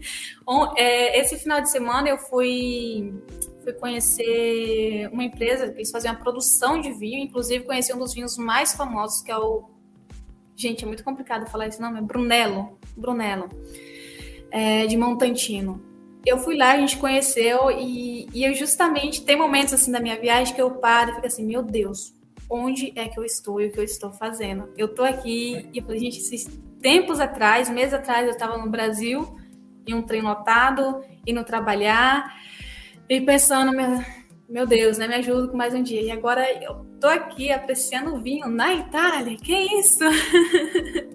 é, 0.79 1.21
esse 1.21 1.37
final 1.39 1.61
de 1.61 1.71
semana 1.71 2.09
eu 2.09 2.19
fui, 2.19 3.13
fui 3.65 3.73
conhecer 3.73 5.09
uma 5.13 5.25
empresa 5.25 5.69
que 5.71 5.79
eles 5.79 5.91
faziam 5.91 6.15
uma 6.15 6.21
produção 6.21 6.81
de 6.81 6.93
vinho, 6.93 7.19
inclusive 7.19 7.65
conheci 7.65 7.93
um 7.93 7.99
dos 7.99 8.15
vinhos 8.15 8.37
mais 8.39 8.75
famosos, 8.75 9.23
que 9.23 9.31
é 9.31 9.37
o. 9.37 9.69
Gente, 10.55 10.85
é 10.85 10.87
muito 10.87 11.03
complicado 11.03 11.51
falar 11.51 11.67
esse 11.67 11.81
nome, 11.81 11.99
é 11.99 12.03
Brunello. 12.03 12.79
Brunello 12.97 13.49
é, 14.53 14.87
de 14.87 14.97
Montantino. 14.97 15.83
Eu 16.25 16.39
fui 16.39 16.57
lá, 16.57 16.73
a 16.73 16.77
gente 16.77 16.99
conheceu 16.99 17.71
e, 17.71 18.29
e 18.33 18.45
eu 18.45 18.55
justamente 18.55 19.25
tem 19.25 19.35
momentos 19.35 19.73
assim 19.73 19.91
da 19.91 19.99
minha 19.99 20.21
viagem 20.21 20.55
que 20.55 20.63
eu 20.63 20.71
paro 20.73 21.11
e 21.11 21.15
fico 21.15 21.27
assim, 21.27 21.45
meu 21.45 21.63
Deus, 21.63 22.15
onde 22.49 22.93
é 22.95 23.09
que 23.09 23.19
eu 23.19 23.25
estou 23.25 23.61
e 23.61 23.67
o 23.67 23.73
que 23.73 23.81
eu 23.81 23.85
estou 23.85 24.13
fazendo? 24.13 24.69
Eu 24.77 24.95
tô 24.95 25.03
aqui 25.03 25.69
e 25.73 25.81
falei, 25.81 25.99
gente, 25.99 26.21
tempos 26.81 27.19
atrás, 27.19 27.69
meses 27.69 27.95
atrás, 27.95 28.27
eu 28.27 28.33
estava 28.33 28.57
no 28.59 28.71
Brasil, 28.71 29.37
em 29.85 29.95
um 29.95 30.03
trem 30.03 30.23
lotado, 30.23 31.03
indo 31.27 31.43
trabalhar, 31.43 32.37
e 33.09 33.21
pensando, 33.21 33.73
meu, 33.73 34.01
meu 34.49 34.67
Deus, 34.67 34.99
né? 34.99 35.09
Me 35.09 35.15
ajuda 35.17 35.49
com 35.49 35.57
mais 35.57 35.75
um 35.75 35.83
dia. 35.83 36.03
E 36.03 36.11
agora 36.11 36.47
eu 36.63 36.87
tô 37.01 37.09
aqui 37.09 37.51
apreciando 37.51 38.15
o 38.15 38.21
vinho 38.21 38.49
na 38.49 38.73
Itália. 38.75 39.37
Que 39.37 39.55
isso? 39.79 40.05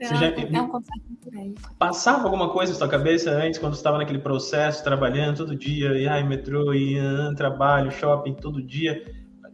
já... 0.00 0.26
é 0.26 0.62
um 0.62 1.54
Passava 1.78 2.24
alguma 2.24 2.50
coisa 2.50 2.72
na 2.72 2.78
sua 2.78 2.88
cabeça 2.88 3.30
antes, 3.30 3.58
quando 3.58 3.74
você 3.74 3.80
estava 3.80 3.98
naquele 3.98 4.18
processo, 4.18 4.82
trabalhando 4.82 5.38
todo 5.38 5.56
dia, 5.56 5.98
e 5.98 6.08
ai, 6.08 6.22
metrô, 6.26 6.72
e 6.72 6.98
ah, 6.98 7.32
trabalho, 7.36 7.90
shopping, 7.90 8.34
todo 8.34 8.62
dia, 8.62 9.02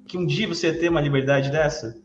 que 0.06 0.16
um 0.16 0.24
dia 0.24 0.46
você 0.46 0.68
ia 0.68 0.78
ter 0.78 0.88
uma 0.88 1.00
liberdade 1.00 1.50
dessa? 1.50 1.96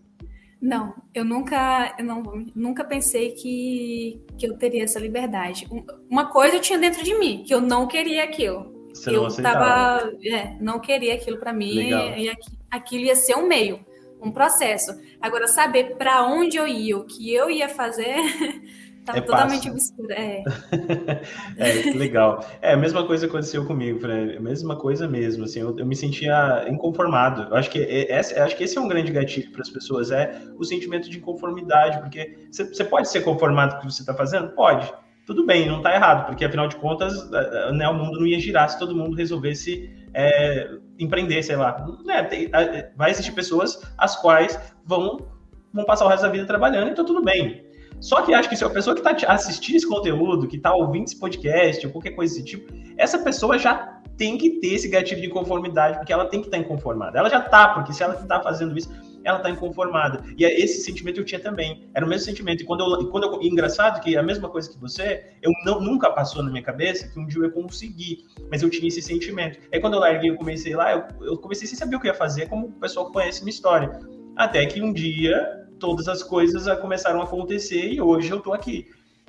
Não, 0.61 0.93
eu 1.13 1.25
nunca, 1.25 1.95
eu 1.97 2.05
não, 2.05 2.23
nunca 2.55 2.83
pensei 2.83 3.31
que, 3.31 4.21
que 4.37 4.47
eu 4.47 4.57
teria 4.57 4.83
essa 4.83 4.99
liberdade. 4.99 5.67
Uma 6.09 6.27
coisa 6.27 6.55
eu 6.55 6.61
tinha 6.61 6.77
dentro 6.77 7.03
de 7.03 7.17
mim, 7.17 7.43
que 7.43 7.53
eu 7.53 7.59
não 7.59 7.87
queria 7.87 8.23
aquilo. 8.23 8.81
Você 8.93 9.09
eu 9.09 9.23
não 9.23 9.35
tava, 9.35 10.11
é, 10.23 10.57
não 10.59 10.79
queria 10.79 11.15
aquilo 11.15 11.37
para 11.37 11.53
mim 11.53 11.73
Legal. 11.73 12.17
e 12.17 12.31
aquilo 12.69 13.05
ia 13.05 13.15
ser 13.15 13.35
um 13.35 13.47
meio, 13.47 13.79
um 14.21 14.31
processo. 14.31 14.91
Agora 15.19 15.47
saber 15.47 15.95
para 15.97 16.23
onde 16.25 16.57
eu 16.57 16.67
ia, 16.67 16.97
o 16.97 17.05
que 17.05 17.33
eu 17.33 17.49
ia 17.49 17.67
fazer, 17.67 18.15
Tá 19.05 19.17
é 19.17 19.21
totalmente 19.21 19.67
obscura, 19.69 20.13
é. 20.13 20.43
é, 21.57 21.91
legal. 21.95 22.45
É, 22.61 22.73
a 22.73 22.77
mesma 22.77 23.05
coisa 23.05 23.25
aconteceu 23.25 23.65
comigo, 23.65 23.99
Fran. 23.99 24.37
A 24.37 24.39
mesma 24.39 24.75
coisa 24.75 25.07
mesmo, 25.07 25.45
assim, 25.45 25.59
eu, 25.59 25.77
eu 25.77 25.85
me 25.85 25.95
sentia 25.95 26.65
inconformado. 26.69 27.49
Eu 27.49 27.55
acho 27.55 27.69
que, 27.71 27.79
é, 27.79 28.19
esse, 28.19 28.37
acho 28.37 28.55
que 28.55 28.63
esse 28.63 28.77
é 28.77 28.81
um 28.81 28.87
grande 28.87 29.11
gatilho 29.11 29.51
para 29.51 29.61
as 29.61 29.69
pessoas, 29.69 30.11
é 30.11 30.39
o 30.55 30.63
sentimento 30.63 31.09
de 31.09 31.17
inconformidade, 31.17 31.99
porque 31.99 32.37
você 32.51 32.83
pode 32.83 33.09
ser 33.09 33.21
conformado 33.21 33.73
com 33.73 33.85
o 33.85 33.87
que 33.87 33.93
você 33.93 34.03
está 34.03 34.13
fazendo? 34.13 34.49
Pode. 34.49 34.91
Tudo 35.25 35.45
bem, 35.45 35.67
não 35.67 35.77
está 35.77 35.93
errado, 35.93 36.25
porque 36.25 36.43
afinal 36.43 36.67
de 36.67 36.75
contas, 36.75 37.29
né, 37.73 37.87
o 37.87 37.93
mundo 37.93 38.19
não 38.19 38.27
ia 38.27 38.39
girar 38.39 38.69
se 38.69 38.79
todo 38.79 38.95
mundo 38.95 39.15
resolvesse 39.15 39.89
é, 40.13 40.69
empreender, 40.99 41.41
sei 41.43 41.55
lá. 41.55 41.85
É, 42.09 42.23
tem, 42.23 42.49
vai 42.95 43.11
existir 43.11 43.31
pessoas 43.31 43.81
as 43.97 44.15
quais 44.19 44.59
vão, 44.85 45.19
vão 45.73 45.85
passar 45.85 46.05
o 46.05 46.07
resto 46.07 46.23
da 46.23 46.29
vida 46.29 46.45
trabalhando, 46.45 46.89
então 46.89 47.05
tudo 47.05 47.21
bem 47.21 47.71
só 48.01 48.23
que 48.23 48.33
acho 48.33 48.49
que 48.49 48.55
se 48.55 48.65
a 48.65 48.69
pessoa 48.69 48.95
que 48.95 49.07
está 49.07 49.31
assistindo 49.31 49.75
esse 49.75 49.87
conteúdo, 49.87 50.47
que 50.47 50.57
está 50.57 50.73
ouvindo 50.73 51.05
esse 51.05 51.19
podcast, 51.19 51.85
ou 51.85 51.93
qualquer 51.93 52.11
coisa 52.11 52.33
desse 52.33 52.45
tipo, 52.45 52.73
essa 52.97 53.19
pessoa 53.19 53.59
já 53.59 54.01
tem 54.17 54.39
que 54.39 54.59
ter 54.59 54.73
esse 54.73 54.89
gatilho 54.89 55.21
de 55.21 55.27
inconformidade, 55.27 55.97
porque 55.97 56.11
ela 56.11 56.25
tem 56.25 56.41
que 56.41 56.47
estar 56.47 56.57
tá 56.57 56.63
inconformada. 56.63 57.19
Ela 57.19 57.29
já 57.29 57.37
está, 57.37 57.69
porque 57.69 57.93
se 57.93 58.01
ela 58.01 58.15
está 58.15 58.41
fazendo 58.41 58.75
isso, 58.75 58.91
ela 59.23 59.37
está 59.37 59.49
inconformada. 59.49 60.23
E 60.37 60.45
é 60.45 60.59
esse 60.59 60.81
sentimento 60.81 61.19
eu 61.19 61.25
tinha 61.25 61.39
também. 61.39 61.89
Era 61.93 62.05
o 62.05 62.09
mesmo 62.09 62.25
sentimento. 62.25 62.61
E 62.61 62.65
quando 62.65 62.81
eu, 62.81 63.09
quando 63.09 63.23
eu, 63.25 63.41
engraçado 63.41 64.01
que 64.01 64.15
é 64.15 64.19
a 64.19 64.23
mesma 64.23 64.49
coisa 64.49 64.69
que 64.69 64.77
você, 64.79 65.23
eu 65.41 65.51
não, 65.65 65.79
nunca 65.79 66.09
passou 66.11 66.43
na 66.43 66.49
minha 66.49 66.63
cabeça 66.63 67.07
que 67.07 67.19
um 67.19 67.25
dia 67.25 67.43
eu 67.43 67.51
conseguir, 67.51 68.25
mas 68.49 68.61
eu 68.61 68.69
tinha 68.69 68.87
esse 68.87 69.01
sentimento. 69.01 69.59
Aí 69.71 69.79
quando 69.79 69.93
eu 69.93 69.99
larguei, 69.99 70.29
eu 70.29 70.35
comecei 70.35 70.75
lá, 70.75 70.91
eu, 70.91 71.03
eu 71.21 71.37
comecei 71.37 71.67
sem 71.67 71.77
saber 71.77 71.95
o 71.95 71.99
que 71.99 72.07
ia 72.07 72.13
fazer, 72.13 72.47
como 72.47 72.67
o 72.67 72.71
pessoal 72.73 73.11
conhece 73.11 73.43
minha 73.43 73.53
história. 73.53 73.99
Até 74.35 74.65
que 74.65 74.81
um 74.81 74.93
dia 74.93 75.61
todas 75.79 76.07
as 76.07 76.21
coisas 76.21 76.67
começaram 76.79 77.19
a 77.21 77.23
acontecer 77.23 77.91
e 77.91 77.99
hoje 77.99 78.29
eu 78.29 78.39
tô 78.39 78.53
aqui. 78.53 78.87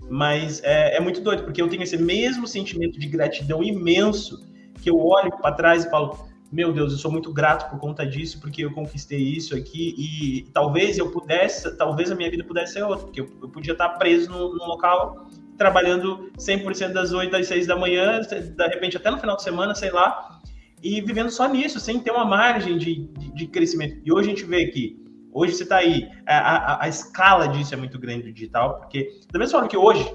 Mas 0.09 0.63
é, 0.63 0.97
é 0.97 1.01
muito 1.01 1.21
doido, 1.21 1.45
porque 1.45 1.63
eu 1.63 1.69
tenho 1.69 1.83
esse 1.83 1.97
mesmo 1.97 2.47
sentimento 2.47 2.99
de 2.99 3.07
gratidão 3.07 3.63
imenso, 3.63 4.45
que 4.83 4.91
eu 4.91 4.99
olho 4.99 5.31
para 5.39 5.55
trás 5.55 5.85
e 5.85 5.91
falo, 5.91 6.29
meu 6.53 6.73
Deus, 6.73 6.93
eu 6.93 6.99
sou 6.99 7.11
muito 7.11 7.33
grato 7.33 7.71
por 7.71 7.81
conta 7.81 8.07
disso, 8.07 8.39
porque 8.39 8.63
eu 8.63 8.73
conquistei 8.73 9.19
isso 9.19 9.57
aqui 9.57 9.95
e 9.97 10.51
talvez 10.53 10.99
eu 10.99 11.11
pudesse, 11.11 11.75
talvez 11.77 12.11
a 12.11 12.15
minha 12.15 12.31
vida 12.31 12.45
pudesse 12.45 12.75
ser 12.75 12.83
outra, 12.83 13.07
porque 13.07 13.23
eu, 13.23 13.29
eu 13.41 13.49
podia 13.49 13.73
estar 13.73 13.89
preso 13.91 14.31
num, 14.31 14.55
num 14.55 14.67
local 14.67 15.27
trabalhando 15.57 16.31
100% 16.39 16.93
das 16.93 17.13
8 17.13 17.35
às 17.35 17.47
6 17.47 17.67
da 17.67 17.77
manhã, 17.77 18.21
de 18.21 18.69
repente 18.69 18.97
até 18.97 19.11
no 19.11 19.19
final 19.19 19.37
de 19.37 19.43
semana, 19.43 19.75
sei 19.75 19.91
lá, 19.91 20.41
e 20.83 21.01
vivendo 21.01 21.31
só 21.31 21.49
nisso, 21.49 21.81
sem 21.81 21.99
ter 22.01 22.11
uma 22.11 22.25
margem 22.25 22.77
de, 22.77 23.07
de, 23.07 23.33
de 23.33 23.47
crescimento. 23.47 24.01
E 24.05 24.13
hoje 24.13 24.29
a 24.29 24.35
gente 24.35 24.45
vê 24.45 24.67
que 24.67 25.01
Hoje 25.35 25.55
você 25.55 25.63
está 25.63 25.79
aí, 25.79 26.11
a, 26.27 26.37
a, 26.37 26.85
a, 26.85 26.89
escala 26.89 27.49
disso 27.49 27.73
é 27.73 27.77
muito 27.77 27.99
grande 27.99 28.31
digital, 28.31 28.81
porque 28.81 29.19
da 29.33 29.39
mesma 29.39 29.53
forma 29.53 29.69
que 29.69 29.79
hoje 29.79 30.15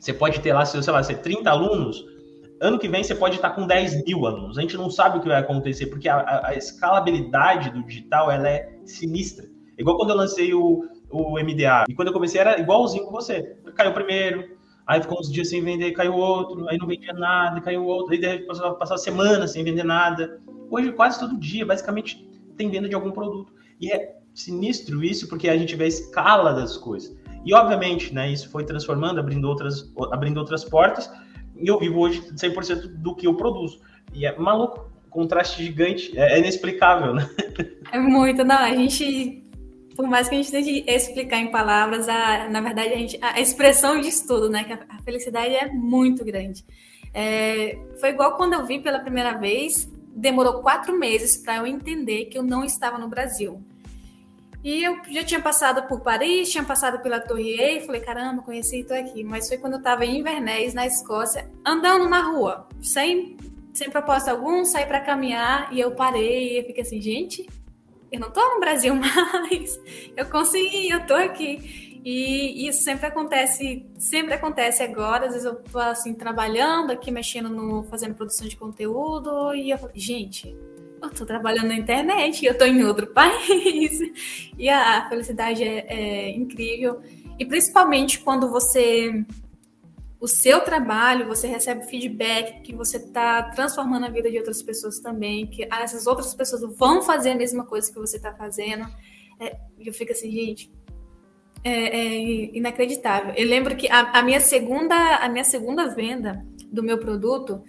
você 0.00 0.12
pode 0.12 0.40
ter 0.40 0.52
lá, 0.52 0.64
sei 0.64 0.80
lá, 0.92 1.00
30 1.00 1.48
alunos, 1.48 2.04
ano 2.60 2.78
que 2.78 2.88
vem 2.88 3.02
você 3.02 3.14
pode 3.14 3.36
estar 3.36 3.50
com 3.50 3.66
10 3.66 4.04
mil 4.04 4.26
alunos. 4.26 4.58
A 4.58 4.60
gente 4.60 4.76
não 4.76 4.90
sabe 4.90 5.18
o 5.18 5.20
que 5.20 5.28
vai 5.28 5.40
acontecer, 5.40 5.86
porque 5.86 6.08
a, 6.08 6.46
a 6.46 6.54
escalabilidade 6.54 7.70
do 7.70 7.82
digital 7.84 8.30
ela 8.30 8.48
é 8.48 8.78
sinistra. 8.84 9.46
Igual 9.78 9.96
quando 9.96 10.10
eu 10.10 10.16
lancei 10.16 10.54
o, 10.54 10.84
o 11.10 11.38
MDA, 11.38 11.84
e 11.88 11.94
quando 11.94 12.08
eu 12.08 12.14
comecei 12.14 12.40
era 12.40 12.58
igualzinho 12.58 13.04
com 13.04 13.12
você. 13.12 13.56
Caiu 13.74 13.92
primeiro, 13.92 14.56
aí 14.86 15.02
ficou 15.02 15.18
uns 15.18 15.30
dias 15.30 15.48
sem 15.48 15.62
vender, 15.62 15.92
caiu 15.92 16.14
outro, 16.14 16.68
aí 16.68 16.78
não 16.78 16.86
vendia 16.86 17.12
nada, 17.12 17.60
caiu 17.60 17.84
outro, 17.84 18.12
aí 18.12 18.46
passou, 18.46 18.74
passou 18.74 18.94
a 18.94 18.98
semana 18.98 19.46
sem 19.46 19.62
vender 19.62 19.84
nada. 19.84 20.40
Hoje, 20.70 20.92
quase 20.92 21.20
todo 21.20 21.38
dia, 21.38 21.64
basicamente, 21.64 22.26
tem 22.56 22.70
venda 22.70 22.88
de 22.88 22.94
algum 22.94 23.10
produto. 23.10 23.52
E 23.80 23.92
é 23.92 24.16
sinistro 24.34 25.04
isso, 25.04 25.28
porque 25.28 25.48
a 25.48 25.56
gente 25.56 25.76
vê 25.76 25.84
a 25.84 25.88
escala 25.88 26.52
das 26.52 26.76
coisas. 26.76 27.16
E, 27.44 27.54
obviamente, 27.54 28.12
né, 28.12 28.30
isso 28.30 28.50
foi 28.50 28.64
transformando, 28.64 29.20
abrindo 29.20 29.46
outras, 29.46 29.92
abrindo 30.10 30.38
outras 30.38 30.64
portas, 30.64 31.10
e 31.58 31.66
eu 31.66 31.78
vivo 31.78 32.00
hoje 32.00 32.22
100% 32.22 32.86
do 32.86 33.14
que 33.14 33.26
eu 33.26 33.34
produzo. 33.34 33.80
E 34.12 34.26
é 34.26 34.36
maluco, 34.38 34.90
contraste 35.10 35.62
gigante, 35.62 36.16
é, 36.18 36.34
é 36.34 36.38
inexplicável, 36.38 37.14
né? 37.14 37.28
É 37.92 38.00
muito, 38.00 38.44
não, 38.44 38.58
a 38.58 38.74
gente, 38.74 39.44
por 39.94 40.08
mais 40.08 40.28
que 40.28 40.34
a 40.34 40.38
gente 40.38 40.50
tente 40.50 40.84
explicar 40.90 41.38
em 41.38 41.52
palavras, 41.52 42.08
a, 42.08 42.48
na 42.48 42.60
verdade, 42.60 42.92
a, 42.92 42.96
gente, 42.96 43.18
a 43.22 43.40
expressão 43.40 44.00
disso 44.00 44.26
tudo, 44.26 44.50
né, 44.50 44.64
que 44.64 44.72
a, 44.72 44.80
a 44.88 45.02
felicidade 45.02 45.54
é 45.54 45.68
muito 45.68 46.24
grande. 46.24 46.64
É, 47.14 47.78
foi 48.00 48.10
igual 48.10 48.36
quando 48.36 48.54
eu 48.54 48.66
vim 48.66 48.82
pela 48.82 48.98
primeira 48.98 49.38
vez, 49.38 49.88
demorou 50.16 50.60
quatro 50.62 50.98
meses 50.98 51.36
para 51.36 51.58
eu 51.58 51.66
entender 51.66 52.24
que 52.24 52.36
eu 52.36 52.42
não 52.42 52.64
estava 52.64 52.98
no 52.98 53.08
Brasil. 53.08 53.62
E 54.66 54.82
eu 54.82 55.00
já 55.10 55.22
tinha 55.22 55.40
passado 55.40 55.86
por 55.86 56.00
Paris, 56.00 56.50
tinha 56.50 56.64
passado 56.64 56.98
pela 56.98 57.20
Torre 57.20 57.50
Eiffel, 57.50 57.86
falei, 57.86 58.00
caramba, 58.00 58.42
conheci 58.42 58.80
isso 58.80 58.92
aqui. 58.92 59.22
Mas 59.22 59.46
foi 59.46 59.58
quando 59.58 59.74
eu 59.74 59.78
estava 59.78 60.04
em 60.04 60.18
Inverness, 60.18 60.74
na 60.74 60.84
Escócia, 60.84 61.48
andando 61.64 62.08
na 62.08 62.20
rua, 62.20 62.66
sem, 62.82 63.36
sem 63.72 63.88
propósito 63.88 64.30
algum, 64.30 64.64
saí 64.64 64.84
para 64.84 64.98
caminhar 64.98 65.72
e 65.72 65.78
eu 65.78 65.92
parei 65.92 66.58
e 66.58 66.64
fiquei 66.64 66.82
assim, 66.82 67.00
gente, 67.00 67.48
eu 68.10 68.18
não 68.18 68.26
estou 68.26 68.42
no 68.54 68.58
Brasil 68.58 68.92
mais, 68.98 69.78
eu 70.16 70.26
consegui, 70.28 70.90
eu 70.90 70.98
estou 70.98 71.16
aqui. 71.16 72.02
E 72.04 72.66
isso 72.66 72.82
sempre 72.82 73.06
acontece, 73.06 73.88
sempre 73.96 74.34
acontece 74.34 74.82
agora, 74.82 75.26
às 75.26 75.32
vezes 75.32 75.46
eu 75.46 75.54
tô 75.62 75.78
assim, 75.78 76.12
trabalhando 76.12 76.90
aqui, 76.90 77.12
mexendo 77.12 77.48
no, 77.48 77.84
fazendo 77.84 78.16
produção 78.16 78.48
de 78.48 78.56
conteúdo, 78.56 79.54
e 79.54 79.70
eu 79.70 79.78
falo, 79.78 79.92
gente, 79.94 80.56
eu 81.02 81.10
tô 81.10 81.26
trabalhando 81.26 81.68
na 81.68 81.76
internet, 81.76 82.44
eu 82.44 82.56
tô 82.56 82.64
em 82.64 82.84
outro 82.84 83.06
país. 83.12 84.00
E 84.58 84.68
a 84.68 85.08
felicidade 85.08 85.62
é, 85.62 85.86
é 85.88 86.30
incrível. 86.30 87.00
E 87.38 87.44
principalmente 87.44 88.20
quando 88.20 88.50
você 88.50 89.24
o 90.18 90.26
seu 90.26 90.60
trabalho, 90.60 91.26
você 91.26 91.46
recebe 91.46 91.84
feedback 91.86 92.62
que 92.62 92.74
você 92.74 92.96
está 92.96 93.42
transformando 93.50 94.06
a 94.06 94.08
vida 94.08 94.30
de 94.30 94.38
outras 94.38 94.62
pessoas 94.62 94.98
também, 94.98 95.46
que 95.46 95.68
essas 95.70 96.06
outras 96.06 96.34
pessoas 96.34 96.62
vão 96.76 97.02
fazer 97.02 97.32
a 97.32 97.34
mesma 97.36 97.64
coisa 97.64 97.92
que 97.92 97.98
você 97.98 98.16
está 98.16 98.32
fazendo. 98.32 98.86
É, 99.38 99.56
eu 99.78 99.92
fico 99.92 100.12
assim, 100.12 100.30
gente, 100.30 100.72
é, 101.62 101.98
é, 101.98 102.56
inacreditável. 102.56 103.34
Eu 103.34 103.46
lembro 103.46 103.76
que 103.76 103.88
a, 103.90 104.18
a, 104.18 104.22
minha 104.22 104.40
segunda, 104.40 104.94
a 105.16 105.28
minha 105.28 105.44
segunda 105.44 105.88
venda 105.94 106.44
do 106.72 106.82
meu 106.82 106.98
produto 106.98 107.62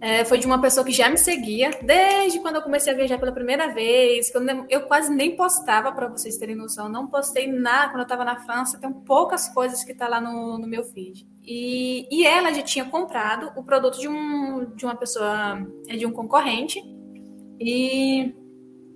é, 0.00 0.24
foi 0.24 0.38
de 0.38 0.46
uma 0.46 0.60
pessoa 0.60 0.84
que 0.84 0.92
já 0.92 1.08
me 1.08 1.16
seguia 1.16 1.70
desde 1.82 2.38
quando 2.40 2.56
eu 2.56 2.62
comecei 2.62 2.92
a 2.92 2.96
viajar 2.96 3.18
pela 3.18 3.32
primeira 3.32 3.72
vez. 3.72 4.30
Quando 4.30 4.66
eu 4.68 4.82
quase 4.82 5.12
nem 5.12 5.34
postava, 5.34 5.92
para 5.92 6.08
vocês 6.08 6.36
terem 6.36 6.54
noção. 6.54 6.88
Não 6.88 7.06
postei 7.06 7.46
nada 7.46 7.88
quando 7.88 8.00
eu 8.00 8.02
estava 8.02 8.24
na 8.24 8.36
França. 8.36 8.78
Tem 8.78 8.92
poucas 8.92 9.48
coisas 9.48 9.82
que 9.82 9.94
tá 9.94 10.06
lá 10.06 10.20
no, 10.20 10.58
no 10.58 10.66
meu 10.66 10.84
feed. 10.84 11.26
E, 11.42 12.06
e 12.10 12.26
ela 12.26 12.52
já 12.52 12.62
tinha 12.62 12.84
comprado 12.84 13.52
o 13.56 13.62
produto 13.62 13.98
de, 13.98 14.08
um, 14.08 14.74
de 14.74 14.84
uma 14.84 14.94
pessoa, 14.94 15.66
é 15.88 15.96
de 15.96 16.06
um 16.06 16.12
concorrente, 16.12 16.82
e 17.60 18.34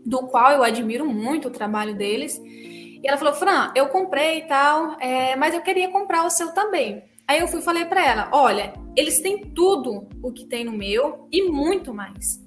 do 0.05 0.26
qual 0.26 0.53
eu 0.53 0.62
admiro 0.62 1.07
muito 1.07 1.49
o 1.49 1.51
trabalho 1.51 1.94
deles. 1.94 2.40
E 2.44 3.07
ela 3.07 3.16
falou: 3.16 3.34
Fran, 3.34 3.72
eu 3.74 3.88
comprei 3.88 4.38
e 4.38 4.42
tal, 4.42 4.96
é, 5.01 5.36
mas 5.36 5.55
eu 5.55 5.62
queria 5.62 5.90
comprar 5.90 6.26
o 6.26 6.30
seu 6.30 6.53
também. 6.53 7.03
Aí 7.29 7.41
eu 7.41 7.49
fui 7.49 7.61
falei 7.61 7.85
para 7.85 8.05
ela: 8.05 8.31
olha, 8.33 8.72
eles 8.97 9.20
têm 9.20 9.51
tudo 9.51 10.09
o 10.22 10.33
que 10.33 10.47
tem 10.47 10.64
no 10.64 10.72
meu 10.72 11.29
e 11.31 11.43
muito 11.43 11.93
mais. 11.93 12.43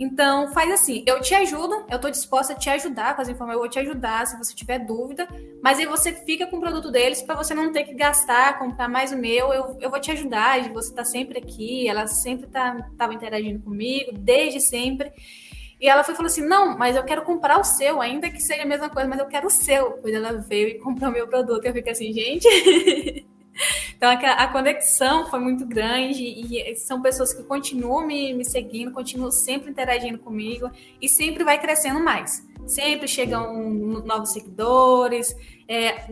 Então, 0.00 0.52
faz 0.52 0.70
assim, 0.70 1.02
eu 1.08 1.20
te 1.20 1.34
ajudo, 1.34 1.84
eu 1.90 1.96
estou 1.96 2.08
disposta 2.08 2.52
a 2.52 2.56
te 2.56 2.70
ajudar 2.70 3.16
com 3.16 3.22
as 3.22 3.28
informações, 3.28 3.56
eu 3.56 3.60
vou 3.60 3.68
te 3.68 3.78
ajudar 3.80 4.26
se 4.28 4.38
você 4.38 4.54
tiver 4.54 4.78
dúvida, 4.78 5.26
mas 5.60 5.80
aí 5.80 5.86
você 5.86 6.12
fica 6.12 6.46
com 6.46 6.56
o 6.56 6.60
produto 6.60 6.92
deles 6.92 7.20
para 7.20 7.34
você 7.34 7.52
não 7.52 7.72
ter 7.72 7.82
que 7.82 7.94
gastar, 7.94 8.60
comprar 8.60 8.88
mais 8.88 9.10
o 9.10 9.16
meu, 9.16 9.52
eu, 9.52 9.76
eu 9.80 9.90
vou 9.90 9.98
te 9.98 10.12
ajudar, 10.12 10.60
você 10.72 10.90
está 10.90 11.04
sempre 11.04 11.38
aqui, 11.38 11.88
ela 11.88 12.06
sempre 12.06 12.46
estava 12.46 12.80
tá, 12.96 13.12
interagindo 13.12 13.60
comigo, 13.60 14.12
desde 14.12 14.60
sempre. 14.60 15.10
E 15.80 15.88
ela 15.88 16.04
foi 16.04 16.14
falou 16.14 16.28
assim: 16.28 16.46
não, 16.46 16.78
mas 16.78 16.94
eu 16.94 17.04
quero 17.04 17.22
comprar 17.22 17.58
o 17.58 17.64
seu, 17.64 18.00
ainda 18.00 18.30
que 18.30 18.40
seja 18.40 18.62
a 18.62 18.66
mesma 18.66 18.88
coisa, 18.88 19.08
mas 19.08 19.18
eu 19.18 19.26
quero 19.26 19.48
o 19.48 19.50
seu. 19.50 19.96
Depois 19.96 20.14
ela 20.14 20.32
veio 20.34 20.68
e 20.68 20.78
comprou 20.78 21.10
o 21.10 21.12
meu 21.12 21.26
produto. 21.26 21.64
Eu 21.64 21.72
fiquei 21.72 21.92
assim, 21.92 22.12
gente. 22.12 22.46
então 23.96 24.10
a, 24.10 24.46
conexão 24.48 25.26
foi 25.26 25.40
muito 25.40 25.66
grande 25.66 26.22
e 26.22 26.76
são 26.76 27.00
pessoas 27.02 27.32
que 27.32 27.42
continuam 27.42 28.06
me, 28.06 28.32
me 28.34 28.44
seguindo, 28.44 28.92
continuam 28.92 29.30
sempre 29.30 29.70
interagindo 29.70 30.18
comigo 30.18 30.70
e 31.00 31.08
sempre 31.08 31.44
vai 31.44 31.58
crescendo 31.60 32.00
mais. 32.00 32.46
Sempre 32.66 33.08
chegam 33.08 33.70
novos 34.04 34.32
seguidores. 34.32 35.34
É, 35.66 36.06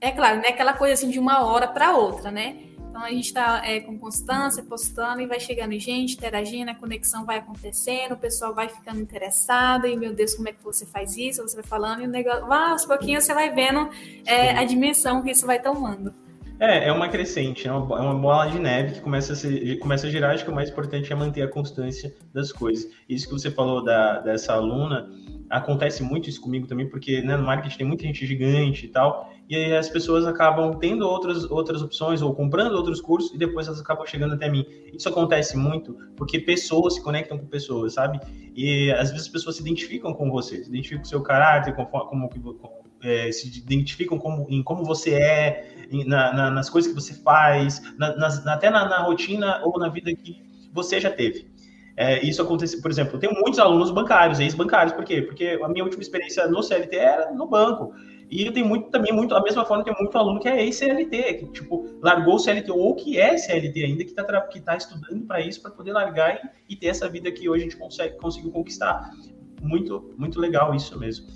é 0.00 0.10
claro, 0.10 0.38
não 0.38 0.44
é 0.44 0.48
aquela 0.48 0.72
coisa 0.72 0.94
assim 0.94 1.10
de 1.10 1.18
uma 1.18 1.44
hora 1.44 1.68
para 1.68 1.96
outra, 1.96 2.30
né? 2.30 2.68
Então 2.98 3.06
a 3.06 3.10
gente 3.10 3.26
está 3.26 3.64
é, 3.64 3.78
com 3.78 3.96
constância, 3.96 4.60
postando 4.62 5.20
e 5.20 5.26
vai 5.26 5.38
chegando 5.38 5.78
gente, 5.78 6.14
interagindo, 6.14 6.70
a 6.70 6.74
conexão 6.74 7.24
vai 7.24 7.38
acontecendo, 7.38 8.12
o 8.12 8.16
pessoal 8.16 8.52
vai 8.52 8.68
ficando 8.68 8.98
interessado, 9.00 9.86
e 9.86 9.96
meu 9.96 10.12
Deus, 10.12 10.34
como 10.34 10.48
é 10.48 10.52
que 10.52 10.64
você 10.64 10.84
faz 10.84 11.16
isso? 11.16 11.40
Você 11.42 11.54
vai 11.54 11.64
falando, 11.64 12.02
e 12.02 12.06
o 12.06 12.08
negócio, 12.08 12.50
ah, 12.50 12.70
aos 12.70 12.84
pouquinhos 12.84 13.22
você 13.22 13.32
vai 13.32 13.50
vendo 13.50 13.88
é, 14.26 14.50
a 14.50 14.64
dimensão 14.64 15.22
que 15.22 15.30
isso 15.30 15.46
vai 15.46 15.62
tomando. 15.62 16.12
É, 16.60 16.88
é 16.88 16.92
uma 16.92 17.08
crescente, 17.08 17.68
é 17.68 17.72
uma, 17.72 17.98
é 17.98 18.00
uma 18.00 18.14
bola 18.14 18.50
de 18.50 18.58
neve 18.58 18.94
que 18.94 19.00
começa 19.00 19.32
a, 19.32 19.36
ser, 19.36 19.78
começa 19.78 20.06
a 20.06 20.10
girar. 20.10 20.34
Acho 20.34 20.44
que 20.44 20.50
o 20.50 20.54
mais 20.54 20.70
importante 20.70 21.12
é 21.12 21.16
manter 21.16 21.42
a 21.42 21.48
constância 21.48 22.12
das 22.34 22.50
coisas. 22.52 22.90
Isso 23.08 23.26
que 23.26 23.32
você 23.32 23.50
falou 23.50 23.84
da, 23.84 24.20
dessa 24.20 24.54
aluna, 24.54 25.08
acontece 25.48 26.02
muito 26.02 26.28
isso 26.28 26.40
comigo 26.40 26.66
também, 26.66 26.88
porque 26.88 27.22
né, 27.22 27.36
no 27.36 27.44
marketing 27.44 27.78
tem 27.78 27.86
muita 27.86 28.02
gente 28.02 28.26
gigante 28.26 28.86
e 28.86 28.88
tal, 28.88 29.32
e 29.48 29.56
aí 29.56 29.76
as 29.76 29.88
pessoas 29.88 30.26
acabam 30.26 30.74
tendo 30.78 31.08
outras, 31.08 31.50
outras 31.50 31.80
opções 31.80 32.20
ou 32.20 32.34
comprando 32.34 32.72
outros 32.72 33.00
cursos 33.00 33.32
e 33.34 33.38
depois 33.38 33.66
elas 33.66 33.80
acabam 33.80 34.06
chegando 34.06 34.34
até 34.34 34.48
mim. 34.48 34.64
Isso 34.92 35.08
acontece 35.08 35.56
muito 35.56 35.96
porque 36.16 36.38
pessoas 36.38 36.94
se 36.94 37.02
conectam 37.02 37.38
com 37.38 37.46
pessoas, 37.46 37.94
sabe? 37.94 38.20
E 38.54 38.90
às 38.92 39.10
vezes 39.10 39.26
as 39.26 39.32
pessoas 39.32 39.56
se 39.56 39.62
identificam 39.62 40.12
com 40.12 40.30
você, 40.30 40.62
se 40.62 40.68
identificam 40.68 40.98
com 40.98 41.06
o 41.06 41.08
seu 41.08 41.22
caráter, 41.22 41.74
com, 41.74 41.86
como, 41.86 42.28
como 42.28 42.77
é, 43.02 43.30
se 43.30 43.58
identificam 43.58 44.18
como, 44.18 44.46
em 44.48 44.62
como 44.62 44.84
você 44.84 45.14
é, 45.14 45.86
em, 45.90 46.04
na, 46.04 46.32
na, 46.32 46.50
nas 46.50 46.68
coisas 46.70 46.90
que 46.90 46.98
você 46.98 47.14
faz, 47.14 47.82
na, 47.96 48.08
até 48.52 48.70
na, 48.70 48.88
na 48.88 48.98
rotina 49.02 49.60
ou 49.64 49.78
na 49.78 49.88
vida 49.88 50.14
que 50.14 50.42
você 50.72 51.00
já 51.00 51.10
teve. 51.10 51.46
É, 51.96 52.24
isso 52.24 52.40
acontece, 52.40 52.80
por 52.80 52.90
exemplo, 52.90 53.16
eu 53.16 53.18
tenho 53.18 53.32
muitos 53.34 53.58
alunos 53.58 53.90
bancários, 53.90 54.38
ex-bancários, 54.38 54.92
por 54.92 55.04
quê? 55.04 55.20
Porque 55.20 55.58
a 55.60 55.68
minha 55.68 55.82
última 55.82 56.00
experiência 56.00 56.46
no 56.46 56.62
CLT 56.62 56.94
era 56.94 57.32
no 57.32 57.44
banco. 57.46 57.92
E 58.30 58.46
eu 58.46 58.52
tenho 58.52 58.66
muito 58.66 58.90
também, 58.90 59.12
muito, 59.12 59.34
da 59.34 59.42
mesma 59.42 59.64
forma, 59.64 59.82
tem 59.82 59.94
muito 59.98 60.16
aluno 60.16 60.38
que 60.38 60.46
é 60.46 60.62
ex-CLT, 60.62 61.34
que, 61.34 61.46
tipo, 61.46 61.98
largou 62.02 62.36
o 62.36 62.38
CLT, 62.38 62.70
ou 62.70 62.94
que 62.94 63.18
é 63.18 63.36
CLT 63.36 63.84
ainda, 63.84 64.04
que 64.04 64.10
está 64.10 64.42
que 64.42 64.60
tá 64.60 64.76
estudando 64.76 65.26
para 65.26 65.40
isso, 65.40 65.60
para 65.60 65.70
poder 65.70 65.92
largar 65.92 66.36
e, 66.68 66.74
e, 66.74 66.76
ter 66.76 66.88
essa 66.88 67.08
vida 67.08 67.32
que 67.32 67.48
hoje 67.48 67.62
a 67.62 67.64
gente 67.64 67.76
consegue, 67.76 68.16
conseguiu 68.18 68.52
conquistar. 68.52 69.10
Muito, 69.60 70.14
muito 70.16 70.38
legal 70.38 70.72
isso 70.74 70.96
mesmo. 70.98 71.26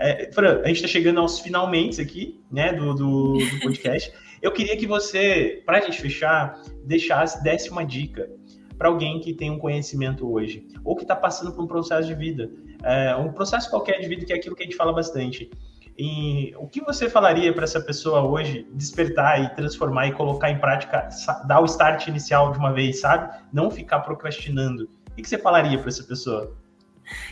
É, 0.00 0.30
Fran, 0.32 0.62
a 0.64 0.68
gente 0.68 0.76
está 0.76 0.88
chegando 0.88 1.20
aos 1.20 1.40
finalmente 1.40 2.00
aqui, 2.00 2.40
né, 2.50 2.72
do, 2.72 2.94
do, 2.94 3.38
do 3.38 3.60
podcast. 3.60 4.10
Eu 4.40 4.50
queria 4.50 4.74
que 4.76 4.86
você, 4.86 5.62
para 5.66 5.78
a 5.78 5.80
gente 5.82 6.00
fechar, 6.00 6.58
deixasse, 6.84 7.42
desse 7.42 7.68
uma 7.70 7.84
dica 7.84 8.30
para 8.78 8.88
alguém 8.88 9.20
que 9.20 9.34
tem 9.34 9.50
um 9.50 9.58
conhecimento 9.58 10.32
hoje, 10.32 10.66
ou 10.82 10.96
que 10.96 11.02
está 11.02 11.14
passando 11.14 11.52
por 11.52 11.62
um 11.62 11.66
processo 11.66 12.08
de 12.08 12.14
vida, 12.14 12.50
é, 12.82 13.14
um 13.14 13.30
processo 13.30 13.68
qualquer 13.68 14.00
de 14.00 14.08
vida, 14.08 14.24
que 14.24 14.32
é 14.32 14.36
aquilo 14.36 14.56
que 14.56 14.62
a 14.62 14.66
gente 14.66 14.76
fala 14.76 14.90
bastante. 14.90 15.50
E 15.98 16.54
o 16.56 16.66
que 16.66 16.80
você 16.80 17.10
falaria 17.10 17.52
para 17.52 17.64
essa 17.64 17.78
pessoa 17.78 18.22
hoje 18.22 18.66
despertar 18.72 19.44
e 19.44 19.54
transformar 19.54 20.06
e 20.06 20.12
colocar 20.12 20.50
em 20.50 20.58
prática, 20.58 21.06
dar 21.46 21.60
o 21.60 21.66
start 21.66 22.06
inicial 22.06 22.52
de 22.52 22.58
uma 22.58 22.72
vez, 22.72 23.00
sabe? 23.00 23.30
Não 23.52 23.70
ficar 23.70 24.00
procrastinando. 24.00 24.88
O 25.10 25.14
que 25.14 25.28
você 25.28 25.36
falaria 25.36 25.78
para 25.78 25.88
essa 25.88 26.04
pessoa? 26.04 26.56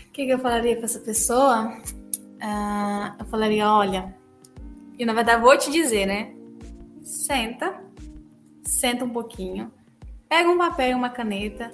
O 0.07 0.13
que, 0.13 0.29
eu 0.29 0.39
falaria 0.39 0.77
para 0.77 0.85
essa 0.85 1.01
pessoa? 1.01 1.73
Uh, 2.43 3.15
eu 3.19 3.27
falaria: 3.27 3.71
olha, 3.71 4.15
e 4.99 5.05
na 5.05 5.13
verdade 5.13 5.43
vou 5.43 5.57
te 5.59 5.71
dizer, 5.71 6.07
né? 6.07 6.35
Senta, 7.03 7.83
senta 8.65 9.05
um 9.05 9.11
pouquinho, 9.11 9.73
Pega 10.29 10.51
um 10.51 10.59
papel 10.59 10.91
e 10.91 10.95
uma 10.95 11.09
caneta 11.09 11.73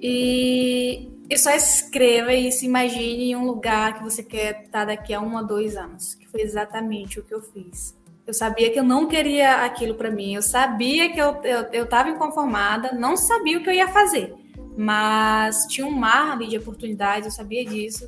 e, 0.00 1.08
e 1.28 1.38
só 1.38 1.50
escreva 1.52 2.34
e 2.34 2.52
se 2.52 2.66
imagine 2.66 3.30
em 3.30 3.36
um 3.36 3.46
lugar 3.46 3.94
que 3.94 4.04
você 4.04 4.22
quer 4.22 4.64
estar 4.64 4.84
daqui 4.84 5.14
a 5.14 5.20
um 5.20 5.38
a 5.38 5.42
dois 5.42 5.74
anos, 5.74 6.14
que 6.14 6.28
foi 6.28 6.42
exatamente 6.42 7.18
o 7.18 7.24
que 7.24 7.32
eu 7.32 7.40
fiz. 7.40 7.96
Eu 8.26 8.34
sabia 8.34 8.70
que 8.70 8.78
eu 8.78 8.84
não 8.84 9.06
queria 9.06 9.64
aquilo 9.64 9.94
para 9.94 10.10
mim, 10.10 10.34
eu 10.34 10.42
sabia 10.42 11.10
que 11.10 11.18
eu 11.18 11.40
estava 11.82 12.08
eu, 12.10 12.12
eu 12.12 12.14
inconformada, 12.14 12.92
não 12.92 13.16
sabia 13.16 13.56
o 13.56 13.62
que 13.62 13.70
eu 13.70 13.74
ia 13.74 13.88
fazer, 13.88 14.34
mas 14.76 15.64
tinha 15.66 15.86
um 15.86 15.90
mar 15.90 16.32
ali 16.32 16.46
de 16.46 16.58
oportunidades, 16.58 17.24
eu 17.24 17.32
sabia 17.32 17.64
disso, 17.64 18.06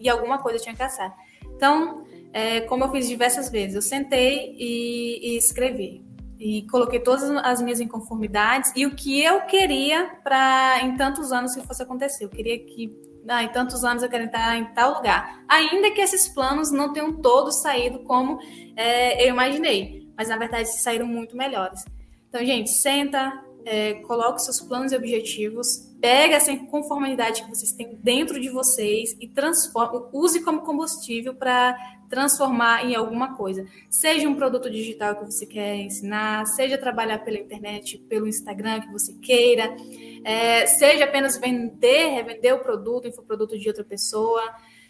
e 0.00 0.08
alguma 0.08 0.38
coisa 0.38 0.58
eu 0.58 0.62
tinha 0.62 0.74
que 0.74 0.82
assar. 0.82 1.14
Então, 1.54 2.04
é, 2.32 2.62
como 2.62 2.84
eu 2.84 2.90
fiz 2.90 3.06
diversas 3.06 3.50
vezes, 3.50 3.74
eu 3.74 3.82
sentei 3.82 4.56
e, 4.58 5.34
e 5.34 5.36
escrevi 5.36 6.04
e 6.40 6.66
coloquei 6.68 6.98
todas 7.00 7.22
as 7.44 7.60
minhas 7.60 7.80
inconformidades 7.80 8.72
e 8.74 8.86
o 8.86 8.94
que 8.94 9.22
eu 9.22 9.42
queria 9.42 10.06
para 10.24 10.80
em 10.82 10.96
tantos 10.96 11.32
anos 11.32 11.54
que 11.54 11.60
fosse 11.66 11.82
acontecer. 11.82 12.24
Eu 12.24 12.30
queria 12.30 12.58
que 12.58 12.90
ah, 13.28 13.44
em 13.44 13.48
tantos 13.48 13.84
anos 13.84 14.02
eu 14.02 14.08
quero 14.08 14.24
estar 14.24 14.56
em 14.56 14.64
tal 14.72 14.94
lugar. 14.94 15.44
Ainda 15.46 15.90
que 15.90 16.00
esses 16.00 16.28
planos 16.28 16.72
não 16.72 16.94
tenham 16.94 17.12
todos 17.20 17.60
saído 17.60 18.00
como 18.04 18.38
é, 18.74 19.22
eu 19.22 19.28
imaginei, 19.28 20.08
mas 20.16 20.28
na 20.28 20.38
verdade 20.38 20.66
saíram 20.80 21.06
muito 21.06 21.36
melhores. 21.36 21.84
Então, 22.28 22.42
gente, 22.44 22.70
senta, 22.70 23.32
é, 23.64 23.94
coloque 24.02 24.42
seus 24.42 24.60
planos 24.60 24.92
e 24.92 24.96
objetivos, 24.96 25.88
pega 26.00 26.36
essa 26.36 26.54
conformidade 26.56 27.42
que 27.42 27.48
vocês 27.48 27.72
têm 27.72 27.98
dentro 28.02 28.40
de 28.40 28.48
vocês 28.48 29.16
e 29.20 29.28
transforma, 29.28 30.08
use 30.12 30.42
como 30.42 30.62
combustível 30.62 31.34
para 31.34 31.76
transformar 32.08 32.84
em 32.84 32.94
alguma 32.96 33.36
coisa. 33.36 33.66
Seja 33.88 34.28
um 34.28 34.34
produto 34.34 34.68
digital 34.68 35.16
que 35.16 35.24
você 35.24 35.46
quer 35.46 35.76
ensinar, 35.76 36.44
seja 36.46 36.76
trabalhar 36.76 37.18
pela 37.18 37.38
internet, 37.38 37.98
pelo 37.98 38.26
Instagram 38.26 38.80
que 38.80 38.92
você 38.92 39.12
queira, 39.14 39.76
é, 40.24 40.66
seja 40.66 41.04
apenas 41.04 41.38
vender, 41.38 42.08
revender 42.08 42.54
o 42.54 42.58
produto, 42.58 43.06
infoproduto 43.06 43.58
de 43.58 43.68
outra 43.68 43.84
pessoa. 43.84 44.42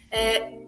É, 0.09 0.59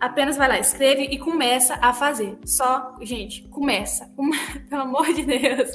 apenas 0.00 0.36
vai 0.36 0.48
lá, 0.48 0.58
escreve 0.58 1.04
e 1.04 1.18
começa 1.18 1.78
a 1.80 1.92
fazer. 1.92 2.38
Só, 2.44 2.96
gente, 3.00 3.42
começa. 3.48 4.10
Pelo 4.68 4.82
amor 4.82 5.12
de 5.12 5.24
Deus. 5.24 5.70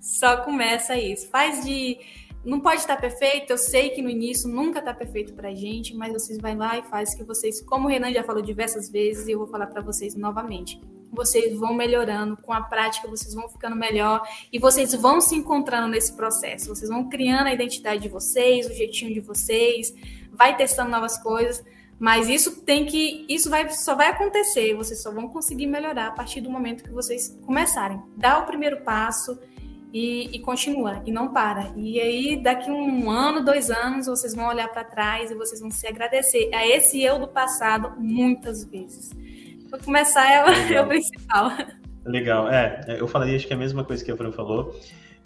Só 0.00 0.38
começa 0.38 0.96
isso. 0.96 1.28
Faz 1.28 1.64
de 1.64 1.98
não 2.44 2.58
pode 2.58 2.80
estar 2.80 2.96
perfeito, 2.96 3.50
eu 3.50 3.58
sei 3.58 3.90
que 3.90 4.02
no 4.02 4.10
início 4.10 4.48
nunca 4.48 4.80
está 4.80 4.92
perfeito 4.92 5.32
para 5.32 5.54
gente, 5.54 5.94
mas 5.94 6.12
vocês 6.12 6.38
vão 6.38 6.56
lá 6.56 6.76
e 6.76 6.82
faz 6.82 7.14
que 7.14 7.22
vocês, 7.22 7.60
como 7.60 7.86
o 7.86 7.88
Renan 7.88 8.12
já 8.12 8.24
falou 8.24 8.42
diversas 8.42 8.90
vezes, 8.90 9.28
e 9.28 9.32
eu 9.32 9.38
vou 9.38 9.46
falar 9.46 9.68
para 9.68 9.80
vocês 9.80 10.16
novamente, 10.16 10.80
vocês 11.12 11.56
vão 11.56 11.72
melhorando, 11.72 12.36
com 12.36 12.52
a 12.52 12.60
prática 12.60 13.06
vocês 13.06 13.34
vão 13.34 13.48
ficando 13.48 13.76
melhor 13.76 14.26
e 14.52 14.58
vocês 14.58 14.92
vão 14.94 15.20
se 15.20 15.36
encontrando 15.36 15.86
nesse 15.86 16.16
processo, 16.16 16.74
vocês 16.74 16.90
vão 16.90 17.08
criando 17.08 17.46
a 17.46 17.52
identidade 17.52 18.02
de 18.02 18.08
vocês, 18.08 18.66
o 18.66 18.74
jeitinho 18.74 19.14
de 19.14 19.20
vocês, 19.20 19.94
vai 20.32 20.56
testando 20.56 20.90
novas 20.90 21.22
coisas, 21.22 21.62
mas 21.98 22.28
isso 22.28 22.62
tem 22.62 22.84
que, 22.84 23.24
isso 23.28 23.48
vai, 23.48 23.68
só 23.70 23.94
vai 23.94 24.08
acontecer, 24.08 24.74
vocês 24.74 25.02
só 25.02 25.12
vão 25.12 25.28
conseguir 25.28 25.66
melhorar 25.66 26.08
a 26.08 26.12
partir 26.12 26.40
do 26.40 26.50
momento 26.50 26.84
que 26.84 26.90
vocês 26.90 27.38
começarem. 27.46 28.02
Dá 28.16 28.38
o 28.38 28.46
primeiro 28.46 28.82
passo, 28.82 29.38
e, 29.92 30.34
e, 30.34 30.38
continua, 30.38 31.02
e 31.04 31.12
não 31.12 31.32
para. 31.32 31.70
E 31.76 32.00
aí, 32.00 32.42
daqui 32.42 32.70
um 32.70 33.10
ano, 33.10 33.44
dois 33.44 33.70
anos, 33.70 34.06
vocês 34.06 34.34
vão 34.34 34.46
olhar 34.46 34.68
para 34.68 34.84
trás 34.84 35.30
e 35.30 35.34
vocês 35.34 35.60
vão 35.60 35.70
se 35.70 35.86
agradecer 35.86 36.48
a 36.54 36.66
esse 36.66 37.02
eu 37.02 37.18
do 37.18 37.28
passado 37.28 37.92
muitas 37.98 38.64
vezes. 38.64 39.10
Vou 39.70 39.78
começar 39.80 40.26
é, 40.26 40.36
é 40.72 40.80
o 40.80 40.88
principal. 40.88 41.52
Legal, 42.06 42.48
é, 42.48 42.80
é, 42.88 43.00
eu 43.00 43.06
falaria 43.06 43.36
acho 43.36 43.46
que 43.46 43.52
é 43.52 43.56
a 43.56 43.58
mesma 43.58 43.84
coisa 43.84 44.02
que 44.02 44.10
a 44.10 44.16
Fran 44.16 44.32
falou. 44.32 44.74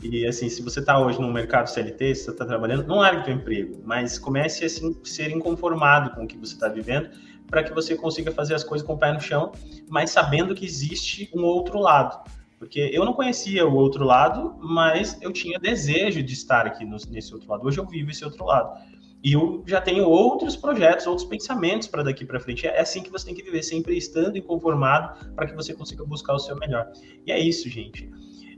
E 0.03 0.26
assim, 0.26 0.49
se 0.49 0.62
você 0.62 0.80
está 0.80 0.99
hoje 0.99 1.20
no 1.20 1.32
mercado 1.32 1.68
CLT, 1.68 2.14
se 2.14 2.24
você 2.24 2.30
está 2.30 2.44
trabalhando, 2.44 2.86
não 2.86 2.97
largue 2.97 3.22
o 3.22 3.24
seu 3.24 3.34
emprego, 3.34 3.80
mas 3.84 4.18
comece 4.18 4.64
a 4.64 4.66
assim, 4.66 4.97
ser 5.05 5.30
inconformado 5.30 6.11
com 6.11 6.24
o 6.24 6.26
que 6.26 6.36
você 6.36 6.55
está 6.55 6.68
vivendo, 6.68 7.11
para 7.49 7.62
que 7.62 7.72
você 7.72 7.97
consiga 7.97 8.30
fazer 8.30 8.55
as 8.55 8.64
coisas 8.64 8.86
com 8.86 8.94
o 8.94 8.99
pé 8.99 9.12
no 9.12 9.20
chão, 9.20 9.53
mas 9.88 10.11
sabendo 10.11 10.55
que 10.55 10.64
existe 10.64 11.30
um 11.34 11.44
outro 11.44 11.78
lado. 11.78 12.30
Porque 12.59 12.90
eu 12.92 13.05
não 13.05 13.12
conhecia 13.12 13.66
o 13.66 13.74
outro 13.74 14.05
lado, 14.05 14.57
mas 14.61 15.18
eu 15.20 15.32
tinha 15.32 15.59
desejo 15.59 16.22
de 16.22 16.32
estar 16.32 16.66
aqui 16.66 16.84
nesse 16.84 17.32
outro 17.34 17.51
lado. 17.51 17.66
Hoje 17.66 17.78
eu 17.78 17.86
vivo 17.86 18.11
esse 18.11 18.24
outro 18.24 18.44
lado. 18.44 18.80
E 19.22 19.32
eu 19.32 19.62
já 19.66 19.80
tenho 19.80 20.05
outros 20.05 20.57
projetos, 20.57 21.07
outros 21.07 21.26
pensamentos 21.26 21.88
para 21.88 22.03
daqui 22.03 22.24
para 22.24 22.40
frente. 22.40 22.66
É 22.66 22.80
assim 22.80 23.03
que 23.03 23.11
você 23.11 23.26
tem 23.26 23.34
que 23.34 23.42
viver, 23.42 23.62
sempre 23.62 23.97
estando 23.97 24.38
inconformado 24.38 25.32
para 25.34 25.47
que 25.47 25.55
você 25.55 25.74
consiga 25.74 26.05
buscar 26.05 26.34
o 26.34 26.38
seu 26.38 26.57
melhor. 26.57 26.90
E 27.26 27.32
é 27.32 27.38
isso, 27.38 27.68
gente. 27.68 28.09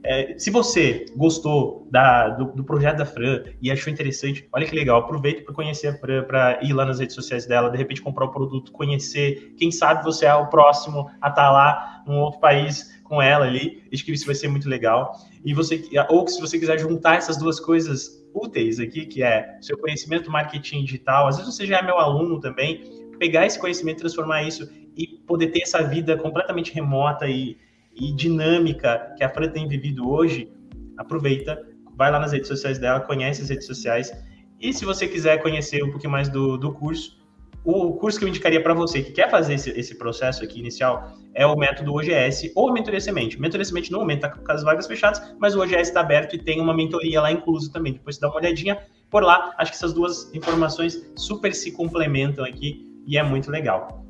É, 0.04 0.38
se 0.38 0.50
você 0.50 1.06
gostou 1.16 1.88
da, 1.90 2.28
do, 2.28 2.52
do, 2.52 2.64
projeto 2.64 2.98
da 2.98 3.06
Fran 3.06 3.42
e 3.60 3.70
achou 3.70 3.92
interessante, 3.92 4.48
olha 4.52 4.64
que 4.64 4.74
legal, 4.74 5.00
aproveita 5.00 5.42
para 5.42 5.54
conhecer 5.54 5.88
a 5.88 5.98
Fran, 5.98 6.22
para 6.22 6.60
ir 6.62 6.72
lá 6.72 6.84
nas 6.84 7.00
redes 7.00 7.14
sociais 7.14 7.46
dela, 7.46 7.68
de 7.68 7.76
repente 7.76 8.00
comprar 8.00 8.26
o 8.26 8.30
produto, 8.30 8.70
conhecer. 8.70 9.54
Quem 9.58 9.70
sabe 9.72 10.04
você 10.04 10.26
é 10.26 10.34
o 10.34 10.46
próximo 10.46 11.10
a 11.20 11.28
estar 11.28 11.42
tá 11.42 11.50
lá 11.50 12.02
num 12.06 12.20
outro 12.20 12.40
país 12.40 13.00
com 13.04 13.20
ela 13.20 13.46
ali. 13.46 13.82
Acho 13.92 14.04
que 14.04 14.12
isso 14.12 14.26
vai 14.26 14.34
ser 14.34 14.48
muito 14.48 14.68
legal. 14.68 15.12
E 15.44 15.52
você, 15.52 15.82
ou 16.08 16.26
se 16.28 16.40
você 16.40 16.58
quiser 16.58 16.78
juntar 16.78 17.16
essas 17.16 17.36
duas 17.36 17.58
coisas, 17.58 18.24
úteis 18.34 18.78
aqui, 18.78 19.04
que 19.06 19.22
é 19.22 19.58
seu 19.60 19.76
conhecimento 19.78 20.24
do 20.24 20.30
marketing 20.30 20.84
digital. 20.84 21.26
Às 21.26 21.38
vezes 21.38 21.54
você 21.54 21.66
já 21.66 21.78
é 21.78 21.82
meu 21.82 21.98
aluno 21.98 22.38
também, 22.40 23.08
pegar 23.18 23.46
esse 23.46 23.58
conhecimento, 23.58 23.98
transformar 23.98 24.42
isso 24.42 24.70
e 24.96 25.06
poder 25.26 25.48
ter 25.48 25.62
essa 25.62 25.82
vida 25.82 26.16
completamente 26.16 26.72
remota 26.72 27.26
e, 27.26 27.56
e 28.00 28.12
dinâmica 28.12 29.14
que 29.16 29.24
a 29.24 29.28
Fran 29.28 29.48
tem 29.48 29.66
vivido 29.66 30.10
hoje, 30.10 30.50
aproveita, 30.96 31.66
vai 31.96 32.10
lá 32.10 32.18
nas 32.18 32.32
redes 32.32 32.48
sociais 32.48 32.78
dela, 32.78 33.00
conhece 33.00 33.42
as 33.42 33.50
redes 33.50 33.66
sociais. 33.66 34.12
E 34.60 34.72
se 34.72 34.84
você 34.84 35.06
quiser 35.06 35.42
conhecer 35.42 35.82
um 35.82 35.90
pouquinho 35.90 36.12
mais 36.12 36.28
do, 36.28 36.56
do 36.56 36.72
curso, 36.72 37.18
o 37.64 37.92
curso 37.94 38.18
que 38.18 38.24
eu 38.24 38.28
indicaria 38.28 38.62
para 38.62 38.72
você 38.72 39.02
que 39.02 39.12
quer 39.12 39.30
fazer 39.30 39.54
esse, 39.54 39.70
esse, 39.70 39.96
processo 39.96 40.42
aqui 40.42 40.58
inicial 40.58 41.12
é 41.34 41.44
o 41.44 41.56
método 41.56 41.92
OGS 41.92 42.52
ou 42.54 42.70
a 42.70 42.72
mentoria 42.72 43.00
semente. 43.00 43.38
Mentoria 43.40 43.64
semente 43.64 43.92
no 43.92 43.98
momento 43.98 44.24
está 44.24 44.30
com 44.30 44.52
as 44.52 44.62
vagas 44.62 44.86
fechadas, 44.86 45.34
mas 45.38 45.54
o 45.54 45.60
OGS 45.60 45.88
está 45.88 46.00
aberto 46.00 46.34
e 46.34 46.38
tem 46.38 46.60
uma 46.60 46.74
mentoria 46.74 47.20
lá 47.20 47.30
incluso 47.30 47.70
também. 47.70 47.92
Depois 47.92 48.16
você 48.16 48.22
dá 48.22 48.28
uma 48.28 48.36
olhadinha 48.36 48.78
por 49.10 49.22
lá. 49.22 49.54
Acho 49.58 49.72
que 49.72 49.76
essas 49.76 49.92
duas 49.92 50.32
informações 50.34 51.12
super 51.16 51.54
se 51.54 51.72
complementam 51.72 52.44
aqui 52.44 52.86
e 53.06 53.18
é 53.18 53.22
muito 53.22 53.50
legal. 53.50 54.06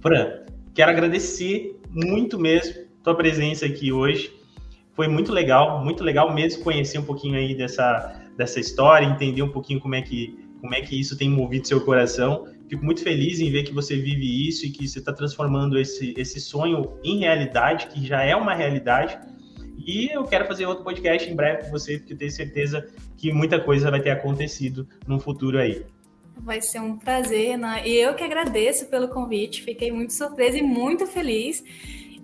Fran, 0.00 0.40
quero 0.74 0.90
agradecer 0.90 1.78
muito 1.90 2.38
mesmo 2.38 2.89
tua 3.02 3.14
presença 3.14 3.66
aqui 3.66 3.92
hoje. 3.92 4.32
Foi 4.92 5.08
muito 5.08 5.32
legal, 5.32 5.82
muito 5.84 6.04
legal 6.04 6.32
mesmo 6.32 6.62
conhecer 6.62 6.98
um 6.98 7.04
pouquinho 7.04 7.36
aí 7.36 7.54
dessa, 7.54 8.20
dessa 8.36 8.60
história, 8.60 9.06
entender 9.06 9.42
um 9.42 9.48
pouquinho 9.48 9.80
como 9.80 9.94
é 9.94 10.02
que 10.02 10.38
como 10.60 10.74
é 10.74 10.80
que 10.82 10.98
isso 10.98 11.16
tem 11.16 11.28
movido 11.28 11.66
seu 11.66 11.80
coração. 11.80 12.46
Fico 12.68 12.84
muito 12.84 13.02
feliz 13.02 13.40
em 13.40 13.50
ver 13.50 13.64
que 13.64 13.72
você 13.72 13.96
vive 13.96 14.48
isso 14.48 14.66
e 14.66 14.70
que 14.70 14.86
você 14.86 14.98
está 14.98 15.12
transformando 15.12 15.78
esse, 15.78 16.14
esse 16.16 16.38
sonho 16.38 16.98
em 17.02 17.20
realidade, 17.20 17.86
que 17.86 18.06
já 18.06 18.22
é 18.22 18.36
uma 18.36 18.54
realidade. 18.54 19.18
E 19.84 20.14
eu 20.14 20.22
quero 20.24 20.46
fazer 20.46 20.66
outro 20.66 20.84
podcast 20.84 21.28
em 21.28 21.34
breve 21.34 21.64
com 21.64 21.70
você, 21.70 21.98
porque 21.98 22.12
eu 22.12 22.18
tenho 22.18 22.30
certeza 22.30 22.86
que 23.16 23.32
muita 23.32 23.58
coisa 23.58 23.90
vai 23.90 24.00
ter 24.00 24.10
acontecido 24.10 24.86
no 25.06 25.18
futuro 25.18 25.58
aí. 25.58 25.84
Vai 26.36 26.60
ser 26.62 26.80
um 26.80 26.96
prazer, 26.96 27.58
né? 27.58 27.82
E 27.84 27.96
eu 27.96 28.14
que 28.14 28.22
agradeço 28.22 28.86
pelo 28.86 29.08
convite, 29.08 29.62
fiquei 29.62 29.90
muito 29.90 30.12
surpresa 30.12 30.58
e 30.58 30.62
muito 30.62 31.06
feliz. 31.06 31.62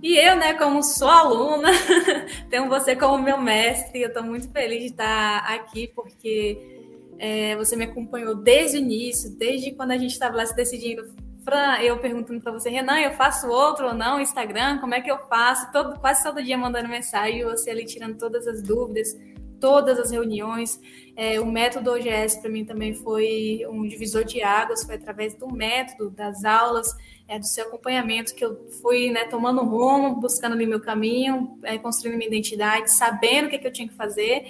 E 0.07 0.17
eu, 0.17 0.37
né, 0.37 0.55
como 0.55 0.85
sou 0.85 1.09
aluna, 1.09 1.69
tenho 2.49 2.69
você 2.69 2.95
como 2.95 3.21
meu 3.21 3.37
mestre, 3.39 4.03
eu 4.03 4.07
estou 4.07 4.23
muito 4.23 4.49
feliz 4.53 4.79
de 4.79 4.87
estar 4.91 5.39
aqui, 5.39 5.89
porque 5.97 6.79
é, 7.19 7.57
você 7.57 7.75
me 7.75 7.87
acompanhou 7.87 8.37
desde 8.37 8.77
o 8.77 8.81
início, 8.81 9.37
desde 9.37 9.73
quando 9.73 9.91
a 9.91 9.99
gente 9.99 10.13
estava 10.13 10.37
lá 10.37 10.47
se 10.47 10.55
decidindo. 10.55 11.03
Fran, 11.45 11.79
eu 11.81 11.99
perguntando 11.99 12.41
para 12.41 12.53
você, 12.53 12.71
Renan, 12.71 13.01
eu 13.01 13.15
faço 13.15 13.49
outro 13.49 13.89
ou 13.89 13.95
não? 13.95 14.21
Instagram, 14.21 14.79
como 14.79 14.95
é 14.95 15.01
que 15.01 15.11
eu 15.11 15.19
faço? 15.27 15.73
Todo, 15.73 15.99
quase 15.99 16.23
todo 16.23 16.41
dia 16.41 16.57
mandando 16.57 16.89
mensagem, 16.89 17.43
você 17.43 17.71
ali 17.71 17.85
tirando 17.85 18.17
todas 18.17 18.47
as 18.47 18.63
dúvidas, 18.63 19.13
todas 19.61 19.99
as 19.99 20.11
reuniões. 20.11 20.81
É, 21.17 21.41
o 21.41 21.47
método 21.47 21.91
OGS 21.91 22.37
para 22.41 22.51
mim 22.51 22.65
também 22.65 22.95
foi 22.95 23.63
um 23.69 23.87
divisor 23.87 24.25
de 24.25 24.43
águas, 24.43 24.85
foi 24.85 24.97
através 24.97 25.35
do 25.35 25.49
método, 25.49 26.11
das 26.11 26.45
aulas, 26.45 26.87
é, 27.29 27.39
do 27.39 27.47
seu 27.47 27.67
acompanhamento 27.67 28.35
que 28.35 28.45
eu 28.45 28.69
fui 28.83 29.11
né, 29.11 29.25
tomando 29.25 29.63
rumo, 29.63 30.17
buscando 30.17 30.53
ali 30.53 30.67
meu 30.67 30.81
caminho, 30.81 31.59
é, 31.63 31.79
construindo 31.79 32.17
minha 32.17 32.29
identidade, 32.29 32.93
sabendo 32.93 33.47
o 33.47 33.51
que, 33.51 33.59
que 33.59 33.67
eu 33.67 33.73
tinha 33.73 33.89
que 33.89 33.95
fazer. 33.95 34.47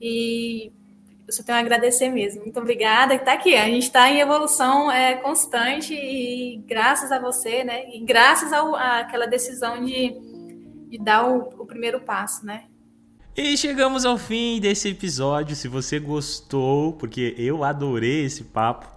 E 0.00 0.72
eu 1.26 1.32
só 1.32 1.42
tenho 1.42 1.58
a 1.58 1.60
agradecer 1.60 2.08
mesmo. 2.08 2.42
Muito 2.42 2.58
obrigada. 2.58 3.14
Está 3.14 3.34
aqui, 3.34 3.54
a 3.54 3.66
gente 3.66 3.84
está 3.84 4.10
em 4.10 4.20
evolução 4.20 4.90
é, 4.90 5.14
constante 5.16 5.94
e 5.94 6.56
graças 6.66 7.12
a 7.12 7.18
você, 7.18 7.62
né? 7.62 7.88
E 7.94 8.00
graças 8.00 8.52
àquela 8.52 9.26
decisão 9.26 9.84
de, 9.84 10.10
de 10.88 10.98
dar 10.98 11.28
o, 11.28 11.62
o 11.62 11.66
primeiro 11.66 12.00
passo, 12.00 12.44
né? 12.44 12.69
E 13.36 13.56
chegamos 13.56 14.04
ao 14.04 14.18
fim 14.18 14.58
desse 14.60 14.88
episódio. 14.88 15.54
Se 15.54 15.68
você 15.68 16.00
gostou, 16.00 16.92
porque 16.94 17.32
eu 17.38 17.62
adorei 17.62 18.24
esse 18.24 18.42
papo, 18.42 18.88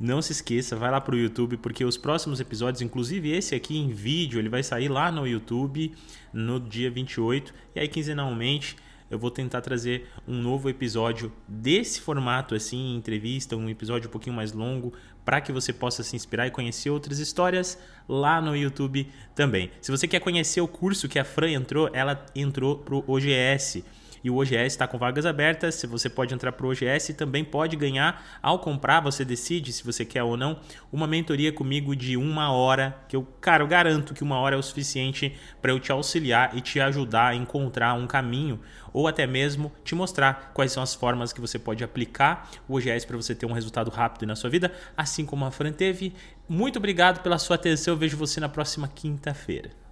não 0.00 0.22
se 0.22 0.32
esqueça, 0.32 0.74
vai 0.74 0.90
lá 0.90 0.98
para 1.02 1.14
o 1.14 1.18
YouTube, 1.18 1.58
porque 1.58 1.84
os 1.84 1.98
próximos 1.98 2.40
episódios, 2.40 2.80
inclusive 2.80 3.30
esse 3.30 3.54
aqui 3.54 3.76
em 3.76 3.90
vídeo, 3.90 4.38
ele 4.38 4.48
vai 4.48 4.62
sair 4.62 4.88
lá 4.88 5.12
no 5.12 5.26
YouTube 5.26 5.94
no 6.32 6.58
dia 6.58 6.90
28. 6.90 7.52
E 7.74 7.80
aí, 7.80 7.88
quinzenalmente, 7.88 8.74
eu 9.10 9.18
vou 9.18 9.30
tentar 9.30 9.60
trazer 9.60 10.08
um 10.26 10.40
novo 10.40 10.70
episódio 10.70 11.30
desse 11.46 12.00
formato, 12.00 12.54
assim, 12.54 12.96
entrevista, 12.96 13.54
um 13.54 13.68
episódio 13.68 14.08
um 14.08 14.12
pouquinho 14.12 14.34
mais 14.34 14.50
longo, 14.52 14.94
para 15.28 15.42
que 15.42 15.52
você 15.52 15.74
possa 15.74 16.02
se 16.02 16.16
inspirar 16.16 16.46
e 16.46 16.50
conhecer 16.50 16.88
outras 16.88 17.18
histórias 17.18 17.78
lá 18.08 18.40
no 18.40 18.56
YouTube 18.56 19.12
também. 19.34 19.70
Se 19.78 19.90
você 19.90 20.08
quer 20.08 20.20
conhecer 20.20 20.62
o 20.62 20.66
curso 20.66 21.06
que 21.06 21.18
a 21.18 21.24
Fran 21.24 21.50
entrou, 21.50 21.90
ela 21.92 22.24
entrou 22.34 22.78
para 22.78 22.94
o 22.94 23.04
OGS 23.06 23.84
e 24.22 24.30
o 24.30 24.36
OGS 24.36 24.66
está 24.66 24.86
com 24.86 24.98
vagas 24.98 25.26
abertas. 25.26 25.82
Você 25.88 26.08
pode 26.08 26.34
entrar 26.34 26.52
para 26.52 26.66
o 26.66 26.70
OGS, 26.70 27.14
também 27.14 27.44
pode 27.44 27.76
ganhar 27.76 28.38
ao 28.42 28.58
comprar. 28.58 29.00
Você 29.00 29.24
decide 29.24 29.72
se 29.72 29.84
você 29.84 30.04
quer 30.04 30.22
ou 30.22 30.36
não 30.36 30.60
uma 30.92 31.06
mentoria 31.06 31.52
comigo 31.52 31.94
de 31.94 32.16
uma 32.16 32.52
hora. 32.52 32.96
Que 33.08 33.16
eu, 33.16 33.26
cara, 33.40 33.62
eu 33.62 33.68
garanto 33.68 34.14
que 34.14 34.22
uma 34.22 34.38
hora 34.38 34.56
é 34.56 34.58
o 34.58 34.62
suficiente 34.62 35.34
para 35.60 35.72
eu 35.72 35.80
te 35.80 35.92
auxiliar 35.92 36.56
e 36.56 36.60
te 36.60 36.80
ajudar 36.80 37.28
a 37.28 37.34
encontrar 37.34 37.94
um 37.94 38.06
caminho 38.06 38.60
ou 38.92 39.06
até 39.06 39.26
mesmo 39.26 39.70
te 39.84 39.94
mostrar 39.94 40.50
quais 40.54 40.72
são 40.72 40.82
as 40.82 40.94
formas 40.94 41.32
que 41.32 41.40
você 41.40 41.58
pode 41.58 41.84
aplicar 41.84 42.50
o 42.66 42.76
OGS 42.76 43.04
para 43.04 43.16
você 43.16 43.34
ter 43.34 43.46
um 43.46 43.52
resultado 43.52 43.90
rápido 43.90 44.26
na 44.26 44.34
sua 44.34 44.50
vida, 44.50 44.72
assim 44.96 45.24
como 45.24 45.44
a 45.44 45.50
Fran 45.50 45.72
teve. 45.72 46.14
Muito 46.48 46.78
obrigado 46.78 47.22
pela 47.22 47.38
sua 47.38 47.56
atenção. 47.56 47.94
Eu 47.94 47.98
vejo 47.98 48.16
você 48.16 48.40
na 48.40 48.48
próxima 48.48 48.88
quinta-feira. 48.88 49.87